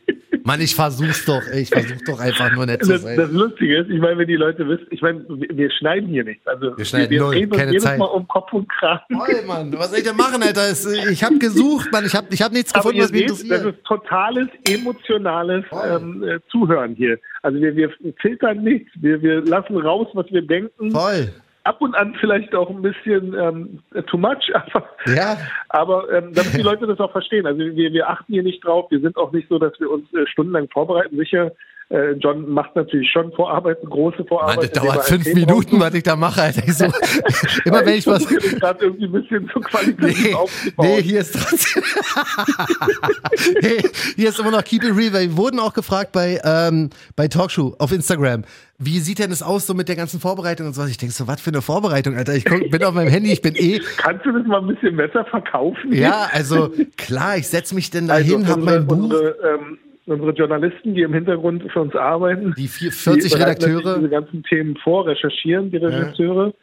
Mann, 0.45 0.61
ich 0.61 0.75
versuch's 0.75 1.25
doch, 1.25 1.41
ey, 1.51 1.63
ich 1.63 1.69
versuch 1.69 1.97
doch 2.05 2.19
einfach 2.19 2.51
nur 2.53 2.65
nett 2.67 2.83
zu 2.85 2.91
Das, 2.93 3.01
sein. 3.01 3.17
das 3.17 3.31
Lustige 3.31 3.79
ist, 3.81 3.89
ich 3.89 3.99
meine, 3.99 4.19
wenn 4.19 4.27
die 4.27 4.35
Leute 4.35 4.67
wissen, 4.67 4.85
ich 4.91 5.01
meine, 5.01 5.25
wir, 5.27 5.47
wir 5.57 5.71
schneiden 5.71 6.07
hier 6.07 6.23
nichts. 6.23 6.45
Also 6.45 6.77
Wir 6.77 6.85
schneiden 6.85 7.09
wir 7.09 7.19
null, 7.21 7.33
drehen 7.33 7.49
uns 7.49 7.57
keine 7.57 7.71
jedes 7.71 7.83
Zeit. 7.83 7.97
Mal 7.97 8.05
um 8.05 8.27
Kopf 8.27 8.53
und 8.53 8.69
Kragen. 8.69 9.01
Toll, 9.11 9.43
Mann, 9.47 9.73
was 9.77 9.89
soll 9.89 9.97
ich 9.99 10.05
denn 10.05 10.15
machen, 10.15 10.43
Alter? 10.43 10.71
Ich 11.11 11.23
habe 11.23 11.39
gesucht, 11.39 11.91
Mann, 11.91 12.05
ich 12.05 12.13
habe 12.13 12.27
ich 12.29 12.41
hab 12.43 12.51
nichts 12.51 12.73
Aber 12.75 12.83
gefunden, 12.83 13.01
was 13.03 13.11
mich 13.11 13.21
seht, 13.21 13.29
das 13.31 13.41
interessiert. 13.41 13.75
ist 13.75 13.83
totales, 13.85 14.47
emotionales 14.69 15.65
Voll. 15.67 15.99
ähm, 16.01 16.23
äh, 16.23 16.39
Zuhören 16.51 16.93
hier. 16.95 17.17
Also 17.41 17.59
wir, 17.59 17.75
wir 17.75 17.89
filtern 18.21 18.63
nichts, 18.63 18.89
wir, 19.01 19.21
wir 19.21 19.41
lassen 19.41 19.75
raus, 19.77 20.07
was 20.13 20.27
wir 20.31 20.41
denken. 20.43 20.91
Voll. 20.91 21.33
Ab 21.65 21.81
und 21.81 21.95
an 21.95 22.15
vielleicht 22.19 22.53
auch 22.55 22.69
ein 22.69 22.81
bisschen 22.81 23.33
ähm, 23.33 23.79
too 24.07 24.17
much, 24.17 24.49
aber, 24.53 24.87
Ja. 25.07 25.37
aber 25.69 26.11
ähm, 26.11 26.31
damit 26.33 26.53
die 26.53 26.61
Leute 26.61 26.87
das 26.87 26.99
auch 26.99 27.11
verstehen. 27.11 27.45
Also 27.45 27.59
wir, 27.59 27.91
wir 27.91 28.09
achten 28.09 28.31
hier 28.31 28.43
nicht 28.43 28.63
drauf. 28.63 28.89
Wir 28.91 29.01
sind 29.01 29.17
auch 29.17 29.31
nicht 29.31 29.49
so, 29.49 29.59
dass 29.59 29.77
wir 29.79 29.89
uns 29.89 30.11
äh, 30.13 30.27
stundenlang 30.27 30.69
vorbereiten. 30.69 31.17
Sicher, 31.17 31.51
äh, 31.89 32.11
John 32.13 32.49
macht 32.49 32.75
natürlich 32.75 33.09
schon 33.11 33.31
Vorarbeiten, 33.33 33.87
große 33.89 34.17
Mann, 34.19 34.27
Vorarbeiten. 34.27 34.69
das 34.73 34.81
dauert 34.83 34.97
er 34.97 35.03
fünf 35.03 35.33
Minuten, 35.33 35.79
was 35.79 35.93
ich 35.93 36.03
da 36.03 36.15
mache, 36.15 36.41
Alter. 36.41 36.63
Ich 36.65 36.73
so, 36.73 36.85
immer 37.65 37.85
wenn 37.85 37.95
ich 37.97 38.07
was. 38.07 38.25
versuche 38.25 38.55
gerade 38.59 38.85
irgendwie 38.85 39.05
ein 39.05 39.11
bisschen 39.11 39.49
zu 39.53 39.59
qualitativ 39.59 40.23
Nee, 40.25 40.33
aufzubauen. 40.33 40.87
nee, 40.89 41.01
hier 41.03 41.19
ist 41.21 41.33
trotzdem. 41.33 41.83
nee, 43.61 43.81
hier 44.15 44.29
ist 44.29 44.39
immer 44.39 44.51
noch 44.51 44.63
Keep 44.63 44.83
It 44.83 44.95
Real, 44.95 45.13
weil 45.13 45.29
wir 45.29 45.37
wurden 45.37 45.59
auch 45.59 45.73
gefragt 45.73 46.11
bei, 46.11 46.39
ähm, 46.43 46.89
bei 47.15 47.27
Talkshow 47.27 47.75
auf 47.79 47.91
Instagram. 47.91 48.43
Wie 48.77 48.99
sieht 48.99 49.19
denn 49.19 49.29
das 49.29 49.41
aus 49.41 49.67
so 49.67 49.73
mit 49.73 49.87
der 49.87 49.95
ganzen 49.95 50.19
Vorbereitung 50.19 50.67
und 50.67 50.73
so 50.73 50.81
was? 50.81 50.89
Ich 50.89 50.97
denke 50.97 51.13
so, 51.15 51.27
was 51.27 51.39
für 51.39 51.49
eine 51.51 51.61
Vorbereitung, 51.61 52.15
Alter. 52.17 52.33
Ich 52.35 52.43
guck, 52.45 52.69
bin 52.69 52.83
auf 52.83 52.93
meinem 52.93 53.07
Handy, 53.09 53.31
ich 53.31 53.41
bin 53.41 53.55
eh. 53.55 53.79
Kannst 53.97 54.25
du 54.25 54.31
das 54.33 54.45
mal 54.47 54.59
ein 54.59 54.67
bisschen 54.67 54.97
besser 54.97 55.23
verkaufen? 55.25 55.93
Ja, 55.93 56.27
also 56.31 56.71
klar, 56.97 57.37
ich 57.37 57.47
setze 57.47 57.73
mich 57.73 57.89
denn 57.89 58.09
also 58.09 58.23
dahin, 58.37 58.47
hab 58.49 58.57
unsere, 58.57 58.75
mein 58.79 58.87
Buch. 58.87 58.97
Unsere, 58.97 59.29
ähm, 59.47 59.77
unsere 60.05 60.31
Journalisten, 60.31 60.93
die 60.95 61.01
im 61.01 61.13
Hintergrund 61.13 61.69
für 61.71 61.81
uns 61.81 61.95
arbeiten, 61.95 62.53
Die 62.57 62.67
vier- 62.67 62.91
40 62.91 63.33
die 63.33 63.37
Redakteure. 63.39 63.95
diese 63.97 64.09
ganzen 64.09 64.43
Themen 64.43 64.75
vor, 64.77 65.07
recherchieren 65.07 65.71
die 65.71 65.77
Regisseure. 65.77 66.53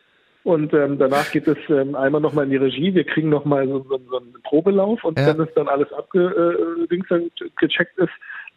Und 0.44 0.74
ähm, 0.74 0.98
danach 0.98 1.30
geht 1.30 1.46
es 1.46 1.56
ähm, 1.68 1.94
einmal 1.94 2.20
nochmal 2.20 2.44
in 2.46 2.50
die 2.50 2.56
Regie. 2.56 2.92
Wir 2.94 3.04
kriegen 3.04 3.28
nochmal 3.28 3.66
so, 3.68 3.86
so, 3.88 4.00
so 4.10 4.18
einen 4.18 4.34
Probelauf 4.42 5.04
und 5.04 5.16
Ja. 5.18 5.28
wenn 5.28 5.40
es 5.40 5.54
dann 5.54 5.68
alles 5.68 5.92
abgecheckt 5.92 7.98
ist, 7.98 8.10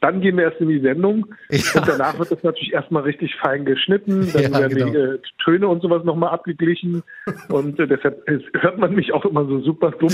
dann 0.06 0.22
gehen 0.22 0.38
wir 0.38 0.44
erst 0.44 0.62
in 0.62 0.70
die 0.70 0.80
Sendung. 0.82 1.26
Ja. 1.50 1.82
Und 1.82 1.88
danach 1.88 2.20
wird 2.20 2.32
es 2.32 2.44
natürlich 2.44 2.74
erstmal 2.74 3.02
richtig 3.04 3.34
fein 3.42 3.66
geschnitten. 3.66 4.32
Dann 4.32 4.44
Ja, 4.54 4.60
werden 4.60 4.78
genau. 4.78 4.92
die 4.92 4.98
äh, 4.98 5.20
Töne 5.44 5.68
und 5.68 5.82
sowas 5.82 6.04
nochmal 6.04 6.30
abgeglichen. 6.30 7.02
Und 7.50 7.80
äh, 7.80 7.88
deshalb 7.88 8.24
hört 8.62 8.78
man 8.78 8.94
mich 8.94 9.12
auch 9.14 9.26
immer 9.26 9.46
so 9.46 9.60
super 9.62 9.90
dumm. 9.92 10.10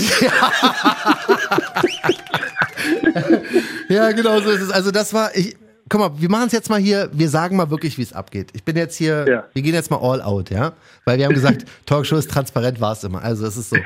Ja, 3.88 4.10
genau 4.12 4.40
so 4.40 4.50
ist 4.50 4.62
es. 4.62 4.70
Also 4.70 4.90
das 4.90 5.12
war, 5.12 5.36
ich, 5.36 5.54
guck 5.88 6.00
mal, 6.00 6.10
wir 6.18 6.30
machen 6.30 6.46
es 6.46 6.52
jetzt 6.52 6.70
mal 6.70 6.80
hier, 6.80 7.10
wir 7.12 7.28
sagen 7.28 7.56
mal 7.56 7.70
wirklich, 7.70 7.98
wie 7.98 8.02
es 8.02 8.12
abgeht. 8.14 8.48
Ich 8.54 8.64
bin 8.64 8.76
jetzt 8.76 8.96
hier, 8.96 9.26
Ja. 9.28 9.44
wir 9.52 9.62
gehen 9.62 9.74
jetzt 9.74 9.90
mal 9.90 9.98
all 10.00 10.22
out, 10.22 10.48
ja? 10.50 10.72
Weil 11.04 11.18
wir 11.18 11.26
haben 11.26 11.34
gesagt, 11.34 11.66
Talkshow 11.86 12.16
ist 12.16 12.30
transparent, 12.30 12.80
war 12.80 12.92
es 12.92 13.04
immer. 13.04 13.22
Also 13.22 13.46
es 13.46 13.56
ist 13.58 13.70
so. 13.70 13.76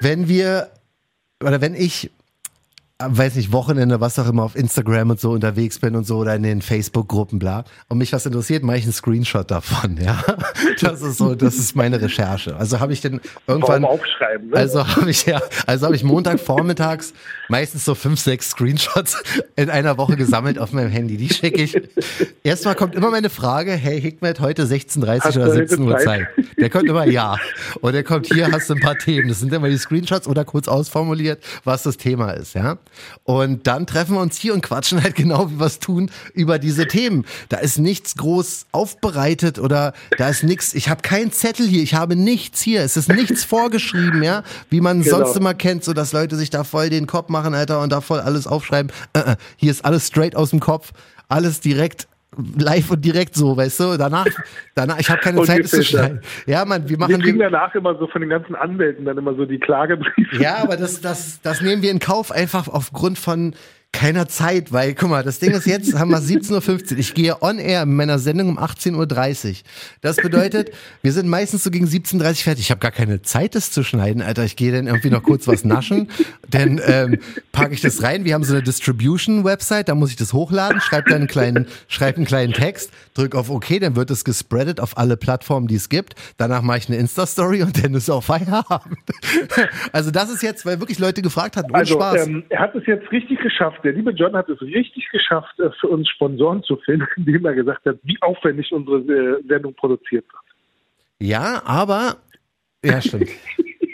wenn 0.00 0.28
wir, 0.28 0.68
oder 1.42 1.60
wenn 1.62 1.74
ich, 1.74 2.10
weiß 3.10 3.36
nicht, 3.36 3.52
Wochenende, 3.52 4.00
was 4.00 4.18
auch 4.18 4.28
immer, 4.28 4.42
auf 4.42 4.56
Instagram 4.56 5.10
und 5.10 5.20
so 5.20 5.32
unterwegs 5.32 5.78
bin 5.78 5.96
und 5.96 6.06
so 6.06 6.18
oder 6.18 6.34
in 6.34 6.42
den 6.42 6.62
Facebook-Gruppen, 6.62 7.38
bla, 7.38 7.64
und 7.88 7.98
mich 7.98 8.12
was 8.12 8.26
interessiert, 8.26 8.62
mache 8.62 8.78
ich 8.78 8.84
einen 8.84 8.92
Screenshot 8.92 9.50
davon, 9.50 9.96
ja? 10.02 10.22
Das 10.80 11.02
ist 11.02 11.18
so, 11.18 11.34
das 11.34 11.56
ist 11.56 11.76
meine 11.76 12.00
Recherche. 12.00 12.56
Also 12.56 12.80
habe 12.80 12.92
ich 12.92 13.00
denn 13.00 13.20
irgendwann... 13.46 13.82
Warum 13.82 14.00
aufschreiben? 14.00 14.50
Ne? 14.50 14.56
Also 14.56 14.86
habe 14.86 15.10
ich 15.10 15.26
ja, 15.26 15.40
also 15.66 15.86
habe 15.86 15.96
ich 15.96 16.04
Montag 16.04 16.40
vormittags 16.40 17.12
meistens 17.48 17.84
so 17.84 17.94
fünf, 17.94 18.20
sechs 18.20 18.50
Screenshots 18.50 19.22
in 19.56 19.70
einer 19.70 19.98
Woche 19.98 20.16
gesammelt 20.16 20.58
auf 20.58 20.72
meinem 20.72 20.90
Handy. 20.90 21.16
Die 21.16 21.28
schicke 21.28 21.62
ich. 21.62 21.80
Erstmal 22.42 22.74
kommt 22.74 22.94
immer 22.94 23.10
meine 23.10 23.30
Frage, 23.30 23.72
hey 23.72 24.00
Hikmet, 24.00 24.40
heute 24.40 24.64
16.30 24.64 25.24
Hast 25.24 25.36
oder 25.36 25.46
du 25.46 25.52
heute 25.52 25.68
17 25.68 25.86
Uhr 25.86 25.98
Zeit? 25.98 26.04
Zeit? 26.04 26.28
Der 26.58 26.70
kommt 26.70 26.88
immer 26.88 27.06
ja. 27.06 27.36
Und 27.80 27.92
der 27.92 28.04
kommt 28.04 28.26
hier, 28.32 28.50
hast 28.50 28.70
du 28.70 28.74
ein 28.74 28.80
paar 28.80 28.96
Themen. 28.96 29.28
Das 29.28 29.40
sind 29.40 29.52
immer 29.52 29.68
die 29.68 29.78
Screenshots 29.78 30.26
oder 30.26 30.44
kurz 30.44 30.68
ausformuliert, 30.68 31.42
was 31.64 31.82
das 31.82 31.96
Thema 31.96 32.32
ist, 32.32 32.54
ja. 32.54 32.78
Und 33.24 33.66
dann 33.66 33.86
treffen 33.86 34.14
wir 34.14 34.20
uns 34.20 34.36
hier 34.38 34.54
und 34.54 34.60
quatschen 34.62 35.02
halt 35.02 35.14
genau, 35.14 35.50
wie 35.50 35.58
wir 35.58 35.66
es 35.66 35.78
tun, 35.78 36.10
über 36.34 36.58
diese 36.58 36.86
Themen. 36.86 37.24
Da 37.48 37.58
ist 37.58 37.78
nichts 37.78 38.16
groß 38.16 38.66
aufbereitet 38.72 39.58
oder 39.58 39.92
da 40.18 40.28
ist 40.28 40.42
nichts, 40.42 40.74
ich 40.74 40.88
habe 40.88 41.02
keinen 41.02 41.32
Zettel 41.32 41.66
hier, 41.66 41.82
ich 41.82 41.94
habe 41.94 42.16
nichts 42.16 42.60
hier, 42.62 42.82
es 42.82 42.96
ist 42.96 43.08
nichts 43.08 43.44
vorgeschrieben, 43.44 44.22
ja, 44.22 44.42
wie 44.70 44.80
man 44.80 45.02
Genau. 45.02 45.18
sonst 45.18 45.36
immer 45.36 45.54
kennt, 45.54 45.84
so 45.84 45.92
dass 45.92 46.12
Leute 46.12 46.36
sich 46.36 46.50
da 46.50 46.64
voll 46.64 46.88
den 46.90 47.06
Kopf 47.06 47.28
machen, 47.28 47.54
Alter, 47.54 47.80
und 47.80 47.90
da 47.90 48.00
voll 48.00 48.20
alles 48.20 48.46
aufschreiben. 48.46 48.92
Äh, 49.12 49.20
äh, 49.20 49.36
hier 49.56 49.70
ist 49.70 49.84
alles 49.84 50.06
straight 50.06 50.36
aus 50.36 50.50
dem 50.50 50.60
Kopf, 50.60 50.92
alles 51.28 51.60
direkt 51.60 52.06
live 52.58 52.90
und 52.90 53.04
direkt 53.04 53.34
so, 53.34 53.56
weißt 53.56 53.80
du? 53.80 53.96
Danach, 53.96 54.26
danach, 54.74 54.98
ich 54.98 55.10
habe 55.10 55.20
keine 55.20 55.40
Und 55.40 55.46
Zeit, 55.46 55.60
es 55.60 55.70
zu 55.70 55.82
schneiden. 55.82 56.20
Ja, 56.46 56.64
Mann, 56.64 56.84
wir 56.84 56.90
wir 56.90 56.98
machen 56.98 57.20
kriegen 57.20 57.38
wir, 57.38 57.50
danach 57.50 57.74
immer 57.74 57.96
so 57.98 58.06
von 58.06 58.20
den 58.20 58.30
ganzen 58.30 58.54
Anwälten 58.54 59.04
dann 59.04 59.18
immer 59.18 59.34
so 59.34 59.44
die 59.44 59.58
Klagebriefe. 59.58 60.36
ja, 60.36 60.56
aber 60.56 60.76
das, 60.76 61.00
das, 61.00 61.40
das 61.42 61.60
nehmen 61.60 61.82
wir 61.82 61.90
in 61.90 61.98
Kauf 61.98 62.30
einfach 62.32 62.68
aufgrund 62.68 63.18
von 63.18 63.54
keiner 63.94 64.28
Zeit, 64.28 64.72
weil, 64.72 64.94
guck 64.94 65.08
mal, 65.08 65.22
das 65.22 65.38
Ding 65.38 65.52
ist 65.52 65.66
jetzt, 65.66 65.98
haben 65.98 66.10
wir 66.10 66.18
17.15 66.18 66.92
Uhr. 66.92 66.98
Ich 66.98 67.14
gehe 67.14 67.40
on 67.40 67.58
air 67.58 67.84
in 67.84 67.94
meiner 67.94 68.18
Sendung 68.18 68.50
um 68.50 68.58
18.30 68.58 69.48
Uhr. 69.48 69.54
Das 70.02 70.16
bedeutet, 70.16 70.72
wir 71.02 71.12
sind 71.12 71.28
meistens 71.28 71.64
so 71.64 71.70
gegen 71.70 71.86
17.30 71.86 72.20
Uhr 72.20 72.34
fertig. 72.34 72.64
Ich 72.64 72.70
habe 72.70 72.80
gar 72.80 72.90
keine 72.90 73.22
Zeit, 73.22 73.54
das 73.54 73.70
zu 73.70 73.82
schneiden, 73.84 74.20
Alter. 74.20 74.44
Ich 74.44 74.56
gehe 74.56 74.72
dann 74.72 74.86
irgendwie 74.88 75.10
noch 75.10 75.22
kurz 75.22 75.46
was 75.46 75.64
naschen. 75.64 76.10
Dann 76.50 76.80
ähm, 76.84 77.18
packe 77.52 77.72
ich 77.72 77.80
das 77.80 78.02
rein. 78.02 78.24
Wir 78.24 78.34
haben 78.34 78.44
so 78.44 78.52
eine 78.52 78.62
Distribution-Website, 78.62 79.88
da 79.88 79.94
muss 79.94 80.10
ich 80.10 80.16
das 80.16 80.32
hochladen, 80.32 80.80
schreibe 80.80 81.10
dann 81.10 81.18
einen 81.20 81.26
kleinen, 81.28 81.66
schreibe 81.88 82.16
einen 82.16 82.26
kleinen 82.26 82.52
Text, 82.52 82.90
drück 83.14 83.34
auf 83.34 83.48
OK, 83.48 83.78
dann 83.80 83.96
wird 83.96 84.10
es 84.10 84.24
gespreadet 84.24 84.80
auf 84.80 84.98
alle 84.98 85.16
Plattformen, 85.16 85.68
die 85.68 85.76
es 85.76 85.88
gibt. 85.88 86.14
Danach 86.36 86.62
mache 86.62 86.78
ich 86.78 86.88
eine 86.88 86.96
Insta-Story 86.98 87.62
und 87.62 87.82
dann 87.82 87.94
ist 87.94 88.10
auch 88.10 88.24
Feierabend. 88.24 88.98
Also 89.92 90.10
das 90.10 90.30
ist 90.30 90.42
jetzt, 90.42 90.66
weil 90.66 90.80
wirklich 90.80 90.98
Leute 90.98 91.22
gefragt 91.22 91.56
hatten, 91.56 91.70
ohne 91.70 91.78
Also 91.78 91.94
Spaß. 91.94 92.26
ähm, 92.26 92.42
er 92.48 92.60
hat 92.60 92.74
es 92.74 92.84
jetzt 92.86 93.10
richtig 93.12 93.40
geschafft. 93.40 93.83
Der 93.84 93.92
liebe 93.92 94.10
John 94.12 94.34
hat 94.34 94.48
es 94.48 94.60
richtig 94.62 95.08
geschafft, 95.10 95.58
äh, 95.60 95.70
für 95.80 95.88
uns 95.88 96.08
Sponsoren 96.08 96.62
zu 96.62 96.76
finden, 96.76 97.06
indem 97.16 97.44
er 97.44 97.54
gesagt 97.54 97.84
hat, 97.84 97.96
wie 98.02 98.16
aufwendig 98.22 98.72
unsere 98.72 98.98
äh, 98.98 99.42
Sendung 99.46 99.74
produziert 99.74 100.24
wird. 100.24 100.42
Ja, 101.20 101.62
aber 101.64 102.16
ja, 102.84 103.00
stimmt. 103.00 103.30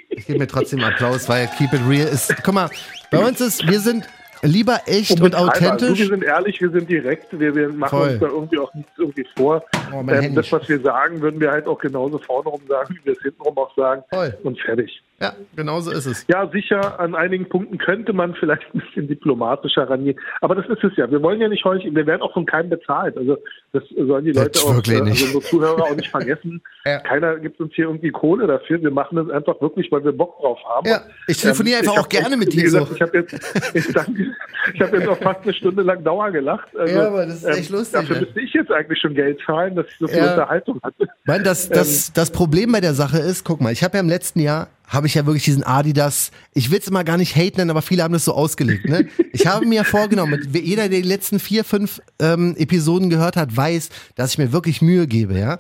Ich 0.09 0.27
gebe 0.27 0.39
mir 0.39 0.47
trotzdem 0.47 0.83
Applaus, 0.83 1.29
weil 1.29 1.49
Keep 1.57 1.73
It 1.73 1.81
Real 1.89 2.09
ist. 2.09 2.35
Guck 2.43 2.55
mal, 2.55 2.69
bei 3.11 3.19
uns 3.27 3.41
ist, 3.41 3.67
wir 3.67 3.81
sind 3.81 4.07
lieber 4.43 4.81
echt 4.87 5.13
und 5.13 5.23
Unbezahlbar. 5.23 5.55
Also, 5.55 5.87
authentisch. 5.87 5.99
wir 5.99 6.07
sind 6.09 6.25
ehrlich, 6.25 6.61
wir 6.61 6.71
sind 6.71 6.91
direkt, 6.91 7.39
wir, 7.39 7.55
wir 7.55 7.69
machen 7.71 7.99
Voll. 7.99 8.11
uns 8.11 8.21
da 8.21 8.27
irgendwie 8.27 8.59
auch 8.59 8.75
nichts 8.75 8.93
irgendwie 8.99 9.27
vor. 9.37 9.65
Oh, 9.93 10.01
ähm, 10.09 10.35
das, 10.35 10.51
was 10.53 10.69
wir 10.69 10.81
sagen, 10.81 11.21
würden 11.21 11.41
wir 11.41 11.51
halt 11.51 11.67
auch 11.67 11.79
genauso 11.79 12.19
vorne 12.19 12.49
rum 12.49 12.61
sagen, 12.69 12.97
wie 12.97 13.07
wir 13.07 13.13
es 13.13 13.23
hintenrum 13.23 13.57
auch 13.59 13.75
sagen. 13.77 14.03
Voll. 14.11 14.37
Und 14.43 14.61
fertig. 14.61 15.03
Ja, 15.21 15.35
genau 15.55 15.81
so 15.81 15.91
ist 15.91 16.07
es. 16.07 16.25
Ja, 16.29 16.49
sicher, 16.51 16.99
an 16.99 17.15
einigen 17.15 17.49
Punkten 17.49 17.77
könnte 17.77 18.13
man 18.15 18.35
vielleicht 18.35 18.63
ein 18.75 18.81
bisschen 18.81 19.07
diplomatischer 19.07 19.89
rangehen. 19.89 20.19
Aber 20.41 20.55
das 20.55 20.65
ist 20.67 20.83
es 20.83 20.97
ja. 20.97 21.11
Wir 21.11 21.21
wollen 21.23 21.41
ja 21.41 21.49
nicht 21.49 21.65
heucheln. 21.65 21.95
Wir 21.95 22.07
werden 22.07 22.23
auch 22.23 22.33
von 22.33 22.47
keinem 22.47 22.71
bezahlt. 22.71 23.19
Also 23.19 23.37
das 23.73 23.83
sollen 23.97 24.25
die 24.25 24.33
Leute 24.33 24.59
auch, 24.61 24.71
äh, 24.73 25.01
nicht. 25.03 25.23
also 25.23 25.25
unsere 25.27 25.41
Zuhörer 25.43 25.83
auch 25.83 25.97
nicht 25.97 26.09
vergessen. 26.11 26.63
Ja. 26.87 26.99
Keiner 27.01 27.37
gibt 27.39 27.61
uns 27.61 27.75
hier 27.75 27.85
irgendwie 27.85 28.11
Kohle 28.11 28.47
dafür. 28.47 28.81
Wir 28.81 28.91
machen 28.91 29.17
das 29.17 29.29
einfach 29.29 29.61
wirklich, 29.61 29.93
weil 29.93 30.03
wir 30.03 30.13
Bock 30.13 30.41
drauf 30.41 30.59
haben. 30.67 30.89
Ja, 30.89 31.03
ich 31.27 31.37
telefoniere 31.37 31.81
einfach 31.81 31.93
ich 31.93 31.99
auch 31.99 32.03
hab 32.05 32.11
gerne 32.11 32.37
mit 32.39 32.55
dir 32.55 32.71
so. 32.71 32.89
Ich 32.95 33.03
habe 33.03 33.19
jetzt, 33.19 33.35
ich 33.75 33.87
danke, 33.93 34.35
ich 34.73 34.81
habe 34.81 34.97
jetzt 34.97 35.07
auch 35.07 35.19
fast 35.19 35.43
eine 35.43 35.53
Stunde 35.53 35.83
lang 35.83 36.03
Dauer 36.03 36.31
gelacht. 36.31 36.75
Also, 36.75 36.95
Ja, 36.95 37.09
aber 37.09 37.27
das 37.27 37.43
ist 37.43 37.45
echt 37.45 37.69
lustig, 37.71 38.01
Dafür 38.01 38.17
ey. 38.17 38.23
müsste 38.23 38.41
ich 38.41 38.53
jetzt 38.55 38.73
eigentlich 38.73 38.99
schon 38.99 39.13
Geld 39.15 39.39
zahlen, 39.45 39.75
dass 39.77 39.87
ich 39.89 39.99
so 39.99 40.09
viel 40.09 40.17
Ja. 40.17 40.31
Unterhaltung 40.31 40.81
hatte. 40.83 41.07
Mann, 41.27 41.45
das, 41.45 41.67
Ähm. 41.67 41.73
das, 41.75 42.13
das 42.15 42.31
Problem 42.31 42.73
bei 42.73 42.81
der 42.81 42.95
Sache 42.95 43.19
ist, 43.19 43.45
guck 43.45 43.61
mal, 43.61 43.73
ich 43.75 43.85
habe 43.85 43.99
ja 43.99 44.01
im 44.01 44.09
letzten 44.09 44.41
Jahr, 44.41 44.69
habe 44.91 45.07
ich 45.07 45.15
ja 45.15 45.25
wirklich 45.25 45.45
diesen 45.45 45.63
Adidas, 45.63 46.33
ich 46.53 46.71
will 46.71 46.81
es 46.81 46.89
immer 46.89 47.05
gar 47.05 47.17
nicht 47.17 47.37
hate 47.37 47.57
nennen, 47.57 47.71
aber 47.71 47.81
viele 47.81 48.03
haben 48.03 48.13
das 48.13 48.25
so 48.25 48.35
ausgelegt. 48.35 48.89
Ne? 48.89 49.07
Ich 49.33 49.47
habe 49.47 49.65
mir 49.65 49.85
vorgenommen, 49.85 50.47
jeder, 50.53 50.89
der 50.89 51.01
die 51.01 51.09
letzten 51.09 51.39
vier, 51.39 51.65
fünf 51.65 52.03
ähm, 52.19 52.57
Episoden 52.59 53.09
gehört 53.09 53.37
hat, 53.37 53.57
weiß, 53.57 53.89
dass 54.17 54.33
ich 54.33 54.39
mir 54.39 54.53
wirklich 54.53 54.83
Mühe 54.83 55.07
gebe, 55.07 55.39
ja. 55.39 55.59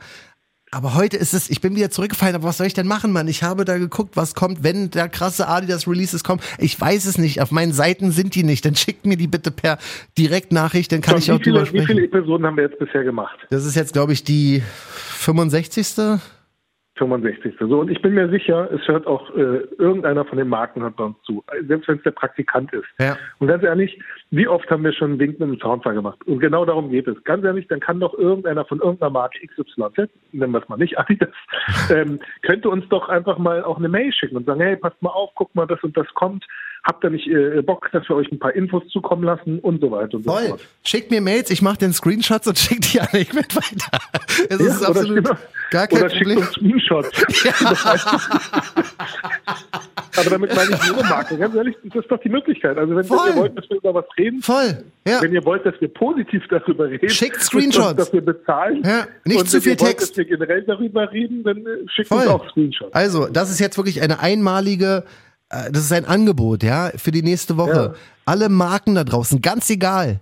Aber 0.73 0.95
heute 0.95 1.17
ist 1.17 1.35
es, 1.35 1.51
ich 1.51 1.61
bin 1.61 1.75
wieder 1.77 1.91
zurückgefallen, 1.91 2.35
aber 2.35 2.45
was 2.45 2.59
soll 2.59 2.67
ich 2.67 2.75
denn 2.75 2.87
machen, 2.87 3.13
Mann? 3.13 3.27
Ich 3.27 3.43
habe 3.43 3.65
da 3.65 3.79
geguckt, 3.79 4.17
was 4.17 4.35
kommt, 4.35 4.63
wenn 4.63 4.91
der 4.91 5.09
krasse 5.09 5.49
Adidas 5.49 5.89
Releases 5.89 6.23
kommen. 6.25 6.41
Ich 6.59 6.81
weiß 6.81 7.07
es 7.07 7.17
nicht, 7.19 7.41
auf 7.41 7.51
meinen 7.53 7.73
Seiten 7.73 8.11
sind 8.13 8.35
die 8.35 8.45
nicht. 8.45 8.65
Dann 8.65 8.77
schickt 8.77 9.07
mir 9.07 9.17
die 9.17 9.27
bitte 9.29 9.51
per 9.51 9.79
Direktnachricht, 10.19 10.93
dann 10.93 11.01
kann 11.01 11.15
Und 11.15 11.23
ich 11.23 11.33
auch 11.33 11.39
wie, 11.41 11.45
viele, 11.45 11.59
drüber 11.59 11.73
wie 11.73 11.79
sprechen. 11.79 11.87
viele 11.87 12.05
Episoden 12.07 12.47
haben 12.47 12.57
wir 12.57 12.65
jetzt 12.65 12.79
bisher 12.79 13.03
gemacht? 13.05 13.37
Das 13.51 13.65
ist 13.65 13.75
jetzt, 13.77 13.93
glaube 13.93 14.13
ich, 14.13 14.23
die 14.25 14.63
65. 15.19 16.21
65. 17.01 17.55
So, 17.59 17.81
und 17.81 17.91
ich 17.91 18.01
bin 18.03 18.15
mir 18.15 18.29
sicher, 18.29 18.71
es 18.71 18.87
hört 18.87 19.07
auch 19.07 19.35
äh, 19.35 19.65
irgendeiner 19.79 20.25
von 20.25 20.37
den 20.37 20.49
Marken 20.49 20.83
hört 20.83 20.97
bei 20.97 21.05
uns 21.05 21.17
zu, 21.23 21.43
selbst 21.67 21.89
wenn 21.89 21.97
es 21.97 22.03
der 22.03 22.11
Praktikant 22.11 22.73
ist. 22.73 22.87
Ja. 22.99 23.17
Und 23.39 23.49
ganz 23.49 23.65
ehrlich, 23.65 23.99
wie 24.31 24.47
oft 24.47 24.71
haben 24.71 24.85
wir 24.85 24.93
schon 24.93 25.13
einen 25.13 25.21
Wink 25.21 25.41
mit 25.41 25.49
dem 25.49 25.61
Soundfall 25.61 25.95
gemacht? 25.95 26.19
Und 26.27 26.41
genau 26.41 26.65
darum 26.65 26.91
geht 26.91 27.09
es. 27.09 27.23
Ganz 27.25 27.45
ehrlich, 27.45 27.67
dann 27.69 27.81
kann 27.81 28.01
doch 28.01 28.15
irgendeiner 28.15 28.65
von 28.67 28.81
irgendeiner 28.81 29.11
Marke 29.11 29.39
XYZ, 29.47 30.11
nennen 30.33 30.53
wir 30.53 30.63
es 30.63 30.69
mal 30.69 30.77
nicht 30.77 30.99
Adidas, 30.99 31.35
ähm, 31.91 32.21
könnte 32.43 32.69
uns 32.69 32.87
doch 32.91 33.09
einfach 33.09 33.39
mal 33.39 33.65
auch 33.65 33.79
eine 33.79 33.89
Mail 33.89 34.13
schicken 34.13 34.37
und 34.37 34.47
sagen, 34.47 34.61
hey, 34.61 34.77
passt 34.77 35.01
mal 35.03 35.11
auf, 35.11 35.31
guck 35.35 35.55
mal, 35.55 35.67
das 35.67 35.83
und 35.83 35.97
das 35.97 36.07
kommt. 36.15 36.45
Habt 36.83 37.05
ihr 37.05 37.11
nicht 37.11 37.27
äh, 37.29 37.61
Bock, 37.63 37.89
dass 37.93 38.09
wir 38.09 38.17
euch 38.17 38.31
ein 38.33 38.39
paar 38.39 38.55
Infos 38.55 38.83
zukommen 38.89 39.23
lassen 39.23 39.59
und 39.59 39.81
so 39.81 39.91
weiter 39.91 40.15
und 40.15 40.25
so 40.25 40.33
Voll. 40.33 40.47
fort. 40.49 40.61
Schickt 40.83 41.11
mir 41.11 41.21
Mails, 41.21 41.51
ich 41.51 41.61
mache 41.63 41.79
den 41.79 41.93
Screenshots 41.93 42.47
und 42.47 42.59
schickt 42.59 42.93
die 42.95 43.01
an 43.01 43.09
ich 43.13 43.33
mit 43.35 43.55
weiter. 43.55 43.99
Es 44.49 44.59
Ja, 44.61 44.67
ist 44.67 44.83
absolut 44.85 45.19
oder, 45.29 45.39
gar 45.71 45.87
kein 45.87 45.99
oder 46.01 46.11
schickt 46.11 46.25
Problem. 46.25 46.39
uns 46.39 46.53
Screenshots. 46.53 47.11
Aber 50.17 50.31
damit 50.31 50.55
meine 50.55 50.71
ich 50.75 50.87
ihre 50.89 51.05
Marke. 51.05 51.37
Ganz 51.39 51.55
ehrlich, 51.55 51.77
das 51.85 52.03
ist 52.03 52.11
doch 52.11 52.21
die 52.21 52.29
Möglichkeit. 52.29 52.77
Also 52.77 52.97
wenn, 52.97 53.09
wenn 53.09 53.19
ihr 53.29 53.37
wollt, 53.37 53.57
dass 53.59 53.69
wir 53.71 53.77
über 53.77 53.95
was 53.95 54.05
reden, 54.19 54.43
Voll. 54.43 54.85
Ja. 55.07 55.23
wenn 55.23 55.33
ihr 55.33 55.45
wollt, 55.45 55.65
dass 55.65 55.75
wir 55.81 55.89
positiv 55.89 56.43
darüber 56.51 56.89
reden, 56.89 57.09
Schickt 57.09 57.41
Screenshots. 57.43 57.97
dass 57.97 58.13
wir 58.13 58.21
bezahlen. 58.25 58.83
Ja, 58.85 59.07
nicht 59.25 59.39
und 59.41 59.49
zu 59.49 59.57
wenn 59.57 59.63
viel 59.63 59.73
ihr 59.73 59.81
wollt, 59.81 59.91
Text. 59.99 60.11
dass 60.11 60.17
wir 60.17 60.25
generell 60.25 60.63
darüber 60.63 61.11
reden, 61.13 61.43
dann 61.45 61.59
äh, 61.59 61.89
schickt 61.95 62.09
Voll. 62.09 62.19
uns 62.23 62.29
auch 62.29 62.51
Screenshots. 62.51 62.93
Also, 62.95 63.27
das 63.29 63.51
ist 63.51 63.61
jetzt 63.61 63.77
wirklich 63.77 64.03
eine 64.03 64.21
einmalige, 64.21 65.05
das 65.51 65.85
ist 65.85 65.93
ein 65.93 66.05
Angebot, 66.05 66.63
ja, 66.63 66.91
für 66.97 67.11
die 67.11 67.23
nächste 67.23 67.57
Woche. 67.57 67.93
Ja. 67.95 67.95
Alle 68.25 68.49
Marken 68.49 68.95
da 68.95 69.05
draußen, 69.05 69.43
ganz 69.43 69.69
egal, 69.71 70.21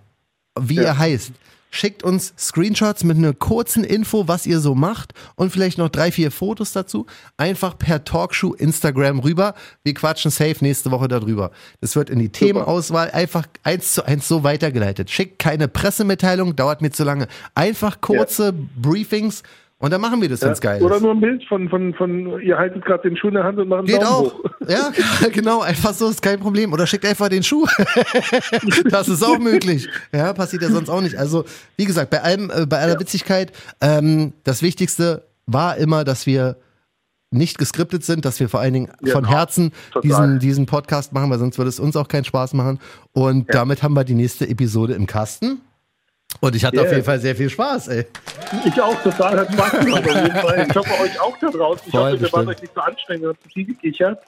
wie 0.59 0.75
Ja. 0.75 0.81
ihr 0.83 0.97
heißt, 0.97 1.31
schickt 1.71 2.01
uns 2.01 2.33
Screenshots 2.35 3.03
mit 3.03 3.17
einer 3.17 3.33
kurzen 3.33 3.83
Info, 3.83 4.27
was 4.27 4.47
ihr 4.47 4.59
so 4.59 4.73
macht 4.73 5.13
und 5.35 5.51
vielleicht 5.51 5.77
noch 5.77 5.89
drei, 5.89 6.11
vier 6.11 6.31
Fotos 6.31 6.71
dazu. 6.71 7.05
Einfach 7.37 7.77
per 7.77 8.03
Talkshow 8.03 8.55
Instagram 8.55 9.19
rüber. 9.19 9.53
Wir 9.83 9.93
quatschen 9.93 10.31
safe 10.31 10.55
nächste 10.61 10.89
Woche 10.89 11.07
darüber. 11.07 11.51
Das 11.79 11.95
wird 11.95 12.09
in 12.09 12.17
die 12.17 12.29
Themenauswahl 12.29 13.11
einfach 13.11 13.45
eins 13.61 13.93
zu 13.93 14.03
eins 14.03 14.27
so 14.27 14.43
weitergeleitet. 14.43 15.11
Schickt 15.11 15.37
keine 15.37 15.67
Pressemitteilung, 15.67 16.55
dauert 16.55 16.81
mir 16.81 16.89
zu 16.89 17.03
lange. 17.03 17.27
Einfach 17.53 18.01
kurze 18.01 18.51
Briefings 18.51 19.43
und 19.79 19.91
dann 19.91 20.01
machen 20.01 20.21
wir 20.21 20.27
das, 20.29 20.41
wenn's 20.41 20.59
geil 20.61 20.81
Oder 20.83 20.97
ist. 20.97 21.01
nur 21.01 21.11
ein 21.11 21.21
Bild 21.21 21.43
von, 21.47 21.69
von, 21.69 21.93
von 21.93 22.41
ihr 22.41 22.57
haltet 22.57 22.83
gerade 22.85 23.09
den 23.09 23.17
Schuh 23.17 23.29
in 23.29 23.33
der 23.35 23.43
Hand 23.45 23.57
und 23.59 23.69
macht 23.69 23.79
einen 23.79 23.87
Geht 23.87 24.01
Daumen 24.01 24.27
auch. 24.29 24.33
hoch. 24.33 24.51
Ja, 24.67 24.91
genau, 25.31 25.61
einfach 25.61 25.93
so 25.93 26.09
ist 26.09 26.21
kein 26.21 26.39
Problem. 26.39 26.73
Oder 26.73 26.85
schickt 26.85 27.05
einfach 27.05 27.29
den 27.29 27.43
Schuh. 27.43 27.65
das 28.89 29.07
ist 29.07 29.23
auch 29.23 29.39
möglich. 29.39 29.87
Ja, 30.13 30.33
passiert 30.33 30.61
ja 30.63 30.69
sonst 30.69 30.89
auch 30.89 31.01
nicht. 31.01 31.15
Also, 31.15 31.45
wie 31.77 31.85
gesagt, 31.85 32.09
bei 32.11 32.21
allem, 32.21 32.51
äh, 32.53 32.65
bei 32.65 32.79
aller 32.79 32.99
Witzigkeit, 32.99 33.51
ähm, 33.81 34.33
das 34.43 34.61
Wichtigste 34.61 35.23
war 35.45 35.77
immer, 35.77 36.03
dass 36.03 36.25
wir 36.25 36.57
nicht 37.31 37.57
geskriptet 37.57 38.03
sind, 38.03 38.25
dass 38.25 38.39
wir 38.39 38.49
vor 38.49 38.59
allen 38.59 38.73
Dingen 38.73 38.89
Ja, 39.03 39.13
von 39.13 39.27
Herzen 39.27 39.71
total. 39.91 40.01
diesen, 40.01 40.39
diesen 40.39 40.65
Podcast 40.65 41.13
machen, 41.13 41.29
weil 41.29 41.37
sonst 41.39 41.57
würde 41.57 41.69
es 41.69 41.79
uns 41.79 41.95
auch 41.95 42.07
keinen 42.07 42.23
Spaß 42.25 42.53
machen. 42.53 42.79
Und 43.13 43.53
damit 43.53 43.83
haben 43.83 43.93
wir 43.93 44.03
die 44.03 44.15
nächste 44.15 44.49
Episode 44.49 44.93
im 44.93 45.05
Kasten. 45.05 45.61
Und 46.41 46.55
ich 46.55 46.63
hatte 46.63 46.77
Yeah. 46.77 46.85
auf 46.85 46.91
jeden 46.91 47.03
Fall 47.03 47.19
sehr 47.19 47.35
viel 47.35 47.49
Spaß, 47.49 47.87
ey. 47.89 48.05
Ich 48.65 48.79
auch, 48.81 49.01
total. 49.03 49.39
Hat 49.39 49.51
Spaß 49.53 49.71
gemacht 49.79 50.07
auf 50.07 50.15
jeden 50.15 50.31
Fall. 50.37 50.67
Ich 50.69 50.75
hoffe, 50.75 50.91
euch 51.01 51.19
auch 51.19 51.37
da 51.39 51.49
draußen. 51.49 51.83
Ich 51.87 51.91
Voll, 51.91 52.01
hoffe, 52.11 52.21
wir 52.21 52.31
waren 52.33 52.45
bestimmt. 52.45 52.47
euch 52.57 52.61
nicht 52.61 52.73
so 52.75 52.81
anstrengend 52.81 53.25
und 53.25 53.41
zu 53.43 53.49
viel 53.49 53.65
gekichert. 53.65 54.19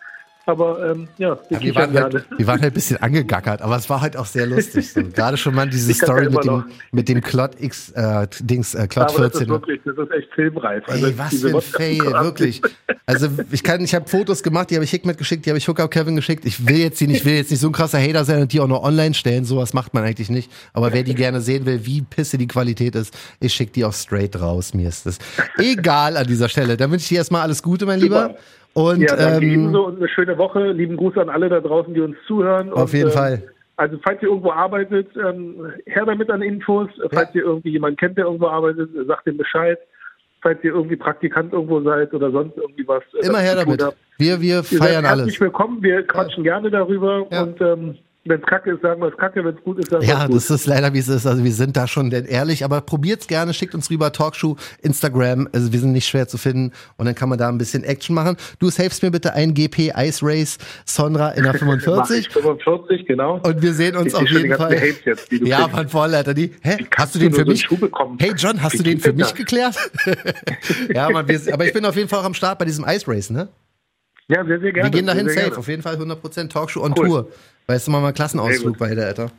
Aber 0.48 0.92
ähm, 0.92 1.08
ja, 1.18 1.38
Ja, 1.50 1.62
wir, 1.62 1.76
waren 1.76 1.94
halt, 1.94 2.26
wir 2.36 2.48
waren 2.48 2.62
halt 2.62 2.72
ein 2.72 2.74
bisschen 2.74 2.98
angegackert, 2.98 3.62
aber 3.62 3.76
es 3.78 3.90
war 3.90 4.02
halt 4.02 4.18
auch 4.18 4.26
sehr 4.26 4.48
lustig. 4.48 4.92
So. 4.92 5.04
Gerade 5.14 5.38
schon 5.38 5.54
mal 5.54 5.70
diese 5.70 5.94
Story 5.94 6.30
mit 6.30 6.44
dem, 6.44 6.54
noch. 6.54 6.66
mit 6.92 7.10
dem 7.10 7.22
Clot 7.22 7.52
X, 7.62 7.92
äh, 7.92 8.28
Dings, 8.40 8.74
äh, 8.74 8.88
Clot 8.88 9.10
Aber 9.10 9.30
das 9.30 9.38
14. 9.38 9.42
ist 9.44 9.50
wirklich, 9.50 9.82
das 9.86 9.98
ist 9.98 10.12
echt 10.12 10.34
filmreif. 10.34 10.84
Also 10.88 11.06
Ey, 11.06 11.18
was 11.18 11.36
für 11.40 11.48
ein 11.48 11.54
Wodka- 11.54 11.78
Fail, 11.78 12.00
wirklich. 12.24 12.62
Also 13.06 13.28
ich 13.52 13.64
kann, 13.64 13.82
ich 13.84 13.94
habe 13.94 14.10
Fotos 14.10 14.42
gemacht, 14.42 14.72
die 14.72 14.76
habe 14.76 14.84
ich 14.84 14.92
Hickmet 14.92 15.18
geschickt, 15.18 15.46
die 15.46 15.52
habe 15.52 15.58
ich 15.60 15.68
Hookup 15.68 15.92
Kevin 15.92 16.16
geschickt. 16.16 16.44
Ich 16.46 16.66
will 16.68 16.78
jetzt 16.78 17.00
die 17.00 17.08
nicht, 17.08 17.18
ich 17.18 17.26
will 17.26 17.36
jetzt 17.36 17.52
nicht 17.52 17.60
so 17.60 17.68
ein 17.68 17.74
krasser 17.74 18.00
Hater 18.02 18.26
sein 18.26 18.42
und 18.42 18.52
die 18.52 18.60
auch 18.62 18.68
noch 18.68 18.84
online 18.84 19.14
stellen. 19.14 19.46
Sowas 19.46 19.74
macht 19.74 19.94
man 19.94 20.04
eigentlich 20.04 20.30
nicht. 20.30 20.52
Aber 20.74 20.92
wer 20.92 21.04
die 21.04 21.14
gerne 21.14 21.42
sehen 21.42 21.66
will, 21.68 21.86
wie 21.86 22.02
pisse 22.02 22.38
die 22.40 22.48
Qualität 22.48 22.96
ist, 22.96 23.14
ich 23.40 23.54
schicke 23.54 23.74
die 23.74 23.86
auch 23.86 23.94
straight 23.94 24.40
raus. 24.42 24.74
Mir 24.74 24.90
ist 24.90 25.06
das 25.06 25.20
egal 25.58 26.18
an 26.18 26.26
dieser 26.26 26.50
Stelle. 26.50 26.78
Dann 26.78 26.90
wünsche 26.92 27.04
ich 27.04 27.10
dir 27.10 27.18
erstmal 27.20 27.42
alles 27.44 27.62
Gute, 27.62 27.86
mein 27.86 28.00
Super. 28.00 28.36
Und 28.74 29.02
Ja, 29.02 29.16
danke 29.16 29.46
ähm, 29.46 29.52
ebenso 29.52 29.88
und 29.88 29.98
eine 29.98 30.08
schöne 30.08 30.38
Woche. 30.38 30.72
Lieben 30.72 30.98
Gruß 30.98 31.18
an 31.18 31.30
alle 31.30 31.50
da 31.50 31.60
draußen, 31.60 31.94
die 31.94 32.02
uns 32.02 32.16
zuhören. 32.28 32.72
Auf 32.72 32.84
und, 32.84 32.94
jeden 32.94 33.10
ähm, 33.10 33.14
Fall. 33.14 33.44
Also 33.78 33.98
falls 34.04 34.22
ihr 34.22 34.30
irgendwo 34.30 34.52
arbeitet, 34.52 35.08
ähm, 35.18 35.74
her 35.86 36.06
damit 36.06 36.30
an 36.30 36.42
Infos. 36.42 36.90
Falls 37.12 37.34
ihr 37.34 37.44
irgendwie 37.44 37.72
jemanden 37.72 37.98
kennt, 37.98 38.18
der 38.18 38.26
irgendwo 38.26 38.48
arbeitet, 38.48 38.90
sagt 39.08 39.28
ihm 39.28 39.38
Bescheid. 39.38 39.80
Falls 40.42 40.64
ihr 40.64 40.74
irgendwie 40.74 40.96
Praktikant 40.96 41.54
irgendwo 41.54 41.82
seid 41.82 42.14
oder 42.14 42.32
sonst 42.32 42.58
irgendwie 42.58 42.88
was. 42.88 43.04
äh, 43.22 43.28
immer 43.28 43.40
her 43.40 43.56
damit. 43.56 43.84
Wir, 44.18 44.40
wir 44.42 44.64
feiern 44.64 45.04
herzlich 45.06 45.22
alles. 45.22 45.42
willkommen. 45.42 45.82
Wir 45.84 46.04
quatschen 46.04 46.44
gerne 46.44 46.70
darüber. 46.70 47.28
Ja. 47.32 47.44
Und 47.44 47.62
ähm, 47.62 47.98
wenn 48.26 48.40
es 48.40 48.46
kacke 48.46 48.72
ist, 48.72 48.82
sagen 48.82 49.02
wir 49.02 49.08
es 49.08 49.18
kacke. 49.18 49.44
Wenn 49.44 49.56
es 49.56 49.64
gut 49.64 49.80
ist, 49.80 49.90
sagen 49.90 50.04
wir 50.04 50.10
Ja, 50.10 50.22
es 50.22 50.28
gut. 50.28 50.36
das 50.36 50.50
ist 50.52 50.68
leider 50.68 50.94
wie 50.94 51.00
es 51.00 51.08
ist. 51.08 51.26
Also 51.26 51.44
wir 51.44 51.52
sind 51.52 51.76
da 51.76 51.88
schon 51.88 52.12
ehrlich, 52.12 52.64
aber 52.64 52.82
probiert's 52.82 53.28
gerne, 53.28 53.54
schickt 53.54 53.74
uns 53.74 53.90
rüber 53.90 54.12
Talkshow, 54.12 54.58
Instagram. 54.84 55.50
Also 55.54 55.74
wir 55.74 55.80
sind 55.80 55.92
nicht 55.92 56.08
schwer 56.08 56.28
zu 56.28 56.38
finden 56.38 56.72
und 56.98 57.06
dann 57.06 57.16
kann 57.16 57.30
man 57.30 57.40
da 57.40 57.50
ein 57.50 57.58
bisschen 57.58 57.84
Action 57.84 58.14
machen. 58.14 58.38
Du 58.60 58.70
savest 58.70 59.02
mir 59.02 59.10
bitte 59.10 59.34
ein 59.34 59.54
GP 59.54 59.94
Ice 59.98 60.24
Race 60.24 60.60
Sonra 60.86 61.30
in 61.32 61.44
der 61.44 61.54
Mach 61.54 61.60
45 61.60 62.28
ich 62.28 62.34
45, 62.34 63.06
genau. 63.08 63.40
und 63.42 63.62
wir 63.62 63.74
sehen 63.74 63.96
uns 63.96 64.14
Ich 64.14 64.16
auf 64.16 64.30
jeden 64.30 64.56
Fall. 64.56 64.78
Jetzt, 65.06 65.32
die 65.32 65.40
du 65.40 65.46
ja, 65.48 65.62
kriegst. 65.62 65.74
Mann, 65.76 65.90
Vorleiter, 65.90 66.34
die. 66.34 66.52
Hä? 66.62 66.78
Hast 66.96 67.16
du 67.16 67.20
den 67.20 67.34
für 67.34 67.46
mich? 67.46 67.68
Hey 68.20 68.34
John, 68.38 68.62
hast 68.62 68.78
du 68.78 68.84
den 68.84 69.00
für 69.00 69.14
mich 69.14 69.34
geklärt? 69.34 69.76
ja, 70.94 71.10
Mann, 71.10 71.28
wir, 71.28 71.40
aber 71.54 71.66
ich 71.66 71.74
bin 71.74 71.86
auf 71.86 71.96
jeden 71.96 72.08
Fall 72.10 72.20
auch 72.20 72.26
am 72.26 72.34
Start 72.36 72.60
bei 72.60 72.66
diesem 72.66 72.86
Ice 72.88 73.08
Race, 73.08 73.30
ne? 73.32 73.48
Ja, 74.28 74.46
sehr, 74.46 74.60
sehr 74.60 74.72
gerne. 74.72 74.88
Wir 74.88 74.98
gehen 74.98 75.08
dahin 75.08 75.26
sehr, 75.26 75.34
sehr 75.34 75.44
safe, 75.44 75.50
gerne. 75.50 75.60
auf 75.60 75.68
jeden 75.68 75.82
Fall 75.82 75.96
100% 75.96 76.50
Talkshow 76.50 76.82
on 76.84 76.94
Cool. 76.98 77.08
Tour. 77.08 77.28
Weißt 77.68 77.88
du 77.88 77.92
mal, 77.92 78.00
mal 78.00 78.08
Sehr 78.08 78.14
Klassenausflug 78.14 78.78
bei 78.78 78.90
Alter. 78.90 79.32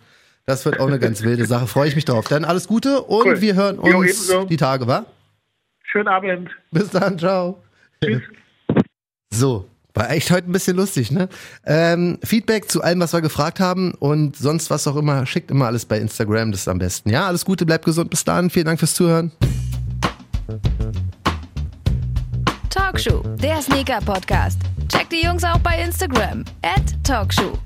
Das 0.46 0.64
wird 0.64 0.80
auch 0.80 0.86
eine 0.88 0.98
ganz 0.98 1.22
wilde 1.22 1.46
Sache. 1.46 1.66
Freue 1.66 1.88
ich 1.88 1.94
mich 1.94 2.04
drauf. 2.04 2.26
Dann 2.26 2.44
alles 2.44 2.66
Gute 2.66 3.02
und 3.02 3.26
Cool. 3.26 3.40
wir 3.40 3.54
hören 3.54 3.76
Jo, 3.84 3.98
uns 3.98 4.10
ebenso. 4.10 4.44
die 4.44 4.56
Tage, 4.56 4.86
wa? 4.86 5.04
Schönen 5.84 6.08
Abend. 6.08 6.50
Bis 6.70 6.90
dann, 6.90 7.18
ciao. 7.18 7.62
Tschüss. 8.02 8.22
So, 9.30 9.68
war 9.94 10.10
echt 10.10 10.30
heute 10.30 10.48
ein 10.48 10.52
bisschen 10.52 10.76
lustig, 10.76 11.10
ne? 11.10 11.28
Ähm, 11.64 12.18
Feedback 12.24 12.70
zu 12.70 12.82
allem, 12.82 13.00
was 13.00 13.12
wir 13.12 13.20
gefragt 13.20 13.60
haben 13.60 13.92
und 13.94 14.36
sonst 14.36 14.70
was 14.70 14.86
auch 14.88 14.96
immer, 14.96 15.24
schickt 15.26 15.50
immer 15.50 15.66
alles 15.66 15.84
bei 15.84 15.98
Instagram, 15.98 16.50
das 16.50 16.62
ist 16.62 16.68
am 16.68 16.78
besten. 16.78 17.10
Ja, 17.10 17.26
alles 17.26 17.44
Gute, 17.44 17.64
bleibt 17.66 17.84
gesund, 17.84 18.10
bis 18.10 18.24
dann, 18.24 18.50
vielen 18.50 18.66
Dank 18.66 18.78
fürs 18.78 18.94
Zuhören. 18.94 19.30
Talkshow, 22.70 23.22
der 23.42 23.60
Sneaker-Podcast. 23.62 24.58
Checkt 24.88 25.12
die 25.12 25.22
Jungs 25.24 25.44
auch 25.44 25.58
bei 25.58 25.80
Instagram. 25.82 26.44
At 26.62 26.82
Talkshow. 27.04 27.58